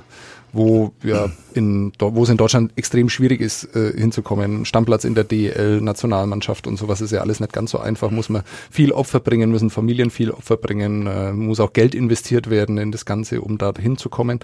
[0.53, 4.65] wo ja in wo es in Deutschland extrem schwierig ist äh, hinzukommen.
[4.65, 8.11] Stammplatz in der DEL, Nationalmannschaft und sowas ist ja alles nicht ganz so einfach.
[8.11, 12.51] Muss man viel Opfer bringen, müssen Familien viel Opfer bringen, äh, muss auch Geld investiert
[12.51, 14.41] werden in das Ganze, um da hinzukommen.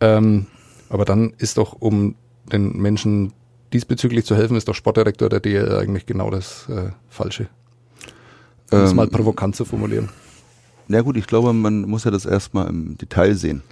[0.00, 0.46] Ähm,
[0.88, 2.14] aber dann ist doch um
[2.52, 3.32] den Menschen
[3.72, 7.48] diesbezüglich zu helfen, ist doch Sportdirektor der DL eigentlich genau das äh, Falsche.
[8.70, 10.08] Um ähm, es mal provokant zu formulieren.
[10.88, 13.62] Na gut, ich glaube, man muss ja das erstmal im Detail sehen.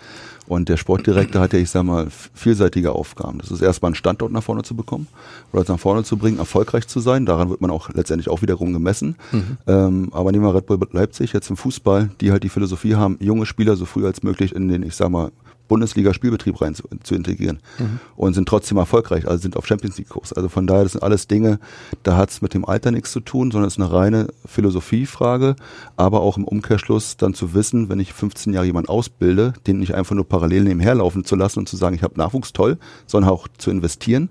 [0.49, 3.39] Und der Sportdirektor hat ja, ich sag mal, vielseitige Aufgaben.
[3.39, 5.07] Das ist erstmal einen Standort nach vorne zu bekommen
[5.53, 7.27] oder nach vorne zu bringen, erfolgreich zu sein.
[7.27, 9.17] Daran wird man auch letztendlich auch wiederum gemessen.
[9.31, 9.59] Mhm.
[9.67, 13.19] Ähm, aber nehmen wir Red Bull Leipzig jetzt im Fußball, die halt die Philosophie haben,
[13.21, 15.31] junge Spieler so früh als möglich in den, ich sag mal,
[15.69, 18.01] Bundesliga-Spielbetrieb rein zu, zu integrieren mhm.
[18.16, 20.33] und sind trotzdem erfolgreich, also sind auf Champions League-Kurs.
[20.33, 21.61] Also von daher, das sind alles Dinge,
[22.03, 25.57] da hat es mit dem Alter nichts zu tun, sondern es ist eine reine Philosophiefrage,
[25.97, 29.95] aber auch im Umkehrschluss dann zu wissen, wenn ich 15 Jahre jemanden ausbilde, den nicht
[29.95, 33.31] einfach nur parallel nebenher laufen zu lassen und zu sagen, ich habe Nachwuchs, toll, sondern
[33.31, 34.31] auch zu investieren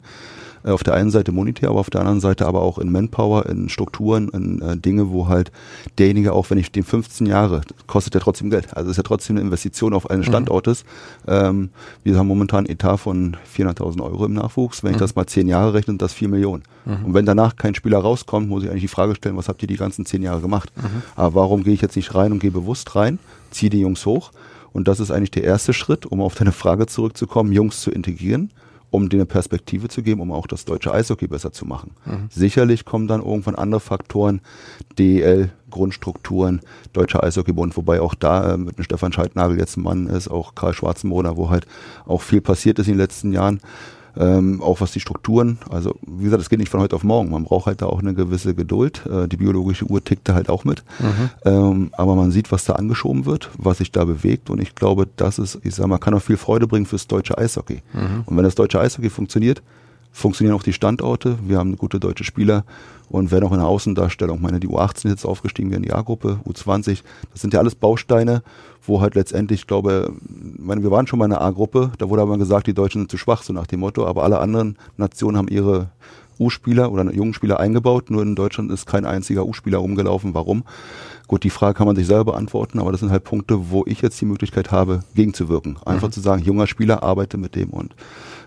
[0.72, 3.70] auf der einen Seite monetär, aber auf der anderen Seite aber auch in Manpower, in
[3.70, 5.52] Strukturen, in äh, Dinge, wo halt
[5.98, 8.76] derjenige, auch wenn ich den 15 Jahre, kostet ja trotzdem Geld.
[8.76, 10.26] Also ist ja trotzdem eine Investition auf einen mhm.
[10.26, 10.84] Standortes.
[11.26, 11.34] Mhm.
[11.34, 11.70] Ähm,
[12.04, 14.84] wir haben momentan einen Etat von 400.000 Euro im Nachwuchs.
[14.84, 14.96] Wenn mhm.
[14.96, 16.64] ich das mal zehn Jahre rechne, sind das vier Millionen.
[16.86, 17.06] Mhm.
[17.06, 19.68] Und wenn danach kein Spieler rauskommt, muss ich eigentlich die Frage stellen, was habt ihr
[19.68, 20.72] die ganzen zehn Jahre gemacht?
[20.76, 21.04] Mhm.
[21.16, 23.20] Aber warum gehe ich jetzt nicht rein und gehe bewusst rein,
[23.52, 24.32] ziehe die Jungs hoch?
[24.74, 28.52] Und das ist eigentlich der erste Schritt, um auf deine Frage zurückzukommen, Jungs zu integrieren
[28.90, 31.92] um dir eine Perspektive zu geben, um auch das deutsche Eishockey besser zu machen.
[32.06, 32.30] Mhm.
[32.30, 34.42] Sicherlich kommen dann irgendwann andere Faktoren,
[34.98, 36.62] DEL, Grundstrukturen,
[36.94, 40.56] Deutscher Eishockeybund, wobei auch da äh, mit dem Stefan Scheidnagel jetzt ein Mann ist, auch
[40.56, 41.68] Karl Schwarzenmoder, wo halt
[42.06, 43.60] auch viel passiert ist in den letzten Jahren
[44.20, 47.30] ähm, auch was die Strukturen, also wie gesagt, es geht nicht von heute auf morgen.
[47.30, 49.06] Man braucht halt da auch eine gewisse Geduld.
[49.06, 50.84] Äh, die biologische Uhr tickt da halt auch mit.
[51.00, 51.30] Mhm.
[51.46, 55.08] Ähm, aber man sieht, was da angeschoben wird, was sich da bewegt und ich glaube,
[55.16, 57.82] das ist, ich sag mal, kann auch viel Freude bringen fürs deutsche Eishockey.
[57.94, 58.24] Mhm.
[58.26, 59.62] Und wenn das deutsche Eishockey funktioniert,
[60.18, 61.38] funktionieren auch die Standorte.
[61.46, 62.66] Wir haben gute deutsche Spieler.
[63.10, 65.84] Und werden auch in der Außendarstellung, ich meine, die U18 ist jetzt aufgestiegen, wir in
[65.84, 68.44] die A-Gruppe, U20, das sind ja alles Bausteine,
[68.86, 70.12] wo halt letztendlich, ich glaube,
[70.58, 73.10] meine, wir waren schon mal in der A-Gruppe, da wurde aber gesagt, die Deutschen sind
[73.10, 75.90] zu schwach, so nach dem Motto, aber alle anderen Nationen haben ihre
[76.40, 80.34] U-Spieler oder jungen Spieler eingebaut, nur in Deutschland ist kein einziger U-Spieler rumgelaufen.
[80.34, 80.64] Warum?
[81.28, 84.02] Gut, die Frage kann man sich selber beantworten, aber das sind halt Punkte, wo ich
[84.02, 85.78] jetzt die Möglichkeit habe, gegenzuwirken.
[85.86, 86.14] Einfach mhm.
[86.14, 87.96] zu sagen, junger Spieler, arbeite mit dem und,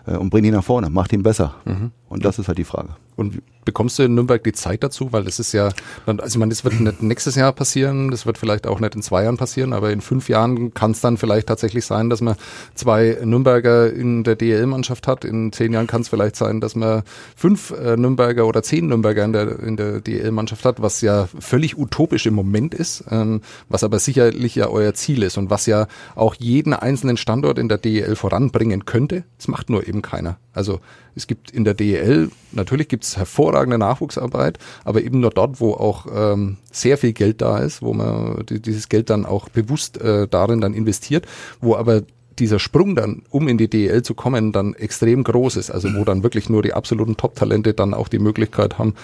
[0.07, 1.55] äh, und bring ihn nach vorne, mach ihn besser.
[1.67, 1.91] Mhm.
[2.09, 2.91] Und das ist halt die Frage.
[3.17, 5.13] Und bekommst du in Nürnberg die Zeit dazu?
[5.13, 5.69] Weil das ist ja,
[6.05, 9.03] also ich meine, das wird nicht nächstes Jahr passieren, das wird vielleicht auch nicht in
[9.03, 12.35] zwei Jahren passieren, aber in fünf Jahren kann es dann vielleicht tatsächlich sein, dass man
[12.75, 15.25] zwei Nürnberger in der DL-Mannschaft hat.
[15.25, 17.05] In zehn Jahren kann es vielleicht sein, dass man
[17.37, 21.79] fünf äh, Nürnberger oder zehn Nürnberger in der, in der DL-Mannschaft hat, was ja völlig
[21.79, 25.87] utopisch im Moment ist, ähm, was aber sicherlich ja euer Ziel ist und was ja
[26.17, 29.23] auch jeden einzelnen Standort in der DL voranbringen könnte.
[29.39, 30.39] Das macht nur eben keiner.
[30.53, 30.81] Also
[31.15, 35.73] es gibt in der DEL, natürlich gibt ist hervorragende Nachwuchsarbeit, aber eben nur dort, wo
[35.73, 40.01] auch ähm, sehr viel Geld da ist, wo man die, dieses Geld dann auch bewusst
[40.01, 41.27] äh, darin dann investiert,
[41.61, 42.03] wo aber
[42.39, 45.71] dieser Sprung dann, um in die DEL zu kommen, dann extrem groß ist.
[45.71, 48.95] Also wo dann wirklich nur die absoluten Top-Talente dann auch die Möglichkeit haben,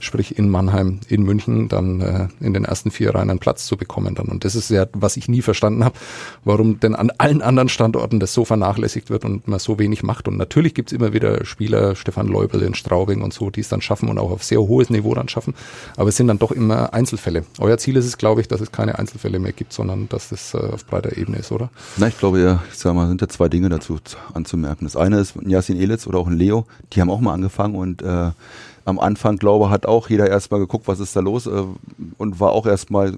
[0.00, 3.76] sprich in Mannheim, in München, dann äh, in den ersten vier Reihen einen Platz zu
[3.76, 4.26] bekommen dann.
[4.26, 5.96] Und das ist ja, was ich nie verstanden habe,
[6.44, 10.28] warum denn an allen anderen Standorten das so vernachlässigt wird und man so wenig macht.
[10.28, 13.80] Und natürlich gibt's immer wieder Spieler, Stefan Leubel in Straubing und so, die es dann
[13.80, 15.54] schaffen und auch auf sehr hohes Niveau dann schaffen.
[15.96, 17.44] Aber es sind dann doch immer Einzelfälle.
[17.58, 20.54] Euer Ziel ist es, glaube ich, dass es keine Einzelfälle mehr gibt, sondern dass das
[20.54, 21.70] äh, auf breiter Ebene ist, oder?
[21.96, 23.98] Na, ich glaube ja, ich sag mal, sind da zwei Dinge dazu
[24.32, 24.84] anzumerken.
[24.84, 28.02] Das eine ist Jasin Elitz oder auch ein Leo, die haben auch mal angefangen und
[28.02, 28.30] äh,
[28.84, 31.64] am Anfang, glaube hat auch jeder erstmal geguckt, was ist da los äh,
[32.18, 33.16] und war auch erstmal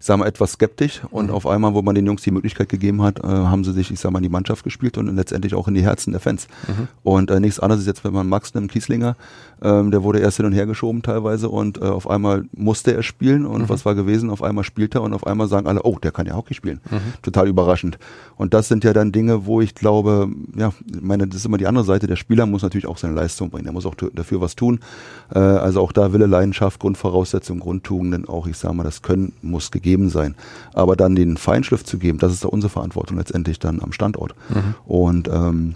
[0.00, 1.34] ich sag mal, etwas skeptisch und mhm.
[1.34, 4.00] auf einmal, wo man den Jungs die Möglichkeit gegeben hat, äh, haben sie sich, ich
[4.00, 6.48] sag mal, in die Mannschaft gespielt und letztendlich auch in die Herzen der Fans.
[6.66, 6.88] Mhm.
[7.02, 9.14] Und äh, nichts anderes ist jetzt, wenn man Max nimmt, Kieslinger,
[9.62, 13.02] ähm, der wurde erst hin und her geschoben teilweise und äh, auf einmal musste er
[13.02, 13.68] spielen und mhm.
[13.68, 14.30] was war gewesen?
[14.30, 16.80] Auf einmal spielt er und auf einmal sagen alle, oh, der kann ja Hockey spielen.
[16.90, 17.12] Mhm.
[17.20, 17.98] Total überraschend.
[18.36, 21.66] Und das sind ja dann Dinge, wo ich glaube, ja, meine, das ist immer die
[21.66, 22.06] andere Seite.
[22.06, 23.66] Der Spieler muss natürlich auch seine Leistung bringen.
[23.66, 24.80] Er muss auch dafür was tun.
[25.34, 29.70] Äh, also auch da Wille, Leidenschaft, Grundvoraussetzungen, Grundtugenden, auch ich sage mal, das Können muss
[29.70, 30.34] gegeben gegeben sein.
[30.72, 34.34] Aber dann den Feinschliff zu geben, das ist da unsere Verantwortung letztendlich dann am Standort.
[34.48, 34.74] Mhm.
[34.86, 35.74] Und ähm,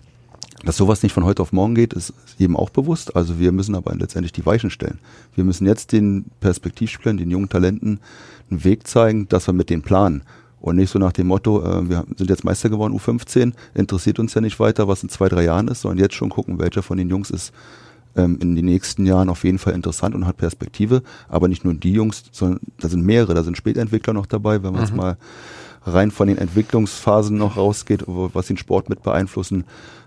[0.65, 3.17] dass sowas nicht von heute auf morgen geht, ist jedem auch bewusst.
[3.17, 4.99] Also wir müssen aber letztendlich die Weichen stellen.
[5.35, 8.01] Wir müssen jetzt den Perspektivspielern, den jungen Talenten
[8.51, 10.23] einen Weg zeigen, dass wir mit denen planen.
[10.61, 14.33] Und nicht so nach dem Motto, äh, wir sind jetzt Meister geworden, U15, interessiert uns
[14.33, 16.97] ja nicht weiter, was in zwei, drei Jahren ist, sondern jetzt schon gucken, welcher von
[16.97, 17.53] den Jungs ist
[18.17, 21.03] ähm, in den nächsten Jahren auf jeden Fall interessant und hat Perspektive.
[21.29, 24.73] Aber nicht nur die Jungs, sondern da sind mehrere, da sind Spätentwickler noch dabei, wenn
[24.73, 24.99] man jetzt mhm.
[24.99, 25.17] mal
[25.87, 29.65] rein von den Entwicklungsphasen noch rausgeht, was den Sport mit beeinflussen.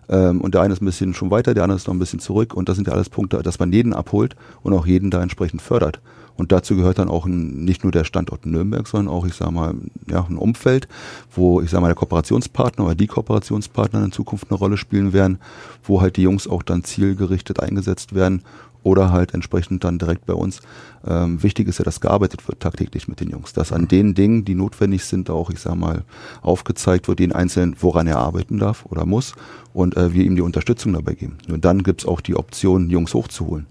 [0.10, 2.20] Ähm, und der eine ist ein bisschen schon weiter, der andere ist noch ein bisschen
[2.20, 2.54] zurück.
[2.54, 5.62] Und das sind ja alles Punkte, dass man jeden abholt und auch jeden da entsprechend
[5.62, 6.00] fördert.
[6.38, 9.52] Und dazu gehört dann auch ein, nicht nur der Standort Nürnberg, sondern auch, ich sage
[9.52, 9.74] mal,
[10.10, 10.88] ja, ein Umfeld,
[11.32, 15.40] wo, ich sage mal, der Kooperationspartner oder die Kooperationspartner in Zukunft eine Rolle spielen werden,
[15.84, 18.44] wo halt die Jungs auch dann zielgerichtet eingesetzt werden
[18.84, 20.62] oder halt entsprechend dann direkt bei uns.
[21.06, 24.46] Ähm, wichtig ist ja, dass gearbeitet wird tagtäglich mit den Jungs, dass an den Dingen,
[24.46, 26.04] die notwendig sind, auch, ich sag mal,
[26.42, 29.34] aufgezeigt wird, den Einzelnen, woran er arbeiten darf oder muss
[29.74, 31.38] und äh, wir ihm die Unterstützung dabei geben.
[31.48, 33.66] Nur dann gibt's auch die Option, Jungs hochzuholen.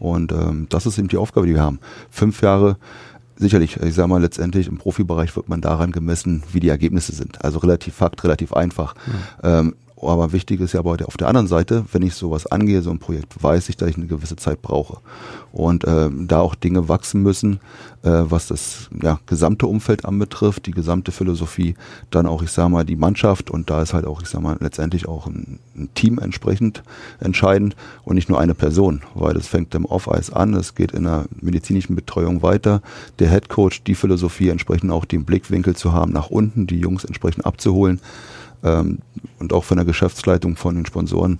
[0.00, 1.78] Und ähm, das ist eben die Aufgabe, die wir haben.
[2.10, 2.76] Fünf Jahre
[3.36, 7.44] sicherlich, ich sage mal, letztendlich im Profibereich wird man daran gemessen, wie die Ergebnisse sind.
[7.44, 8.94] Also relativ Fakt, relativ einfach.
[8.94, 9.12] Mhm.
[9.42, 12.90] Ähm, aber wichtig ist ja aber auf der anderen Seite, wenn ich sowas angehe, so
[12.90, 14.98] ein Projekt, weiß ich, dass ich eine gewisse Zeit brauche.
[15.52, 17.60] Und ähm, da auch Dinge wachsen müssen,
[18.02, 21.74] äh, was das ja, gesamte Umfeld anbetrifft, die gesamte Philosophie,
[22.10, 23.50] dann auch, ich sage mal, die Mannschaft.
[23.50, 26.82] Und da ist halt auch, ich sage mal, letztendlich auch ein, ein, Team entsprechend
[27.18, 27.74] entscheidend
[28.04, 31.26] und nicht nur eine Person, weil das fängt im Off-Eis an, es geht in der
[31.40, 32.80] medizinischen Betreuung weiter,
[33.18, 37.04] der Head Coach, die Philosophie entsprechend auch den Blickwinkel zu haben, nach unten die Jungs
[37.04, 38.00] entsprechend abzuholen
[38.62, 38.98] ähm,
[39.38, 41.38] und auch von der Geschäftsleitung, von den Sponsoren,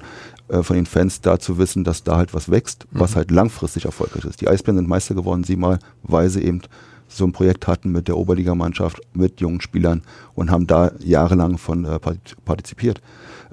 [0.48, 3.00] äh, von den Fans da zu wissen, dass da halt was wächst, mhm.
[3.00, 4.40] was halt langfristig erfolgreich ist.
[4.40, 6.62] Die Eisbären sind Meister geworden, sie mal, weil sie eben
[7.08, 10.02] so ein Projekt hatten mit der Oberligamannschaft, mit jungen Spielern
[10.34, 11.98] und haben da jahrelang von äh,
[12.44, 13.00] partizipiert.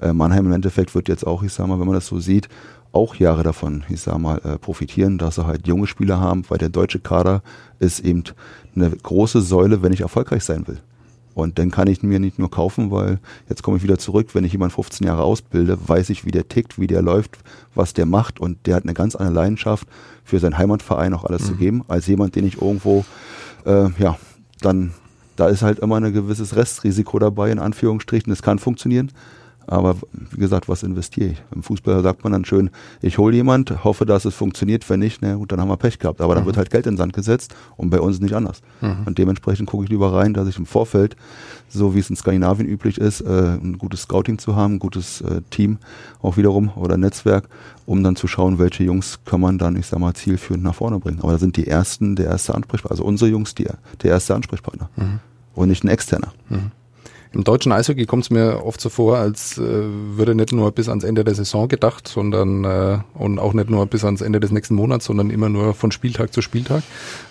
[0.00, 2.48] Äh, Mannheim im Endeffekt wird jetzt auch, ich sag mal, wenn man das so sieht,
[2.92, 6.58] auch Jahre davon, ich sag mal, äh, profitieren, dass sie halt junge Spieler haben, weil
[6.58, 7.42] der deutsche Kader
[7.80, 8.24] ist eben
[8.74, 10.78] eine große Säule, wenn ich erfolgreich sein will.
[11.38, 14.42] Und dann kann ich mir nicht nur kaufen, weil jetzt komme ich wieder zurück, wenn
[14.42, 17.38] ich jemanden 15 Jahre ausbilde, weiß ich, wie der tickt, wie der läuft,
[17.76, 19.86] was der macht und der hat eine ganz andere Leidenschaft
[20.24, 21.46] für seinen Heimatverein auch alles mhm.
[21.46, 23.04] zu geben, als jemand, den ich irgendwo,
[23.66, 24.18] äh, ja,
[24.62, 24.94] dann,
[25.36, 28.32] da ist halt immer ein gewisses Restrisiko dabei, in Anführungsstrichen.
[28.32, 29.12] Es kann funktionieren,
[29.68, 31.42] aber wie gesagt, was investiere ich?
[31.54, 32.70] Im Fußball sagt man dann schön,
[33.02, 34.88] ich hole jemand, hoffe, dass es funktioniert.
[34.88, 36.22] Wenn nicht, na gut, dann haben wir Pech gehabt.
[36.22, 36.46] Aber dann mhm.
[36.46, 38.62] wird halt Geld in den Sand gesetzt und bei uns nicht anders.
[38.80, 39.02] Mhm.
[39.04, 41.16] Und dementsprechend gucke ich lieber rein, dass ich im Vorfeld,
[41.68, 45.20] so wie es in Skandinavien üblich ist, äh, ein gutes Scouting zu haben, ein gutes
[45.20, 45.76] äh, Team
[46.22, 47.46] auch wiederum oder Netzwerk,
[47.84, 50.98] um dann zu schauen, welche Jungs kann man dann, ich sag mal, zielführend nach vorne
[50.98, 51.18] bringen.
[51.20, 53.66] Aber da sind die ersten, der erste Ansprechpartner, also unsere Jungs, die,
[54.02, 55.20] der erste Ansprechpartner mhm.
[55.54, 56.32] und nicht ein externer.
[56.48, 56.70] Mhm.
[57.32, 60.88] Im deutschen Eishockey kommt es mir oft so vor, als äh, würde nicht nur bis
[60.88, 64.50] ans Ende der Saison gedacht, sondern äh, und auch nicht nur bis ans Ende des
[64.50, 66.82] nächsten Monats, sondern immer nur von Spieltag zu Spieltag.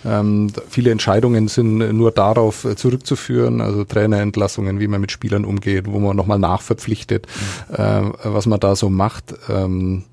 [0.04, 5.86] Ähm, viele Entscheidungen sind nur darauf äh, zurückzuführen, also Trainerentlassungen, wie man mit Spielern umgeht,
[5.88, 7.26] wo man nochmal nachverpflichtet,
[7.70, 7.74] mhm.
[7.76, 9.34] äh, was man da so macht.
[9.48, 10.04] Ähm,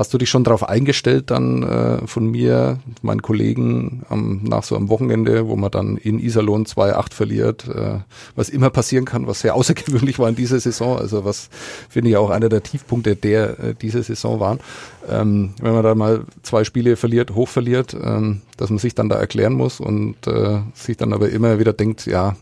[0.00, 4.74] Hast du dich schon darauf eingestellt, dann äh, von mir, meinen Kollegen, am, nach so
[4.74, 7.98] einem Wochenende, wo man dann in Iserlohn 2-8 verliert, äh,
[8.34, 11.50] was immer passieren kann, was sehr außergewöhnlich war in dieser Saison, also was
[11.90, 14.60] finde ich auch einer der Tiefpunkte der äh, dieser Saison waren.
[15.06, 19.10] Ähm, wenn man da mal zwei Spiele verliert, hoch verliert, ähm, dass man sich dann
[19.10, 22.36] da erklären muss und äh, sich dann aber immer wieder denkt, ja,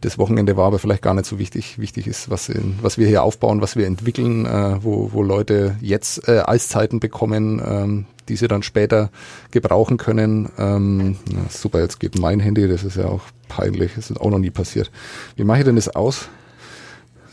[0.00, 1.78] das Wochenende war aber vielleicht gar nicht so wichtig.
[1.78, 5.76] Wichtig ist, was, in, was wir hier aufbauen, was wir entwickeln, äh, wo, wo Leute
[5.80, 9.10] jetzt äh, Eiszeiten bekommen, ähm, die sie dann später
[9.50, 10.48] gebrauchen können.
[10.58, 14.30] Ähm, na, super, jetzt geht mein Handy, das ist ja auch peinlich, das ist auch
[14.30, 14.90] noch nie passiert.
[15.36, 16.28] Wie mache ich denn das aus?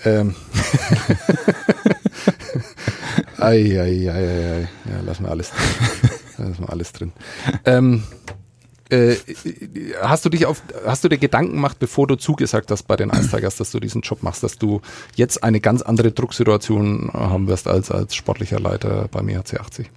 [0.03, 0.35] Ähm.
[3.37, 4.69] ei, ei, ei, ei, ei.
[4.89, 6.09] Ja, lassen wir alles drin.
[6.37, 7.13] Lassen wir alles drin.
[7.65, 8.03] Ähm,
[8.89, 9.15] äh,
[10.01, 13.09] hast du dich auf, hast du dir Gedanken gemacht, bevor du zugesagt hast bei den
[13.09, 14.81] Ice Tigers, dass du diesen Job machst, dass du
[15.15, 19.91] jetzt eine ganz andere Drucksituation haben wirst als als sportlicher Leiter beim EHC 80?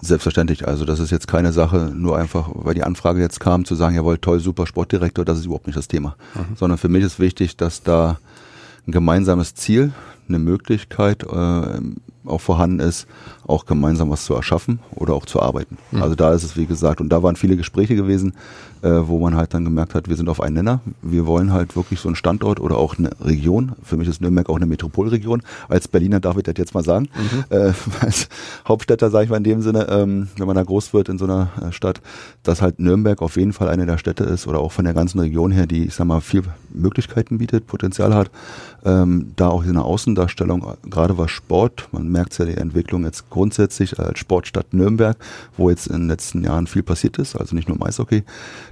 [0.00, 0.66] Selbstverständlich.
[0.66, 3.94] Also das ist jetzt keine Sache, nur einfach, weil die Anfrage jetzt kam, zu sagen,
[3.94, 6.16] jawohl, toll, super Sportdirektor, das ist überhaupt nicht das Thema.
[6.34, 6.56] Mhm.
[6.56, 8.18] Sondern für mich ist wichtig, dass da
[8.86, 9.92] ein gemeinsames Ziel,
[10.28, 11.80] eine Möglichkeit äh,
[12.28, 13.06] auch vorhanden ist,
[13.46, 15.78] auch gemeinsam was zu erschaffen oder auch zu arbeiten.
[15.90, 16.02] Mhm.
[16.02, 18.34] Also da ist es, wie gesagt, und da waren viele Gespräche gewesen,
[18.82, 20.80] äh, wo man halt dann gemerkt hat, wir sind auf einen Nenner.
[21.02, 23.72] Wir wollen halt wirklich so einen Standort oder auch eine Region.
[23.82, 25.42] Für mich ist Nürnberg auch eine Metropolregion.
[25.68, 27.08] Als Berliner darf ich das jetzt mal sagen.
[27.14, 27.44] Mhm.
[27.56, 28.28] Äh, als
[28.66, 31.24] Hauptstädter sage ich mal in dem Sinne, ähm, wenn man da groß wird in so
[31.24, 32.00] einer äh, Stadt,
[32.42, 35.20] dass halt Nürnberg auf jeden Fall eine der Städte ist oder auch von der ganzen
[35.20, 38.30] Region her, die, ich sag mal, viel Möglichkeiten bietet, Potenzial hat.
[38.84, 43.28] Ähm, da auch in der Außendarstellung, gerade was Sport, man merkt ja die Entwicklung jetzt
[43.30, 45.16] grundsätzlich als Sportstadt Nürnberg,
[45.56, 48.22] wo jetzt in den letzten Jahren viel passiert ist, also nicht nur im Eishockey,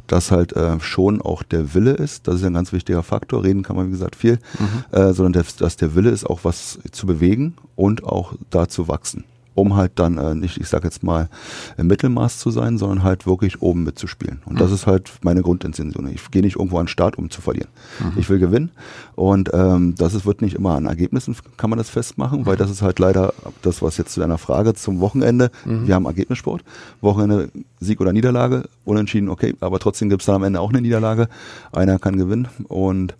[0.06, 3.62] dass halt äh, schon auch der Wille ist, das ist ein ganz wichtiger Faktor, reden
[3.62, 4.96] kann man wie gesagt viel, mhm.
[4.98, 8.88] äh, sondern der, dass der Wille ist, auch was zu bewegen und auch da zu
[8.88, 9.24] wachsen
[9.54, 11.28] um halt dann äh, nicht, ich sag jetzt mal,
[11.76, 14.42] im Mittelmaß zu sein, sondern halt wirklich oben mitzuspielen.
[14.44, 14.58] Und mhm.
[14.58, 16.08] das ist halt meine Grundintention.
[16.08, 17.68] Ich gehe nicht irgendwo an den Start, um zu verlieren.
[18.00, 18.12] Mhm.
[18.16, 18.70] Ich will gewinnen.
[19.14, 22.46] Und ähm, das ist, wird nicht immer an Ergebnissen, kann man das festmachen, mhm.
[22.46, 23.32] weil das ist halt leider
[23.62, 25.50] das, was jetzt zu deiner Frage zum Wochenende.
[25.64, 25.86] Mhm.
[25.86, 26.64] Wir haben Ergebnissport.
[27.00, 27.50] Wochenende
[27.80, 31.28] Sieg oder Niederlage, unentschieden, okay, aber trotzdem gibt's dann am Ende auch eine Niederlage.
[31.72, 32.48] Einer kann gewinnen.
[32.68, 33.14] Und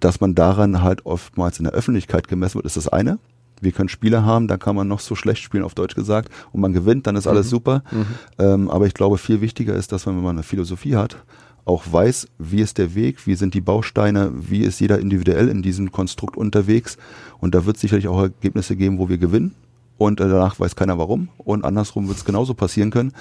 [0.00, 3.18] dass man daran halt oftmals in der Öffentlichkeit gemessen wird, ist das eine
[3.62, 6.60] wir können Spiele haben, da kann man noch so schlecht spielen, auf Deutsch gesagt, und
[6.60, 7.50] man gewinnt, dann ist alles mhm.
[7.50, 7.82] super.
[7.90, 8.06] Mhm.
[8.38, 11.16] Ähm, aber ich glaube, viel wichtiger ist, dass man, wenn man eine Philosophie hat,
[11.64, 15.62] auch weiß, wie ist der Weg, wie sind die Bausteine, wie ist jeder individuell in
[15.62, 16.96] diesem Konstrukt unterwegs.
[17.40, 19.54] Und da wird es sicherlich auch Ergebnisse geben, wo wir gewinnen
[19.98, 21.28] und danach weiß keiner warum.
[21.36, 23.12] Und andersrum wird es genauso passieren können.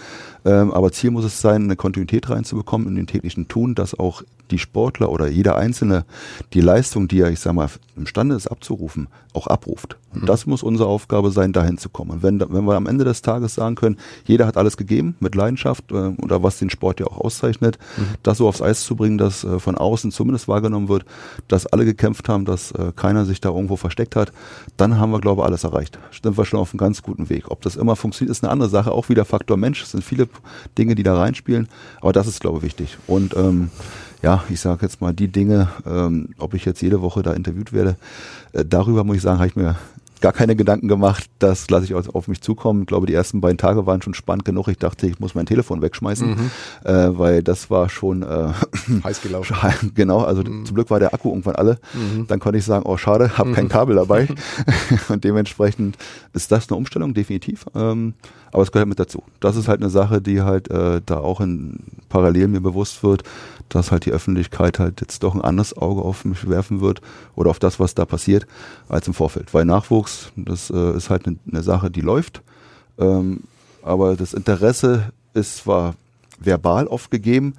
[0.46, 4.24] Ähm, aber Ziel muss es sein, eine Kontinuität reinzubekommen in den täglichen Tun, dass auch
[4.52, 6.06] die Sportler oder jeder Einzelne
[6.54, 9.98] die Leistung, die er, ich sag mal, imstande ist abzurufen, auch abruft.
[10.14, 10.26] Und mhm.
[10.28, 12.12] das muss unsere Aufgabe sein, dahin zu kommen.
[12.12, 15.36] Und wenn, wenn wir am Ende des Tages sagen können, jeder hat alles gegeben mit
[15.36, 18.16] Leidenschaft äh, oder was den Sport ja auch auszeichnet, mhm.
[18.24, 21.06] das so aufs Eis zu bringen, dass äh, von außen zumindest wahrgenommen wird,
[21.48, 24.32] dass alle gekämpft haben, dass äh, keiner sich da irgendwo versteckt hat,
[24.78, 26.00] dann haben wir, glaube ich, alles erreicht.
[26.12, 27.52] Sind wir schon auf einem ganz guten Weg.
[27.52, 28.92] Ob das immer funktioniert, ist eine andere Sache.
[28.92, 29.82] Auch wieder Faktor Mensch.
[29.82, 30.28] Es sind viele
[30.78, 31.68] Dinge, die da reinspielen.
[32.02, 32.98] Aber das ist, glaube ich, wichtig.
[33.08, 33.70] Und ähm,
[34.22, 37.74] ja, ich sage jetzt mal die Dinge, ähm, ob ich jetzt jede Woche da interviewt
[37.74, 37.96] werde,
[38.54, 39.76] äh, darüber muss ich sagen, habe ich mir
[40.22, 41.30] gar keine Gedanken gemacht.
[41.40, 42.82] Das lasse ich auf mich zukommen.
[42.82, 44.68] Ich glaube, die ersten beiden Tage waren schon spannend genug.
[44.68, 46.52] Ich dachte, ich muss mein Telefon wegschmeißen, mhm.
[46.84, 48.54] äh, weil das war schon äh,
[49.04, 49.56] heiß gelaufen.
[49.96, 50.66] genau, also mhm.
[50.66, 51.80] zum Glück war der Akku irgendwann alle.
[51.94, 52.28] Mhm.
[52.28, 53.70] Dann konnte ich sagen, oh schade, habe kein mhm.
[53.70, 54.28] Kabel dabei.
[55.10, 55.98] Und dementsprechend
[56.34, 57.66] ist das eine Umstellung, definitiv.
[57.76, 58.14] Ähm,
[58.58, 59.24] aber es gehört mit dazu.
[59.40, 61.80] Das ist halt eine Sache, die halt äh, da auch in
[62.10, 63.24] parallel mir bewusst wird
[63.70, 67.02] dass halt die Öffentlichkeit halt jetzt doch ein anderes Auge auf mich werfen wird
[67.36, 68.48] oder auf das, was da passiert,
[68.90, 69.54] als im Vorfeld.
[69.54, 72.42] Weil Nachwuchs, das äh, ist halt eine, eine, Sache, die läuft.
[72.98, 73.42] Ähm,
[73.82, 75.96] aber das Interesse ist zwar
[76.40, 77.56] verbal oft gegeben,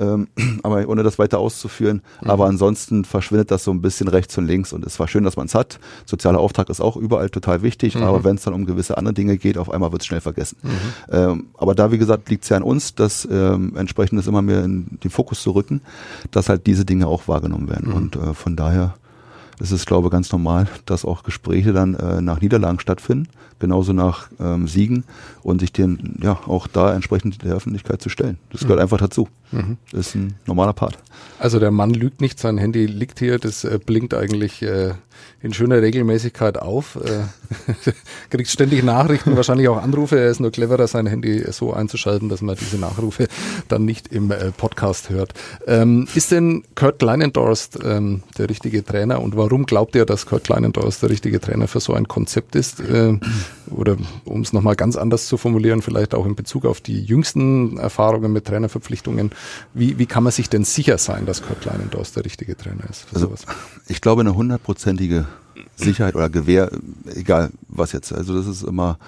[0.00, 0.28] ähm,
[0.62, 2.02] aber ohne das weiter auszuführen.
[2.22, 2.30] Mhm.
[2.30, 5.36] Aber ansonsten verschwindet das so ein bisschen rechts und links und es war schön, dass
[5.36, 5.78] man es hat.
[6.06, 8.02] Sozialer Auftrag ist auch überall total wichtig, mhm.
[8.02, 10.56] aber wenn es dann um gewisse andere Dinge geht, auf einmal wird es schnell vergessen.
[10.62, 10.70] Mhm.
[11.10, 14.42] Ähm, aber da, wie gesagt, liegt es ja an uns, das ähm, entsprechend ist immer
[14.42, 15.82] mehr in den Fokus zu rücken,
[16.30, 17.90] dass halt diese Dinge auch wahrgenommen werden.
[17.90, 17.94] Mhm.
[17.94, 18.94] Und äh, von daher
[19.60, 23.28] ist es, glaube ich, ganz normal, dass auch Gespräche dann äh, nach Niederlagen stattfinden,
[23.60, 25.04] genauso nach ähm, Siegen
[25.42, 28.38] und sich den ja auch da entsprechend der Öffentlichkeit zu stellen.
[28.50, 28.82] Das gehört mhm.
[28.82, 29.28] einfach dazu.
[29.52, 29.76] Mhm.
[29.92, 30.98] Das ist ein normaler Part.
[31.38, 34.94] Also der Mann lügt nicht, sein Handy liegt hier, das äh, blinkt eigentlich äh,
[35.42, 36.96] in schöner Regelmäßigkeit auf.
[36.96, 37.22] Äh,
[38.30, 40.18] kriegt ständig Nachrichten, wahrscheinlich auch Anrufe.
[40.18, 43.26] Er ist nur cleverer, sein Handy so einzuschalten, dass man diese Nachrufe
[43.68, 45.34] dann nicht im äh, Podcast hört.
[45.66, 49.66] Ähm, ist denn Kurt Leinendorst ähm, der richtige Trainer und warum?
[49.66, 52.80] Glaubt ihr, dass Kurt Kleinendorf der richtige Trainer für so ein Konzept ist?
[52.80, 53.18] Äh,
[53.70, 57.78] oder um es nochmal ganz anders zu formulieren, vielleicht auch in Bezug auf die jüngsten
[57.78, 59.30] Erfahrungen mit Trainerverpflichtungen.
[59.74, 63.06] Wie, wie kann man sich denn sicher sein, dass Kurt Kleinendorf der richtige Trainer ist?
[63.12, 63.46] also, sowas?
[63.88, 65.26] Ich glaube, eine hundertprozentige
[65.76, 66.70] Sicherheit oder Gewähr,
[67.14, 68.12] egal was jetzt.
[68.12, 68.98] Also das ist immer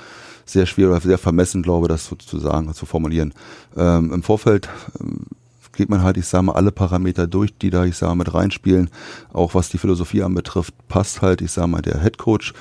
[0.44, 3.32] sehr schwierig oder sehr vermessen, glaube ich, das so zu sagen, zu formulieren.
[3.76, 4.68] Ähm, Im Vorfeld
[5.00, 5.26] ähm,
[5.72, 8.34] geht man halt, ich sage mal, alle Parameter durch, die da, ich sage mal, mit
[8.34, 8.90] reinspielen.
[9.32, 12.52] Auch was die Philosophie anbetrifft, passt halt, ich sage mal, der Head Coach,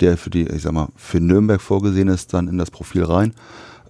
[0.00, 3.34] der für die, ich sag mal, für Nürnberg vorgesehen ist, dann in das Profil rein.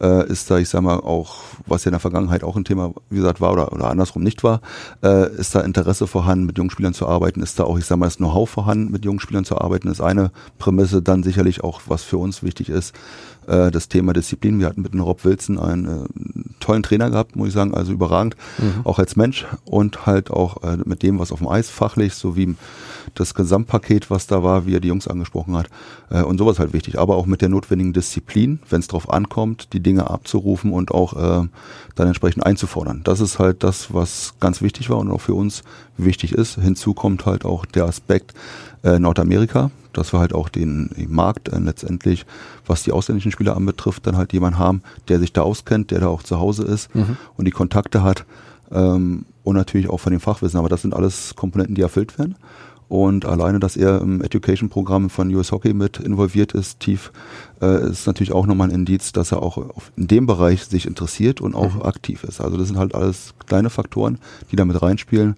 [0.01, 1.37] Äh, ist da, ich sag mal, auch,
[1.67, 4.45] was ja in der Vergangenheit auch ein Thema, wie gesagt, war oder, oder andersrum nicht
[4.45, 4.61] war,
[5.03, 7.99] äh, ist da Interesse vorhanden, mit jungen Spielern zu arbeiten, ist da auch, ich sag
[7.99, 11.81] mal, das Know-how vorhanden, mit jungen Spielern zu arbeiten, ist eine Prämisse, dann sicherlich auch,
[11.87, 12.95] was für uns wichtig ist,
[13.49, 14.61] äh, das Thema Disziplin.
[14.61, 16.09] Wir hatten mit dem Rob Wilson einen äh,
[16.61, 18.83] tollen Trainer gehabt, muss ich sagen, also überragend, mhm.
[18.85, 22.57] auch als Mensch und halt auch äh, mit dem, was auf dem Eis fachlich, sowie
[23.15, 25.69] das Gesamtpaket, was da war, wie er die Jungs angesprochen hat
[26.11, 26.99] äh, und sowas halt wichtig.
[26.99, 31.15] Aber auch mit der notwendigen Disziplin, wenn es darauf ankommt, die Dinge abzurufen und auch
[31.15, 31.49] äh,
[31.95, 33.03] dann entsprechend einzufordern.
[33.05, 35.63] Das ist halt das, was ganz wichtig war und auch für uns
[35.97, 36.57] wichtig ist.
[36.57, 38.35] Hinzu kommt halt auch der Aspekt
[38.85, 42.25] äh, Nordamerika, dass wir halt auch den, den Markt äh, letztendlich,
[42.67, 46.09] was die ausländischen Spieler anbetrifft, dann halt jemanden haben, der sich da auskennt, der da
[46.09, 47.17] auch zu Hause ist mhm.
[47.37, 48.25] und die Kontakte hat
[48.71, 50.59] ähm, und natürlich auch von dem Fachwissen.
[50.59, 52.37] Aber das sind alles Komponenten, die erfüllt werden.
[52.89, 57.13] Und alleine, dass er im Education-Programm von US Hockey mit involviert ist, tief,
[57.61, 59.63] äh, ist natürlich auch nochmal ein Indiz, dass er auch
[59.97, 61.83] in dem Bereich sich interessiert und auch mhm.
[61.83, 62.41] aktiv ist.
[62.41, 64.19] Also das sind halt alles kleine Faktoren,
[64.51, 65.37] die da mit reinspielen,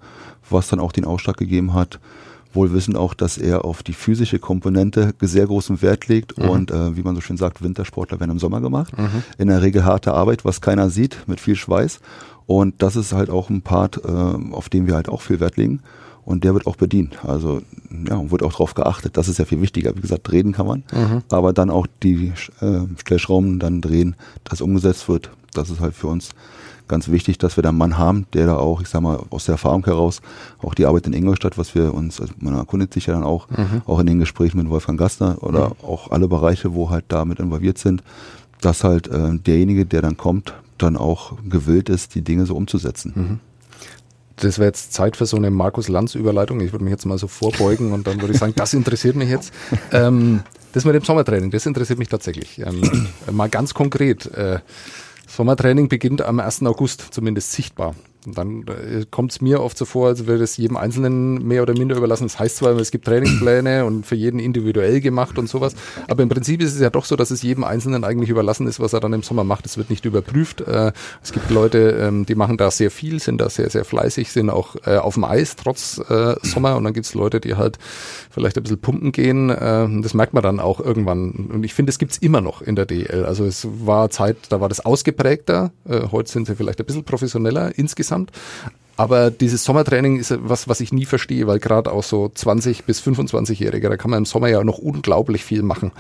[0.49, 1.99] was dann auch den Ausschlag gegeben hat,
[2.53, 6.49] wohl wissend auch, dass er auf die physische Komponente sehr großen Wert legt mhm.
[6.49, 8.97] und äh, wie man so schön sagt, Wintersportler werden im Sommer gemacht.
[8.97, 9.23] Mhm.
[9.39, 12.01] In der Regel harte Arbeit, was keiner sieht, mit viel Schweiß.
[12.47, 15.57] Und das ist halt auch ein Part, äh, auf den wir halt auch viel Wert
[15.57, 15.81] legen
[16.31, 17.25] und der wird auch bedient.
[17.25, 17.61] Also
[18.09, 19.17] ja, wird auch darauf geachtet.
[19.17, 19.97] Das ist ja viel wichtiger.
[19.97, 21.23] Wie gesagt, reden kann man, mhm.
[21.31, 24.15] aber dann auch die äh, Stellschrauben dann drehen,
[24.45, 25.31] dass umgesetzt wird.
[25.55, 26.31] Das ist halt für uns
[26.87, 29.47] ganz wichtig, dass wir da einen Mann haben, der da auch, ich sag mal, aus
[29.47, 30.23] der Erfahrung heraus,
[30.63, 33.49] auch die Arbeit in Ingolstadt, was wir uns, also man erkundet sich ja dann auch,
[33.51, 33.83] mhm.
[33.87, 35.75] auch in den Gesprächen mit Wolfgang Gastner oder mhm.
[35.83, 38.03] auch alle Bereiche, wo halt damit involviert sind,
[38.61, 43.41] dass halt äh, derjenige, der dann kommt, dann auch gewillt ist, die Dinge so umzusetzen.
[44.41, 46.61] Das wäre jetzt Zeit für so eine Markus Lanz-Überleitung.
[46.61, 49.29] Ich würde mich jetzt mal so vorbeugen und dann würde ich sagen, das interessiert mich
[49.29, 49.53] jetzt.
[49.93, 52.59] Ähm, das mit dem Sommertraining, das interessiert mich tatsächlich.
[52.61, 54.27] Ähm, mal ganz konkret.
[54.27, 54.61] Äh,
[55.27, 56.63] Sommertraining beginnt am 1.
[56.63, 57.95] August, zumindest sichtbar.
[58.27, 61.63] Und dann äh, kommt es mir oft so vor, als wäre das jedem Einzelnen mehr
[61.63, 62.25] oder minder überlassen.
[62.25, 65.75] Das heißt zwar, es gibt Trainingspläne und für jeden individuell gemacht und sowas,
[66.09, 68.79] aber im Prinzip ist es ja doch so, dass es jedem Einzelnen eigentlich überlassen ist,
[68.79, 69.65] was er dann im Sommer macht.
[69.65, 70.61] Es wird nicht überprüft.
[70.61, 70.93] Äh,
[71.23, 74.51] es gibt Leute, ähm, die machen da sehr viel, sind da sehr, sehr fleißig, sind
[74.51, 77.79] auch äh, auf dem Eis trotz äh, Sommer und dann gibt es Leute, die halt
[78.31, 79.49] vielleicht ein bisschen pumpen gehen.
[79.49, 81.49] Äh, das merkt man dann auch irgendwann.
[81.53, 83.25] Und ich finde, es gibt's immer noch in der DL.
[83.25, 85.73] Also es war Zeit, da war das ausgeprägter.
[86.11, 88.33] Heute sind sie vielleicht ein bisschen professioneller insgesamt insgesamt.
[88.97, 93.01] Aber dieses Sommertraining ist was, was ich nie verstehe, weil gerade auch so 20 bis
[93.01, 95.93] 25-Jährige, da kann man im Sommer ja noch unglaublich viel machen.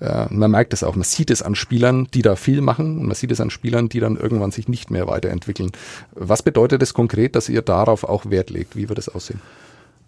[0.00, 3.06] Äh, man merkt es auch, man sieht es an Spielern, die da viel machen und
[3.08, 5.70] man sieht es an Spielern, die dann irgendwann sich nicht mehr weiterentwickeln.
[6.12, 8.74] Was bedeutet es konkret, dass ihr darauf auch Wert legt?
[8.74, 9.42] Wie wird es aussehen?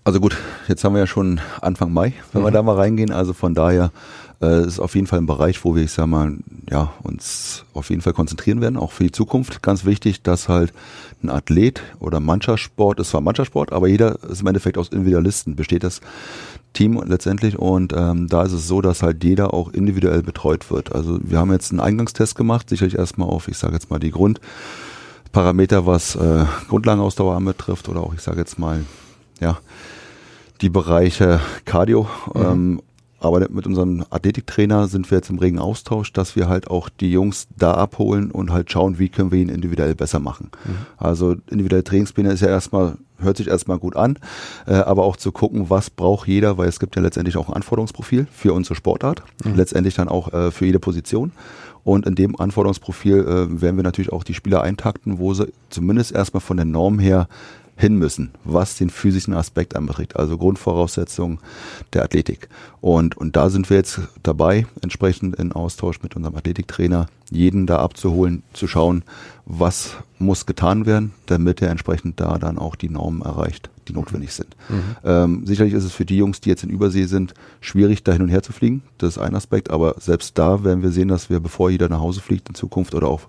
[0.05, 0.39] Also gut,
[0.69, 2.47] jetzt haben wir ja schon Anfang Mai, wenn mhm.
[2.47, 3.13] wir da mal reingehen.
[3.13, 3.93] Also von daher
[4.41, 6.37] äh, ist auf jeden Fall ein Bereich, wo wir, ich sag mal,
[6.71, 9.63] ja, uns auf jeden Fall konzentrieren werden, auch für die Zukunft.
[9.63, 10.73] Ganz wichtig, dass halt
[11.23, 15.83] ein Athlet oder Mannschaftssport ist zwar Mannschaftssport, aber jeder ist im Endeffekt aus Individualisten, besteht
[15.83, 16.01] das
[16.73, 20.95] Team letztendlich und ähm, da ist es so, dass halt jeder auch individuell betreut wird.
[20.95, 24.13] Also wir haben jetzt einen Eingangstest gemacht, sicherlich erstmal auf, ich sage jetzt mal die
[24.13, 28.85] Grundparameter, was äh, Grundlagenausdauer anbetrifft oder auch, ich sage jetzt mal,
[29.41, 29.59] ja,
[30.61, 32.09] die Bereiche Cardio.
[32.35, 32.43] Mhm.
[32.43, 32.83] Ähm,
[33.21, 37.11] aber mit unserem Athletiktrainer sind wir jetzt im regen Austausch, dass wir halt auch die
[37.11, 40.51] Jungs da abholen und halt schauen, wie können wir ihn individuell besser machen.
[40.65, 40.77] Mhm.
[40.97, 44.19] Also individuelle Trainingspläne ist ja erstmal, hört sich erstmal gut an,
[44.67, 47.55] äh, aber auch zu gucken, was braucht jeder, weil es gibt ja letztendlich auch ein
[47.55, 49.57] Anforderungsprofil für unsere Sportart, mhm.
[49.57, 51.33] letztendlich dann auch äh, für jede Position.
[51.85, 56.13] Und in dem Anforderungsprofil äh, werden wir natürlich auch die Spieler eintakten, wo sie zumindest
[56.13, 57.29] erstmal von der Norm her
[57.79, 61.39] hin müssen, was den physischen Aspekt anbetrifft, also Grundvoraussetzungen
[61.93, 62.49] der Athletik.
[62.81, 67.79] Und, und da sind wir jetzt dabei, entsprechend in Austausch mit unserem Athletiktrainer, jeden da
[67.79, 69.05] abzuholen, zu schauen,
[69.47, 74.33] was muss getan werden, damit er entsprechend da dann auch die Normen erreicht, die notwendig
[74.33, 74.57] sind.
[74.69, 74.97] Mhm.
[75.05, 78.23] Ähm, sicherlich ist es für die Jungs, die jetzt in Übersee sind, schwierig, da hin
[78.23, 78.83] und her zu fliegen.
[78.99, 82.01] Das ist ein Aspekt, aber selbst da werden wir sehen, dass wir, bevor jeder nach
[82.01, 83.23] Hause fliegt in Zukunft oder auch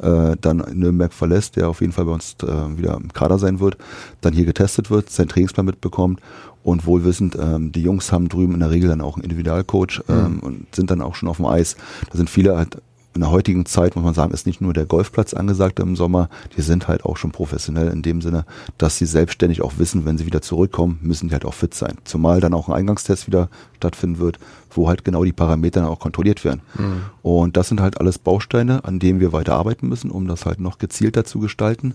[0.00, 3.60] äh, dann Nürnberg verlässt, der auf jeden Fall bei uns äh, wieder im Kader sein
[3.60, 3.76] wird,
[4.20, 6.20] dann hier getestet wird, seinen Trainingsplan mitbekommt
[6.62, 10.34] und wohlwissend, ähm, die Jungs haben drüben in der Regel dann auch einen Individualcoach ähm,
[10.34, 10.38] mhm.
[10.40, 11.76] und sind dann auch schon auf dem Eis.
[12.10, 12.82] Da sind viele halt
[13.14, 16.28] in der heutigen Zeit, muss man sagen, ist nicht nur der Golfplatz angesagt im Sommer,
[16.56, 18.44] die sind halt auch schon professionell in dem Sinne,
[18.78, 21.96] dass sie selbstständig auch wissen, wenn sie wieder zurückkommen, müssen die halt auch fit sein.
[22.04, 24.38] Zumal dann auch ein Eingangstest wieder stattfinden wird,
[24.70, 26.60] wo halt genau die Parameter dann auch kontrolliert werden.
[26.78, 27.02] Mhm.
[27.22, 30.60] Und das sind halt alles Bausteine, an denen wir weiter arbeiten müssen, um das halt
[30.60, 31.94] noch gezielter zu gestalten.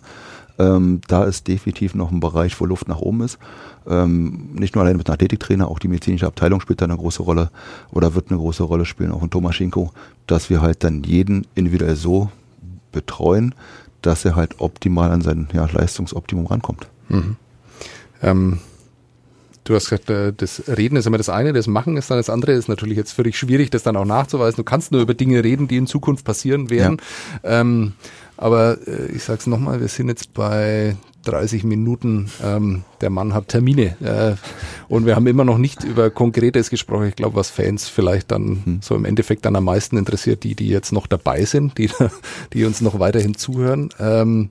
[0.58, 3.38] Ähm, da ist definitiv noch ein Bereich, wo Luft nach oben ist.
[3.88, 7.24] Ähm, nicht nur alleine mit einem Athletiktrainer, auch die medizinische Abteilung spielt da eine große
[7.24, 7.52] Rolle
[7.92, 9.92] oder wird eine große Rolle spielen, auch in Tomaschinko,
[10.28, 12.30] dass wir halt dann jeden individuell so
[12.92, 13.54] betreuen,
[14.02, 16.88] dass er halt optimal an sein ja, Leistungsoptimum rankommt.
[17.10, 17.36] Mhm.
[18.22, 18.60] Ähm,
[19.66, 22.30] du hast gesagt, äh, das Reden ist immer das eine, das Machen ist dann das
[22.30, 22.54] andere.
[22.54, 24.58] Ist natürlich jetzt völlig schwierig, das dann auch nachzuweisen.
[24.58, 26.98] Du kannst nur über Dinge reden, die in Zukunft passieren werden.
[27.44, 27.62] Ja.
[28.38, 32.32] Aber äh, ich sage es nochmal, wir sind jetzt bei 30 Minuten.
[32.44, 33.96] Ähm, der Mann hat Termine.
[34.02, 34.36] Äh,
[34.88, 37.08] und wir haben immer noch nicht über Konkretes gesprochen.
[37.08, 38.80] Ich glaube, was Fans vielleicht dann hm.
[38.82, 41.90] so im Endeffekt dann am meisten interessiert, die, die jetzt noch dabei sind, die,
[42.54, 43.90] die uns noch weiterhin zuhören.
[44.00, 44.50] Ähm,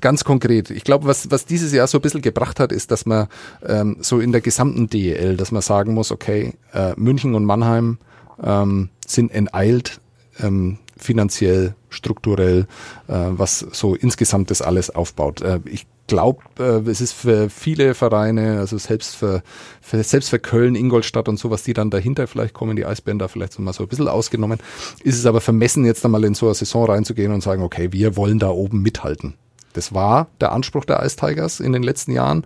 [0.00, 3.06] ganz konkret, ich glaube, was, was dieses Jahr so ein bisschen gebracht hat, ist, dass
[3.06, 3.28] man
[3.66, 7.98] ähm, so in der gesamten DEL, dass man sagen muss, okay, äh, München und Mannheim
[8.42, 10.00] ähm, sind enteilt,
[10.38, 12.66] ähm, finanziell, strukturell,
[13.08, 15.40] äh, was so insgesamt das alles aufbaut.
[15.42, 19.42] Äh, ich glaube, äh, es ist für viele Vereine, also selbst für,
[19.80, 23.28] für, selbst für Köln, Ingolstadt und sowas, die dann dahinter vielleicht kommen, die Eisbären da
[23.28, 24.58] vielleicht so mal so ein bisschen ausgenommen,
[25.02, 28.16] ist es aber vermessen, jetzt einmal in so eine Saison reinzugehen und sagen, okay, wir
[28.16, 29.34] wollen da oben mithalten.
[29.72, 32.44] Das war der Anspruch der Ice Tigers in den letzten Jahren.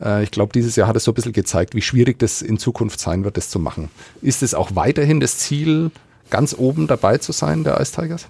[0.00, 2.58] Äh, ich glaube, dieses Jahr hat es so ein bisschen gezeigt, wie schwierig das in
[2.58, 3.88] Zukunft sein wird, das zu machen.
[4.20, 5.92] Ist es auch weiterhin das Ziel,
[6.30, 8.26] ganz oben dabei zu sein, der Ice Tigers?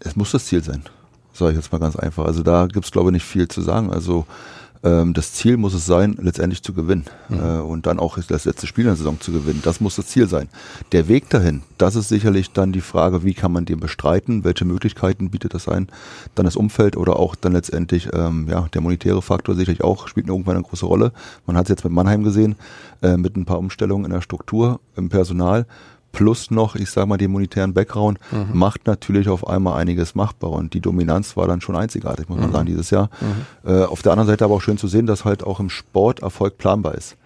[0.00, 0.82] Es muss das Ziel sein,
[1.32, 2.24] sage ich jetzt mal ganz einfach.
[2.24, 3.92] Also da gibt es, glaube ich, nicht viel zu sagen.
[3.92, 4.26] Also
[4.82, 7.38] ähm, das Ziel muss es sein, letztendlich zu gewinnen mhm.
[7.38, 9.60] äh, und dann auch das letzte Spiel in der Saison zu gewinnen.
[9.62, 10.48] Das muss das Ziel sein.
[10.92, 14.64] Der Weg dahin, das ist sicherlich dann die Frage, wie kann man den bestreiten, welche
[14.64, 15.88] Möglichkeiten bietet das ein,
[16.34, 20.28] dann das Umfeld oder auch dann letztendlich ähm, ja der monetäre Faktor sicherlich auch spielt
[20.28, 21.12] irgendwann eine große Rolle.
[21.46, 22.56] Man hat es jetzt mit Mannheim gesehen,
[23.02, 25.66] äh, mit ein paar Umstellungen in der Struktur, im Personal
[26.12, 28.58] plus noch, ich sage mal, den monetären Background, mhm.
[28.58, 30.50] macht natürlich auf einmal einiges machbar.
[30.50, 32.54] Und die Dominanz war dann schon einzigartig, muss man mhm.
[32.54, 33.10] sagen, dieses Jahr.
[33.20, 33.70] Mhm.
[33.70, 36.20] Äh, auf der anderen Seite aber auch schön zu sehen, dass halt auch im Sport
[36.20, 37.16] Erfolg planbar ist.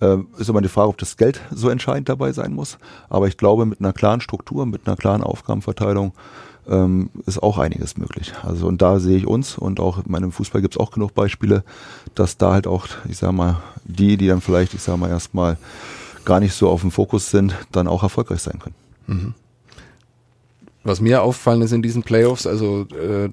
[0.00, 2.78] Äh, ist immer die Frage, ob das Geld so entscheidend dabei sein muss.
[3.08, 6.12] Aber ich glaube, mit einer klaren Struktur, mit einer klaren Aufgabenverteilung
[6.68, 8.32] ähm, ist auch einiges möglich.
[8.42, 11.14] Also und da sehe ich uns und auch in meinem Fußball gibt es auch genug
[11.14, 11.64] Beispiele,
[12.14, 15.56] dass da halt auch, ich sag mal, die, die dann vielleicht, ich sag mal, erstmal
[16.24, 18.74] gar nicht so auf dem Fokus sind, dann auch erfolgreich sein können.
[19.06, 19.34] Mhm.
[20.82, 23.30] Was mir auffallen ist in diesen Playoffs, also äh,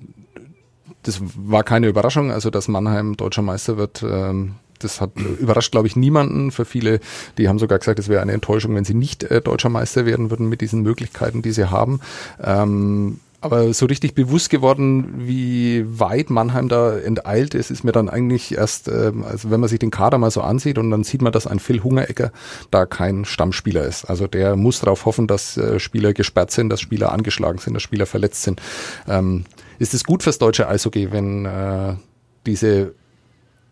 [1.04, 4.04] das war keine Überraschung, also dass Mannheim deutscher Meister wird.
[4.04, 6.52] Ähm, das hat überrascht, glaube ich, niemanden.
[6.52, 7.00] Für viele,
[7.38, 10.30] die haben sogar gesagt, es wäre eine Enttäuschung, wenn sie nicht äh, deutscher Meister werden
[10.30, 12.00] würden mit diesen Möglichkeiten, die sie haben.
[12.44, 18.10] Ähm, aber so richtig bewusst geworden, wie weit Mannheim da enteilt ist, ist mir dann
[18.10, 21.22] eigentlich erst, ähm, also wenn man sich den Kader mal so ansieht und dann sieht
[21.22, 22.32] man, dass ein Phil Hungerecker
[22.72, 24.06] da kein Stammspieler ist.
[24.06, 27.84] Also der muss darauf hoffen, dass äh, Spieler gesperrt sind, dass Spieler angeschlagen sind, dass
[27.84, 28.62] Spieler verletzt sind.
[29.08, 29.46] Ähm,
[29.80, 31.96] ist es gut fürs deutsche Eishockey, wenn äh,
[32.46, 32.94] diese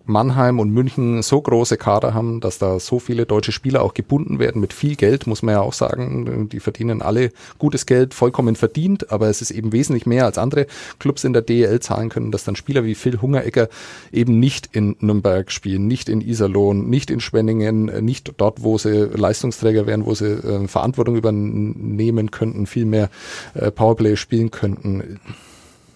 [0.06, 4.40] Mannheim und München so große Kader haben, dass da so viele deutsche Spieler auch gebunden
[4.40, 6.50] werden mit viel Geld, muss man ja auch sagen.
[6.50, 10.68] Die verdienen alle gutes Geld, vollkommen verdient, aber es ist eben wesentlich mehr als andere
[11.00, 13.68] Clubs in der DEL zahlen können, dass dann Spieler wie Phil Hungerecker
[14.12, 19.10] eben nicht in Nürnberg spielen, nicht in Iserlohn, nicht in Schwenningen, nicht dort, wo sie
[19.14, 23.10] Leistungsträger wären, wo sie äh, Verantwortung übernehmen könnten, viel mehr
[23.56, 25.20] äh, Powerplay spielen könnten.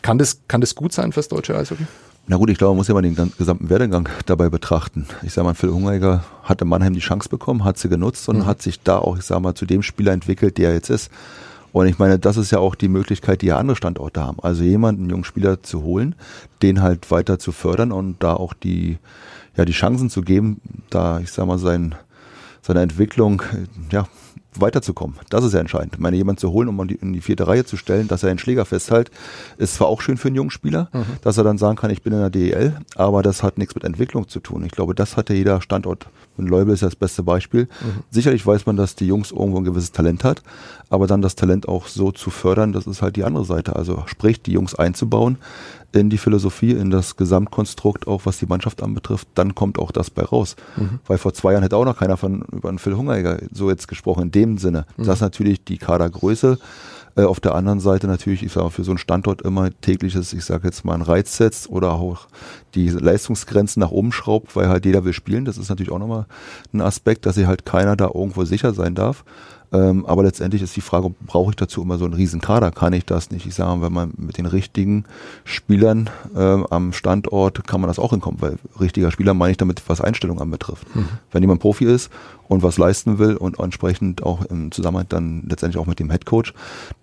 [0.02, 1.86] Kann das, kann das gut sein fürs deutsche Eishockey?
[2.32, 5.08] Na gut, ich glaube, man muss ja mal den gesamten Werdegang dabei betrachten.
[5.24, 8.38] Ich sage mal, Phil Hungeriger hat in Mannheim die Chance bekommen, hat sie genutzt und
[8.38, 8.46] mhm.
[8.46, 11.10] hat sich da auch, ich sage mal, zu dem Spieler entwickelt, der er jetzt ist.
[11.72, 14.38] Und ich meine, das ist ja auch die Möglichkeit, die ja andere Standorte haben.
[14.44, 16.14] Also jemanden, einen jungen Spieler zu holen,
[16.62, 19.00] den halt weiter zu fördern und da auch die,
[19.58, 20.62] ja, die Chancen zu geben,
[20.92, 21.96] da, ich sag mal, sein,
[22.62, 23.42] seine Entwicklung,
[23.92, 24.08] ja,
[24.56, 25.18] weiterzukommen.
[25.30, 25.94] Das ist ja entscheidend.
[25.94, 28.40] Ich meine, jemand zu holen, um in die vierte Reihe zu stellen, dass er einen
[28.40, 29.12] Schläger festhält,
[29.58, 31.06] ist zwar auch schön für einen jungen Spieler, mhm.
[31.22, 33.84] dass er dann sagen kann, ich bin in der DEL, aber das hat nichts mit
[33.84, 34.64] Entwicklung zu tun.
[34.66, 36.08] Ich glaube, das hat ja jeder Standort.
[36.38, 37.64] Und Leubel ist ja das beste Beispiel.
[37.64, 38.04] Mhm.
[38.12, 40.42] Sicherlich weiß man, dass die Jungs irgendwo ein gewisses Talent hat,
[40.90, 43.76] aber dann das Talent auch so zu fördern, das ist halt die andere Seite.
[43.76, 45.38] Also sprich, die Jungs einzubauen
[45.92, 50.10] in die Philosophie, in das Gesamtkonstrukt, auch was die Mannschaft anbetrifft, dann kommt auch das
[50.10, 50.56] bei raus.
[50.78, 51.00] Mhm.
[51.08, 53.88] Weil vor zwei Jahren hätte auch noch keiner von über einen Phil Hungereger so jetzt
[53.88, 54.86] gesprochen, in dem Sinne.
[54.98, 55.06] Mhm.
[55.06, 56.58] Das ist natürlich die Kadergröße.
[57.16, 60.46] Äh, auf der anderen Seite natürlich, ich sage für so einen Standort immer tägliches, ich
[60.46, 62.28] sage jetzt mal ein Reiz setzt oder auch
[62.76, 65.46] die Leistungsgrenzen nach oben schraubt, weil halt jeder will spielen.
[65.46, 66.26] Das ist natürlich auch nochmal
[66.74, 69.24] ein Aspekt, dass sich halt keiner da irgendwo sicher sein darf.
[69.72, 72.72] Ähm, aber letztendlich ist die Frage, brauche ich dazu immer so einen riesen Kader?
[72.72, 73.46] Kann ich das nicht?
[73.46, 75.06] Ich sage, wenn man mit den richtigen
[75.44, 79.84] Spielern ähm, am Standort kann man das auch hinkommen, weil richtiger Spieler meine ich damit,
[79.88, 80.96] was Einstellungen anbetrifft.
[80.96, 81.10] Mhm.
[81.32, 82.10] Wenn jemand Profi ist
[82.50, 86.54] und was leisten will und entsprechend auch im Zusammenhang dann letztendlich auch mit dem Headcoach,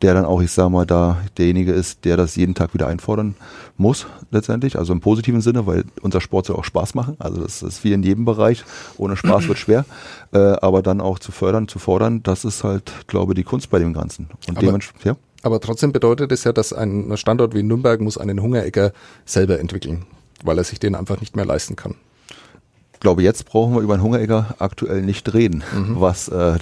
[0.03, 3.37] der dann auch, ich sage mal, da derjenige ist, der das jeden Tag wieder einfordern
[3.79, 7.17] muss, letztendlich, also im positiven Sinne, weil unser Sport soll auch Spaß machen.
[7.21, 8.65] Also das ist wie in jedem Bereich.
[8.99, 9.87] Ohne Spaß wird schwer.
[10.33, 13.71] Äh, aber dann auch zu fördern, zu fordern, das ist halt, glaube ich, die Kunst
[13.71, 14.29] bei dem Ganzen.
[14.49, 15.17] Und dementsprechend, ja.
[15.45, 18.93] Aber trotzdem bedeutet es ja, dass ein Standort wie Nürnberg muss einen Hungerecker
[19.25, 20.05] selber entwickeln,
[20.43, 21.95] weil er sich den einfach nicht mehr leisten kann.
[22.97, 26.01] Ich glaube, jetzt brauchen wir über einen Hungerecker aktuell nicht reden, mhm.
[26.01, 26.57] was äh,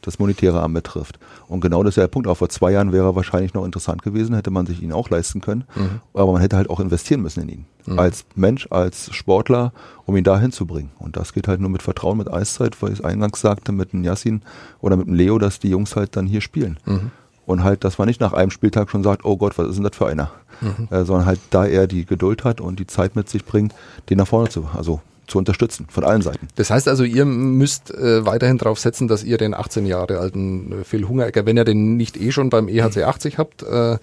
[0.00, 1.20] das Monetäre anbetrifft.
[1.46, 2.26] Und genau das ist ja der Punkt.
[2.26, 5.08] Auch vor zwei Jahren wäre er wahrscheinlich noch interessant gewesen, hätte man sich ihn auch
[5.08, 5.62] leisten können.
[5.76, 6.00] Mhm.
[6.14, 7.64] Aber man hätte halt auch investieren müssen in ihn.
[7.86, 7.98] Mhm.
[8.00, 9.72] Als Mensch, als Sportler,
[10.04, 10.90] um ihn da hinzubringen.
[10.98, 13.92] Und das geht halt nur mit Vertrauen, mit Eiszeit, weil ich es eingangs sagte, mit
[13.92, 14.42] dem Yassin
[14.80, 16.78] oder mit dem Leo, dass die Jungs halt dann hier spielen.
[16.84, 17.12] Mhm.
[17.46, 19.84] Und halt, dass man nicht nach einem Spieltag schon sagt, oh Gott, was ist denn
[19.84, 20.32] das für einer?
[20.60, 20.88] Mhm.
[20.90, 23.74] Äh, sondern halt da er die Geduld hat und die Zeit mit sich bringt,
[24.10, 26.48] den nach vorne zu, also zu unterstützen, von allen Seiten.
[26.56, 30.80] Das heißt also, ihr müsst äh, weiterhin darauf setzen, dass ihr den 18 Jahre alten
[30.80, 33.98] äh, Phil Hungerecker, wenn ihr den nicht eh schon beim EHC 80 habt, äh,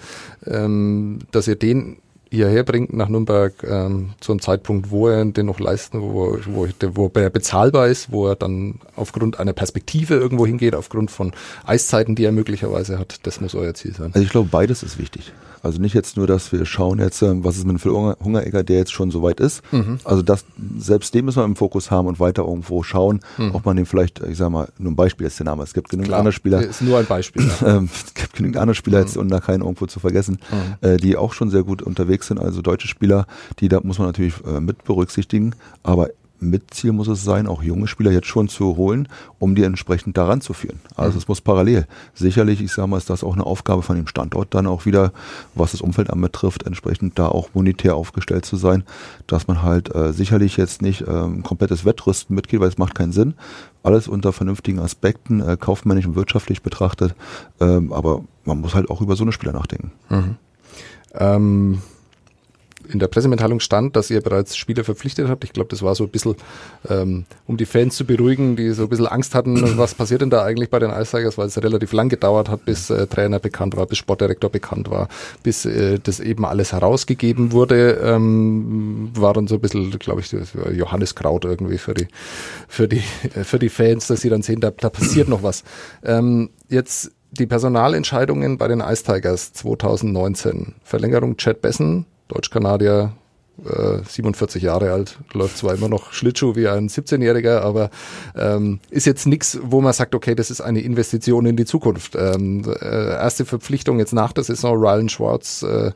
[0.45, 1.97] ähm, dass ihr den
[2.31, 6.67] hierher bringt nach Nürnberg ähm, zu einem Zeitpunkt, wo er den noch leisten, wo, wo,
[6.93, 11.33] wo er bezahlbar ist, wo er dann aufgrund einer Perspektive irgendwo hingeht, aufgrund von
[11.65, 13.19] Eiszeiten, die er möglicherweise hat.
[13.23, 14.11] Das muss euer Ziel sein.
[14.13, 15.33] Also ich glaube, beides ist wichtig.
[15.61, 18.77] Also nicht jetzt nur, dass wir schauen jetzt, ähm, was ist mit Phil Hungeregger, der
[18.77, 19.61] jetzt schon so weit ist.
[19.71, 19.99] Mhm.
[20.03, 20.45] Also das,
[20.77, 23.55] selbst den müssen wir im Fokus haben und weiter irgendwo schauen, mhm.
[23.55, 25.63] ob man den vielleicht, ich sag mal, nur ein Beispiel ist der Name.
[25.63, 26.61] Es gibt genügend andere Spieler.
[26.61, 27.43] Ist nur ein Beispiel.
[27.61, 27.69] Ja.
[27.69, 29.05] Ähm, es gibt genügend andere Spieler mhm.
[29.05, 30.87] jetzt, um da keinen irgendwo zu vergessen, mhm.
[30.87, 32.39] äh, die auch schon sehr gut unterwegs sind.
[32.39, 33.27] Also deutsche Spieler,
[33.59, 35.53] die da muss man natürlich äh, mit berücksichtigen.
[35.83, 36.09] Aber
[36.39, 39.07] Mitziel muss es sein, auch junge Spieler jetzt schon zu holen,
[39.39, 40.79] um die entsprechend daran zu führen.
[40.95, 41.17] Also mhm.
[41.17, 41.87] es muss parallel.
[42.13, 45.11] Sicherlich, ich sage mal, ist das auch eine Aufgabe von dem Standort dann auch wieder,
[45.55, 48.83] was das Umfeld anbetrifft, entsprechend da auch monetär aufgestellt zu sein,
[49.27, 52.95] dass man halt äh, sicherlich jetzt nicht äh, ein komplettes Wettrüsten mitgeht, weil es macht
[52.95, 53.33] keinen Sinn.
[53.83, 57.15] Alles unter vernünftigen Aspekten, äh, kaufmännisch und wirtschaftlich betrachtet.
[57.59, 59.91] Ähm, aber man muss halt auch über so eine Spieler nachdenken.
[60.09, 60.35] Mhm.
[61.13, 61.81] Ähm
[62.91, 65.43] in der Pressemitteilung stand, dass ihr bereits Spieler verpflichtet habt.
[65.43, 66.35] Ich glaube, das war so ein bisschen,
[66.89, 70.29] ähm, um die Fans zu beruhigen, die so ein bisschen Angst hatten, was passiert denn
[70.29, 73.39] da eigentlich bei den Ice Tigers, weil es relativ lang gedauert hat, bis äh, Trainer
[73.39, 75.07] bekannt war, bis Sportdirektor bekannt war,
[75.43, 80.35] bis äh, das eben alles herausgegeben wurde, ähm, war dann so ein bisschen, glaube ich,
[80.73, 82.07] Johannes Kraut irgendwie für die,
[82.67, 83.03] für die,
[83.35, 85.63] äh, für die Fans, dass sie dann sehen, da, da passiert noch was.
[86.03, 90.75] Ähm, jetzt die Personalentscheidungen bei den Ice Tigers 2019.
[90.83, 93.11] Verlängerung Chad Bessen, Deutsch-Kanadier,
[93.65, 97.89] äh, 47 Jahre alt, läuft zwar immer noch Schlittschuh wie ein 17-Jähriger, aber
[98.35, 102.15] ähm, ist jetzt nichts, wo man sagt, okay, das ist eine Investition in die Zukunft.
[102.15, 105.91] Ähm, äh, erste Verpflichtung jetzt nach der Saison, Rylan Schwartz, äh,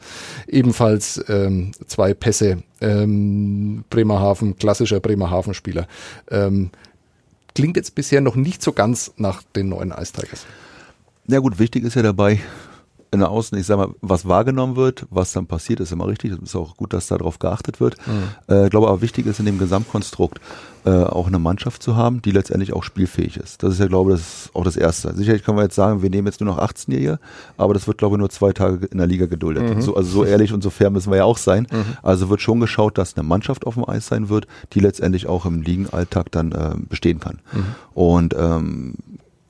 [0.48, 5.88] ebenfalls ähm, zwei Pässe, ähm, Bremerhaven, klassischer Bremerhaven-Spieler.
[6.30, 6.72] Ähm,
[7.56, 10.46] klingt jetzt bisher noch nicht so ganz nach den neuen Ice Tigers.
[11.28, 12.40] Ja gut, wichtig ist ja dabei,
[13.14, 16.32] in der Außen, ich sag mal, was wahrgenommen wird, was dann passiert, ist immer richtig.
[16.34, 17.96] Es ist auch gut, dass darauf geachtet wird.
[18.08, 18.54] Mhm.
[18.54, 20.40] Äh, glaube aber wichtig ist in dem Gesamtkonstrukt
[20.86, 23.64] äh, auch eine Mannschaft zu haben, die letztendlich auch spielfähig ist.
[23.64, 25.14] Das ist ja, glaube ich, das ist auch das Erste.
[25.16, 27.20] Sicherlich können wir jetzt sagen, wir nehmen jetzt nur noch 18-Jährige,
[27.56, 29.76] aber das wird, glaube ich, nur zwei Tage in der Liga geduldet.
[29.76, 29.82] Mhm.
[29.82, 31.68] So, also so ehrlich und so fair müssen wir ja auch sein.
[31.72, 31.98] Mhm.
[32.02, 35.46] Also wird schon geschaut, dass eine Mannschaft auf dem Eis sein wird, die letztendlich auch
[35.46, 37.40] im Ligenalltag dann äh, bestehen kann.
[37.54, 37.66] Mhm.
[37.94, 38.96] Und ähm,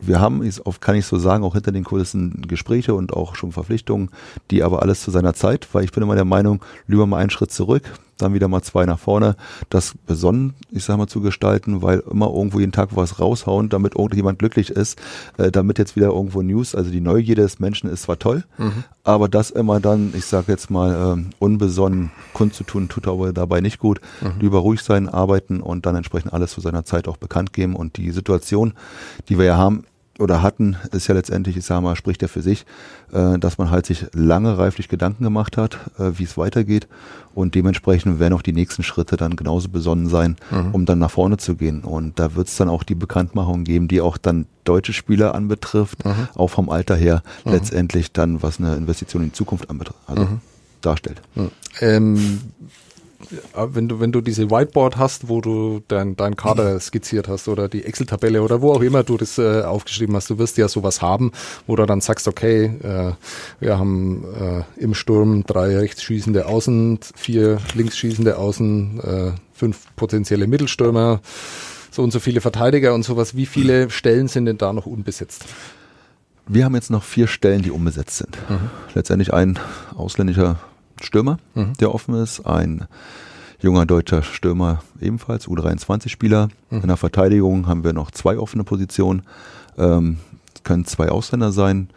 [0.08, 0.48] wir haben,
[0.80, 4.10] kann ich so sagen, auch hinter den Kulissen Gespräche und auch schon Verpflichtungen,
[4.52, 7.30] die aber alles zu seiner Zeit, weil ich bin immer der Meinung, lieber mal einen
[7.30, 7.84] Schritt zurück,
[8.18, 9.36] dann wieder mal zwei nach vorne,
[9.70, 13.96] das besonnen, ich sag mal, zu gestalten, weil immer irgendwo jeden Tag was raushauen, damit
[13.96, 15.00] irgendjemand glücklich ist,
[15.38, 18.84] äh, damit jetzt wieder irgendwo News, also die Neugierde des Menschen ist zwar toll, mhm.
[19.04, 23.80] aber das immer dann, ich sag jetzt mal, äh, unbesonnen kundzutun, tut aber dabei nicht
[23.80, 24.00] gut.
[24.22, 24.40] Mhm.
[24.40, 27.98] Lieber ruhig sein, arbeiten und dann entsprechend alles zu seiner Zeit auch bekannt geben und
[27.98, 28.74] die Situation,
[29.30, 29.86] die wir ja haben,
[30.20, 32.66] oder hatten, ist ja letztendlich, ich sage mal, spricht ja für sich,
[33.12, 36.88] äh, dass man halt sich lange reiflich Gedanken gemacht hat, äh, wie es weitergeht
[37.34, 40.74] und dementsprechend werden auch die nächsten Schritte dann genauso besonnen sein, mhm.
[40.74, 41.82] um dann nach vorne zu gehen.
[41.82, 46.06] Und da wird es dann auch die Bekanntmachung geben, die auch dann deutsche Spieler anbetrifft,
[46.06, 46.28] mhm.
[46.36, 47.54] auch vom Alter her mhm.
[47.54, 50.00] letztendlich dann, was eine Investition in die Zukunft anbetrifft.
[50.06, 50.42] Also mhm.
[50.82, 51.22] darstellt.
[51.36, 51.52] Hm.
[51.82, 52.30] Ähm, äh,
[53.56, 57.70] wenn du, wenn du diese Whiteboard hast, wo du dein, dein Kader skizziert hast oder
[57.70, 61.02] die Excel-Tabelle oder wo auch immer du das äh, aufgeschrieben hast, du wirst ja sowas
[61.02, 61.32] haben,
[61.68, 63.14] wo du dann sagst, okay, äh,
[63.60, 71.22] wir haben äh, im Sturm drei rechtsschießende Außen, vier linksschießende Außen, äh, fünf potenzielle Mittelstürmer,
[71.92, 73.36] so und so viele Verteidiger und sowas.
[73.36, 75.46] Wie viele Stellen sind denn da noch unbesetzt?
[76.48, 78.38] Wir haben jetzt noch vier Stellen, die unbesetzt sind.
[78.50, 78.70] Mhm.
[78.94, 79.58] Letztendlich ein
[79.96, 80.60] ausländischer
[81.02, 81.74] Stürmer, mhm.
[81.80, 82.88] der offen ist, ein
[83.60, 86.50] junger deutscher Stürmer ebenfalls, U23-Spieler.
[86.70, 86.82] Mhm.
[86.82, 89.24] In der Verteidigung haben wir noch zwei offene Positionen.
[89.78, 90.18] Ähm,
[90.64, 91.90] können zwei Ausländer sein.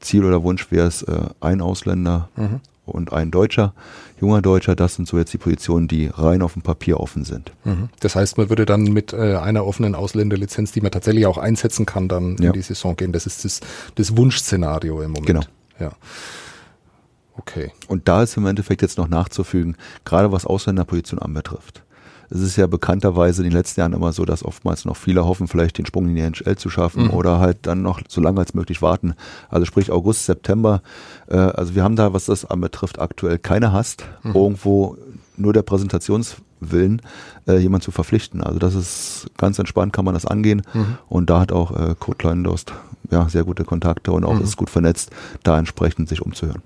[0.00, 2.60] Ziel oder Wunsch wäre es, äh, ein Ausländer mhm.
[2.84, 3.72] und ein Deutscher,
[4.20, 4.76] junger Deutscher.
[4.76, 7.52] Das sind so jetzt die Positionen, die rein auf dem Papier offen sind.
[7.64, 7.88] Mhm.
[8.00, 11.86] Das heißt, man würde dann mit äh, einer offenen Ausländerlizenz, die man tatsächlich auch einsetzen
[11.86, 12.48] kann, dann ja.
[12.48, 13.12] in die Saison gehen.
[13.12, 13.60] Das ist das,
[13.94, 15.26] das Wunschszenario im Moment.
[15.26, 15.42] Genau.
[15.80, 15.92] Ja.
[17.36, 17.72] Okay.
[17.88, 21.82] Und da ist im Endeffekt jetzt noch nachzufügen, gerade was Ausländerposition anbetrifft.
[22.30, 25.46] Es ist ja bekannterweise in den letzten Jahren immer so, dass oftmals noch viele hoffen,
[25.46, 27.10] vielleicht den Sprung in die NHL zu schaffen mhm.
[27.10, 29.14] oder halt dann noch so lange als möglich warten.
[29.50, 30.82] Also sprich August, September.
[31.28, 34.34] Äh, also wir haben da, was das anbetrifft, aktuell keine Hast, mhm.
[34.34, 34.96] irgendwo
[35.36, 37.02] nur der Präsentationswillen
[37.46, 38.42] äh, jemand zu verpflichten.
[38.42, 40.62] Also das ist ganz entspannt, kann man das angehen.
[40.72, 40.98] Mhm.
[41.08, 42.72] Und da hat auch äh, Kurt Kleindost
[43.10, 44.42] ja, sehr gute Kontakte und auch mhm.
[44.42, 45.10] ist gut vernetzt,
[45.42, 46.62] da entsprechend sich umzuhören.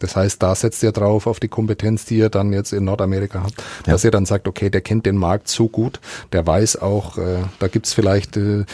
[0.00, 3.42] Das heißt, da setzt ihr drauf auf die Kompetenz, die ihr dann jetzt in Nordamerika
[3.42, 3.92] habt, ja.
[3.92, 6.00] dass ihr dann sagt, okay, der kennt den Markt so gut,
[6.32, 8.64] der weiß auch, äh, da gibt's vielleicht äh, äh,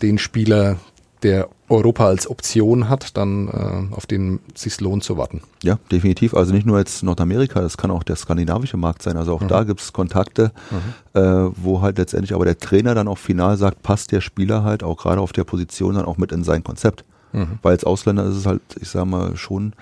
[0.00, 0.76] den Spieler,
[1.22, 5.42] der Europa als Option hat, dann äh, auf den sich lohnt zu warten.
[5.62, 6.34] Ja, definitiv.
[6.34, 9.16] Also nicht nur jetzt Nordamerika, das kann auch der skandinavische Markt sein.
[9.16, 9.48] Also auch mhm.
[9.48, 11.20] da gibt's Kontakte, mhm.
[11.20, 14.82] äh, wo halt letztendlich aber der Trainer dann auch final sagt, passt der Spieler halt
[14.82, 17.04] auch gerade auf der Position dann auch mit in sein Konzept.
[17.32, 17.58] Mhm.
[17.62, 19.72] Weil als Ausländer ist es halt, ich sag mal, schon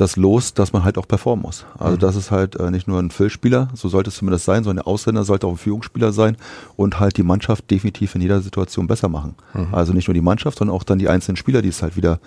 [0.00, 1.66] das Los, dass man halt auch performen muss.
[1.78, 2.00] Also mhm.
[2.00, 4.86] das ist halt äh, nicht nur ein Füllspieler, so sollte es zumindest sein, sondern der
[4.86, 6.36] Ausländer sollte auch ein Führungsspieler sein
[6.76, 9.34] und halt die Mannschaft definitiv in jeder Situation besser machen.
[9.52, 9.68] Mhm.
[9.72, 12.18] Also nicht nur die Mannschaft, sondern auch dann die einzelnen Spieler, die es halt wieder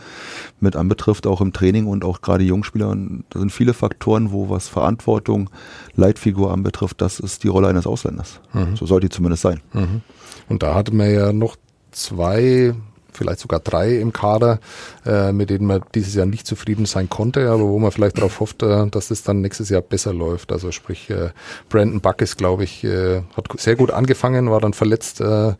[0.60, 2.90] mit anbetrifft, auch im Training und auch gerade Jungspieler.
[2.90, 5.50] Und da sind viele Faktoren, wo was Verantwortung,
[5.96, 8.40] Leitfigur anbetrifft, das ist die Rolle eines Ausländers.
[8.54, 8.76] Mhm.
[8.76, 9.62] So sollte die zumindest sein.
[9.74, 10.02] Mhm.
[10.50, 11.56] Und da hatten wir ja noch
[11.92, 12.76] zwei
[13.18, 14.60] vielleicht sogar drei im Kader,
[15.06, 18.40] äh, mit denen man dieses Jahr nicht zufrieden sein konnte, aber wo man vielleicht darauf
[18.40, 20.52] hofft, äh, dass es dann nächstes Jahr besser läuft.
[20.52, 21.30] Also sprich, äh,
[21.70, 25.54] Brandon Buck ist, glaube ich, äh, hat sehr gut angefangen, war dann verletzt, äh,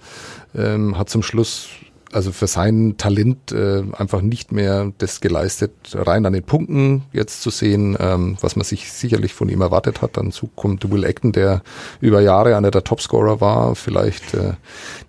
[0.56, 1.68] ähm, hat zum Schluss
[2.14, 7.42] also für sein Talent äh, einfach nicht mehr das geleistet, rein an den Punkten jetzt
[7.42, 10.18] zu sehen, ähm, was man sich sicherlich von ihm erwartet hat.
[10.18, 11.62] Dann kommt Will Acton, der
[12.02, 14.54] über Jahre einer der Topscorer war, vielleicht äh,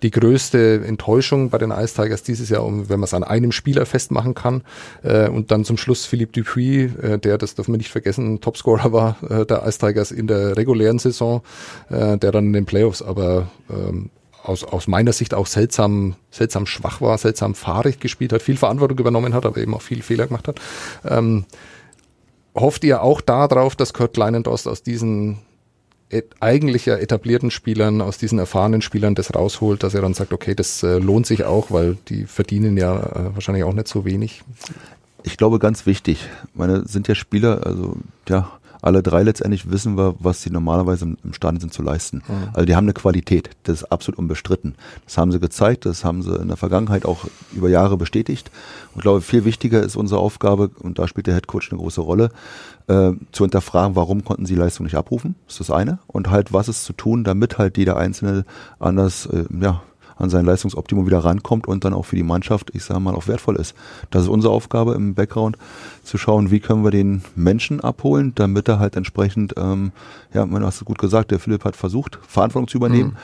[0.01, 3.51] die größte Enttäuschung bei den Ice Tigers dieses Jahr, um, wenn man es an einem
[3.51, 4.63] Spieler festmachen kann.
[5.03, 8.91] Äh, und dann zum Schluss Philippe Dupuis, äh, der, das dürfen wir nicht vergessen, Topscorer
[8.91, 11.41] war äh, der Ice Tigers in der regulären Saison,
[11.89, 14.09] äh, der dann in den Playoffs aber ähm,
[14.47, 18.97] aus, aus meiner Sicht auch seltsam, seltsam schwach war, seltsam fahrig gespielt hat, viel Verantwortung
[18.97, 20.59] übernommen hat, aber eben auch viel Fehler gemacht hat.
[21.03, 21.45] Ähm,
[22.53, 25.39] hofft ihr auch darauf, dass Kurt Kleinendost aus diesen
[26.09, 30.33] et eigentlich ja etablierten Spielern, aus diesen erfahrenen Spielern das rausholt, dass er dann sagt,
[30.33, 34.05] okay, das äh, lohnt sich auch, weil die verdienen ja äh, wahrscheinlich auch nicht so
[34.05, 34.43] wenig.
[35.23, 37.95] Ich glaube, ganz wichtig, meine, sind ja Spieler, also
[38.29, 38.51] ja,
[38.85, 42.17] alle drei letztendlich wissen wir, was sie normalerweise imstande sind zu leisten.
[42.27, 42.49] Mhm.
[42.53, 44.75] Also die haben eine Qualität, das ist absolut unbestritten.
[45.05, 48.51] Das haben sie gezeigt, das haben sie in der Vergangenheit auch über Jahre bestätigt.
[48.93, 51.79] Und ich glaube, viel wichtiger ist unsere Aufgabe, und da spielt der Head Coach eine
[51.79, 52.29] große Rolle,
[52.87, 55.99] äh, zu hinterfragen, warum konnten sie Leistung nicht abrufen, das ist das eine.
[56.05, 58.45] Und halt, was ist zu tun, damit halt jeder Einzelne
[58.79, 59.81] anders, äh, ja,
[60.17, 63.27] an sein Leistungsoptimum wieder rankommt und dann auch für die Mannschaft, ich sage mal, auch
[63.27, 63.75] wertvoll ist.
[64.11, 65.57] Das ist unsere Aufgabe im Background,
[66.03, 69.91] zu schauen, wie können wir den Menschen abholen, damit er halt entsprechend, ähm,
[70.33, 73.09] ja, man hast es gut gesagt, der Philipp hat versucht, Verantwortung zu übernehmen.
[73.09, 73.15] Mhm.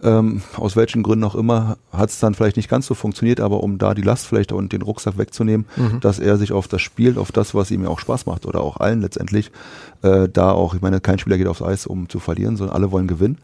[0.00, 3.64] Ähm, aus welchen Gründen auch immer hat es dann vielleicht nicht ganz so funktioniert, aber
[3.64, 5.98] um da die Last vielleicht und den Rucksack wegzunehmen, mhm.
[5.98, 8.60] dass er sich auf das Spiel, auf das, was ihm ja auch Spaß macht oder
[8.60, 9.50] auch allen letztendlich,
[10.02, 12.92] äh, da auch, ich meine, kein Spieler geht aufs Eis, um zu verlieren, sondern alle
[12.92, 13.38] wollen gewinnen,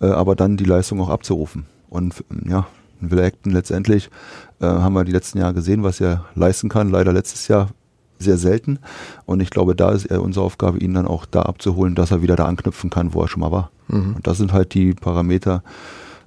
[0.00, 1.66] äh, aber dann die Leistung auch abzurufen.
[1.90, 2.66] Und ja,
[3.00, 4.10] in Villa Acton letztendlich
[4.60, 6.90] äh, haben wir die letzten Jahre gesehen, was er leisten kann.
[6.90, 7.68] Leider letztes Jahr
[8.18, 8.78] sehr selten.
[9.26, 12.22] Und ich glaube, da ist eher unsere Aufgabe, ihn dann auch da abzuholen, dass er
[12.22, 13.70] wieder da anknüpfen kann, wo er schon mal war.
[13.88, 14.16] Mhm.
[14.16, 15.62] Und das sind halt die Parameter,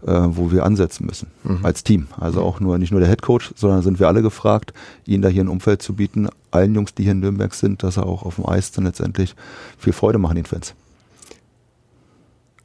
[0.06, 1.60] äh, wo wir ansetzen müssen mhm.
[1.64, 2.08] als Team.
[2.18, 4.74] Also auch nur nicht nur der Head Coach, sondern sind wir alle gefragt,
[5.06, 7.98] ihnen da hier ein Umfeld zu bieten, allen Jungs, die hier in Nürnberg sind, dass
[7.98, 9.36] er auch auf dem Eis dann letztendlich
[9.78, 10.74] viel Freude machen den Fans.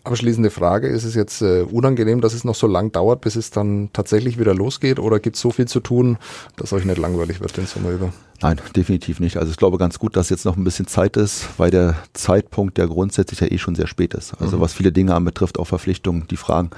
[0.07, 3.51] Abschließende Frage, ist es jetzt äh, unangenehm, dass es noch so lang dauert, bis es
[3.51, 6.19] dann tatsächlich wieder losgeht oder gibt es so viel zu tun,
[6.55, 8.13] dass euch nicht langweilig wird den Sommer über?
[8.43, 9.39] Nein, definitiv nicht.
[9.39, 12.77] Also ich glaube ganz gut, dass jetzt noch ein bisschen Zeit ist, weil der Zeitpunkt
[12.77, 14.35] ja grundsätzlich ja eh schon sehr spät ist.
[14.41, 14.61] Also mhm.
[14.61, 16.71] was viele Dinge anbetrifft, auch Verpflichtungen, die Fragen,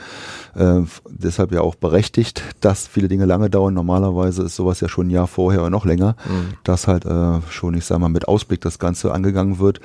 [0.55, 3.75] äh, deshalb ja auch berechtigt, dass viele Dinge lange dauern.
[3.75, 6.55] Normalerweise ist sowas ja schon ein Jahr vorher oder noch länger, mhm.
[6.63, 9.81] dass halt äh, schon, ich sag mal, mit Ausblick das Ganze angegangen wird,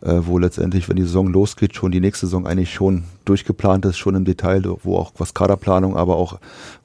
[0.00, 3.98] äh, wo letztendlich, wenn die Saison losgeht, schon die nächste Saison eigentlich schon durchgeplant ist,
[3.98, 6.38] schon im Detail, wo auch was Kaderplanung, aber auch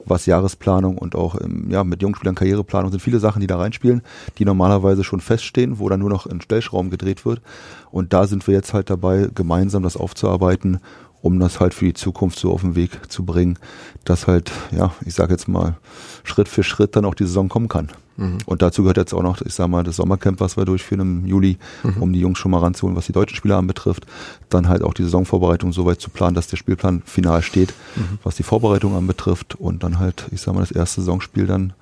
[0.04, 4.02] was Jahresplanung und auch ähm, ja, mit Jungspielern Karriereplanung sind viele Sachen, die da reinspielen,
[4.38, 7.40] die normalerweise schon feststehen, wo dann nur noch in Stellschrauben gedreht wird.
[7.90, 10.80] Und da sind wir jetzt halt dabei, gemeinsam das aufzuarbeiten,
[11.24, 13.58] um das halt für die Zukunft so auf den Weg zu bringen,
[14.04, 15.78] dass halt, ja, ich sage jetzt mal,
[16.22, 17.88] Schritt für Schritt dann auch die Saison kommen kann.
[18.18, 18.38] Mhm.
[18.44, 21.26] Und dazu gehört jetzt auch noch, ich sag mal, das Sommercamp, was wir durchführen im
[21.26, 22.02] Juli, mhm.
[22.02, 24.04] um die Jungs schon mal ranzuholen, was die deutschen Spieler anbetrifft.
[24.50, 28.18] Dann halt auch die Saisonvorbereitung so weit zu planen, dass der Spielplan final steht, mhm.
[28.22, 29.54] was die Vorbereitung anbetrifft.
[29.54, 31.72] Und dann halt, ich sag mal, das erste Saisonspiel dann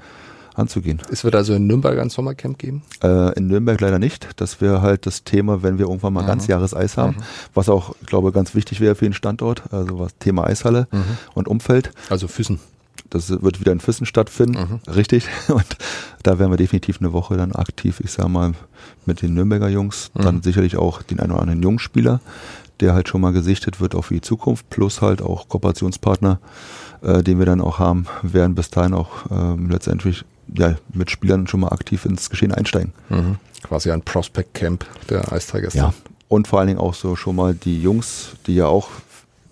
[0.55, 1.01] anzugehen.
[1.11, 2.83] Es wird also in Nürnberg ein Sommercamp geben?
[3.03, 4.29] Äh, in Nürnberg leider nicht.
[4.37, 7.23] Das wäre halt das Thema, wenn wir irgendwann mal ganz Jahres Eis haben, mhm.
[7.55, 11.05] was auch, ich glaube, ganz wichtig wäre für den Standort, also was Thema Eishalle mhm.
[11.35, 11.93] und Umfeld.
[12.11, 12.61] Also Füssen.
[13.11, 14.93] Das wird wieder in Füssen stattfinden, mhm.
[14.93, 15.29] richtig.
[15.49, 15.77] Und
[16.23, 18.53] da werden wir definitiv eine Woche dann aktiv, ich sag mal,
[19.05, 20.23] mit den Nürnberger Jungs, mhm.
[20.23, 22.21] dann sicherlich auch den einen oder anderen Jungspieler,
[22.81, 26.41] der halt schon mal gesichtet wird auf die Zukunft, plus halt auch Kooperationspartner,
[27.03, 30.25] äh, den wir dann auch haben, werden bis dahin auch äh, letztendlich
[30.55, 32.93] ja, mit Spielern schon mal aktiv ins Geschehen einsteigen.
[33.09, 33.37] Mhm.
[33.63, 35.75] Quasi ein Prospect Camp der Ice Tigers.
[35.75, 35.95] Ja.
[36.29, 38.89] Und vor allen Dingen auch so schon mal die Jungs, die ja auch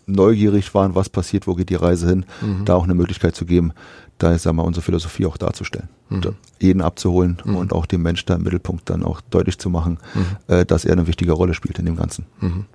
[0.06, 2.64] neugierig waren, was passiert, wo geht die Reise hin, mhm.
[2.64, 3.72] da auch eine Möglichkeit zu geben,
[4.18, 5.88] da ist einmal unsere Philosophie auch darzustellen.
[6.08, 6.34] Mhm.
[6.58, 7.56] Jeden abzuholen mhm.
[7.56, 10.54] und auch den Mensch da im Mittelpunkt dann auch deutlich zu machen, mhm.
[10.54, 12.26] äh, dass er eine wichtige Rolle spielt in dem Ganzen.
[12.40, 12.66] Mhm.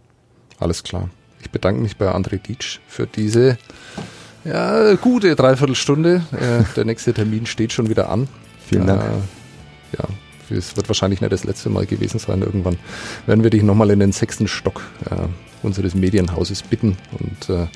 [0.59, 1.09] Alles klar.
[1.41, 3.57] Ich bedanke mich bei André Dietsch für diese
[4.45, 6.23] ja, gute Dreiviertelstunde.
[6.31, 8.27] Äh, der nächste Termin steht schon wieder an.
[8.65, 9.01] Vielen Dank.
[9.01, 12.41] Äh, ja, es wird wahrscheinlich nicht das letzte Mal gewesen sein.
[12.41, 12.77] Irgendwann
[13.25, 15.15] werden wir dich nochmal in den sechsten Stock äh,
[15.63, 16.97] unseres Medienhauses bitten.
[17.19, 17.67] Und äh,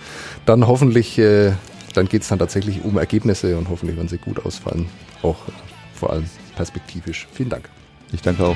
[0.46, 1.54] dann hoffentlich, äh,
[1.94, 4.88] dann geht es dann tatsächlich um Ergebnisse und hoffentlich werden sie gut ausfallen.
[5.22, 5.52] Auch äh,
[5.96, 6.26] vor allem
[6.56, 7.28] perspektivisch.
[7.34, 7.70] Vielen Dank.
[8.12, 8.56] Ich danke auch.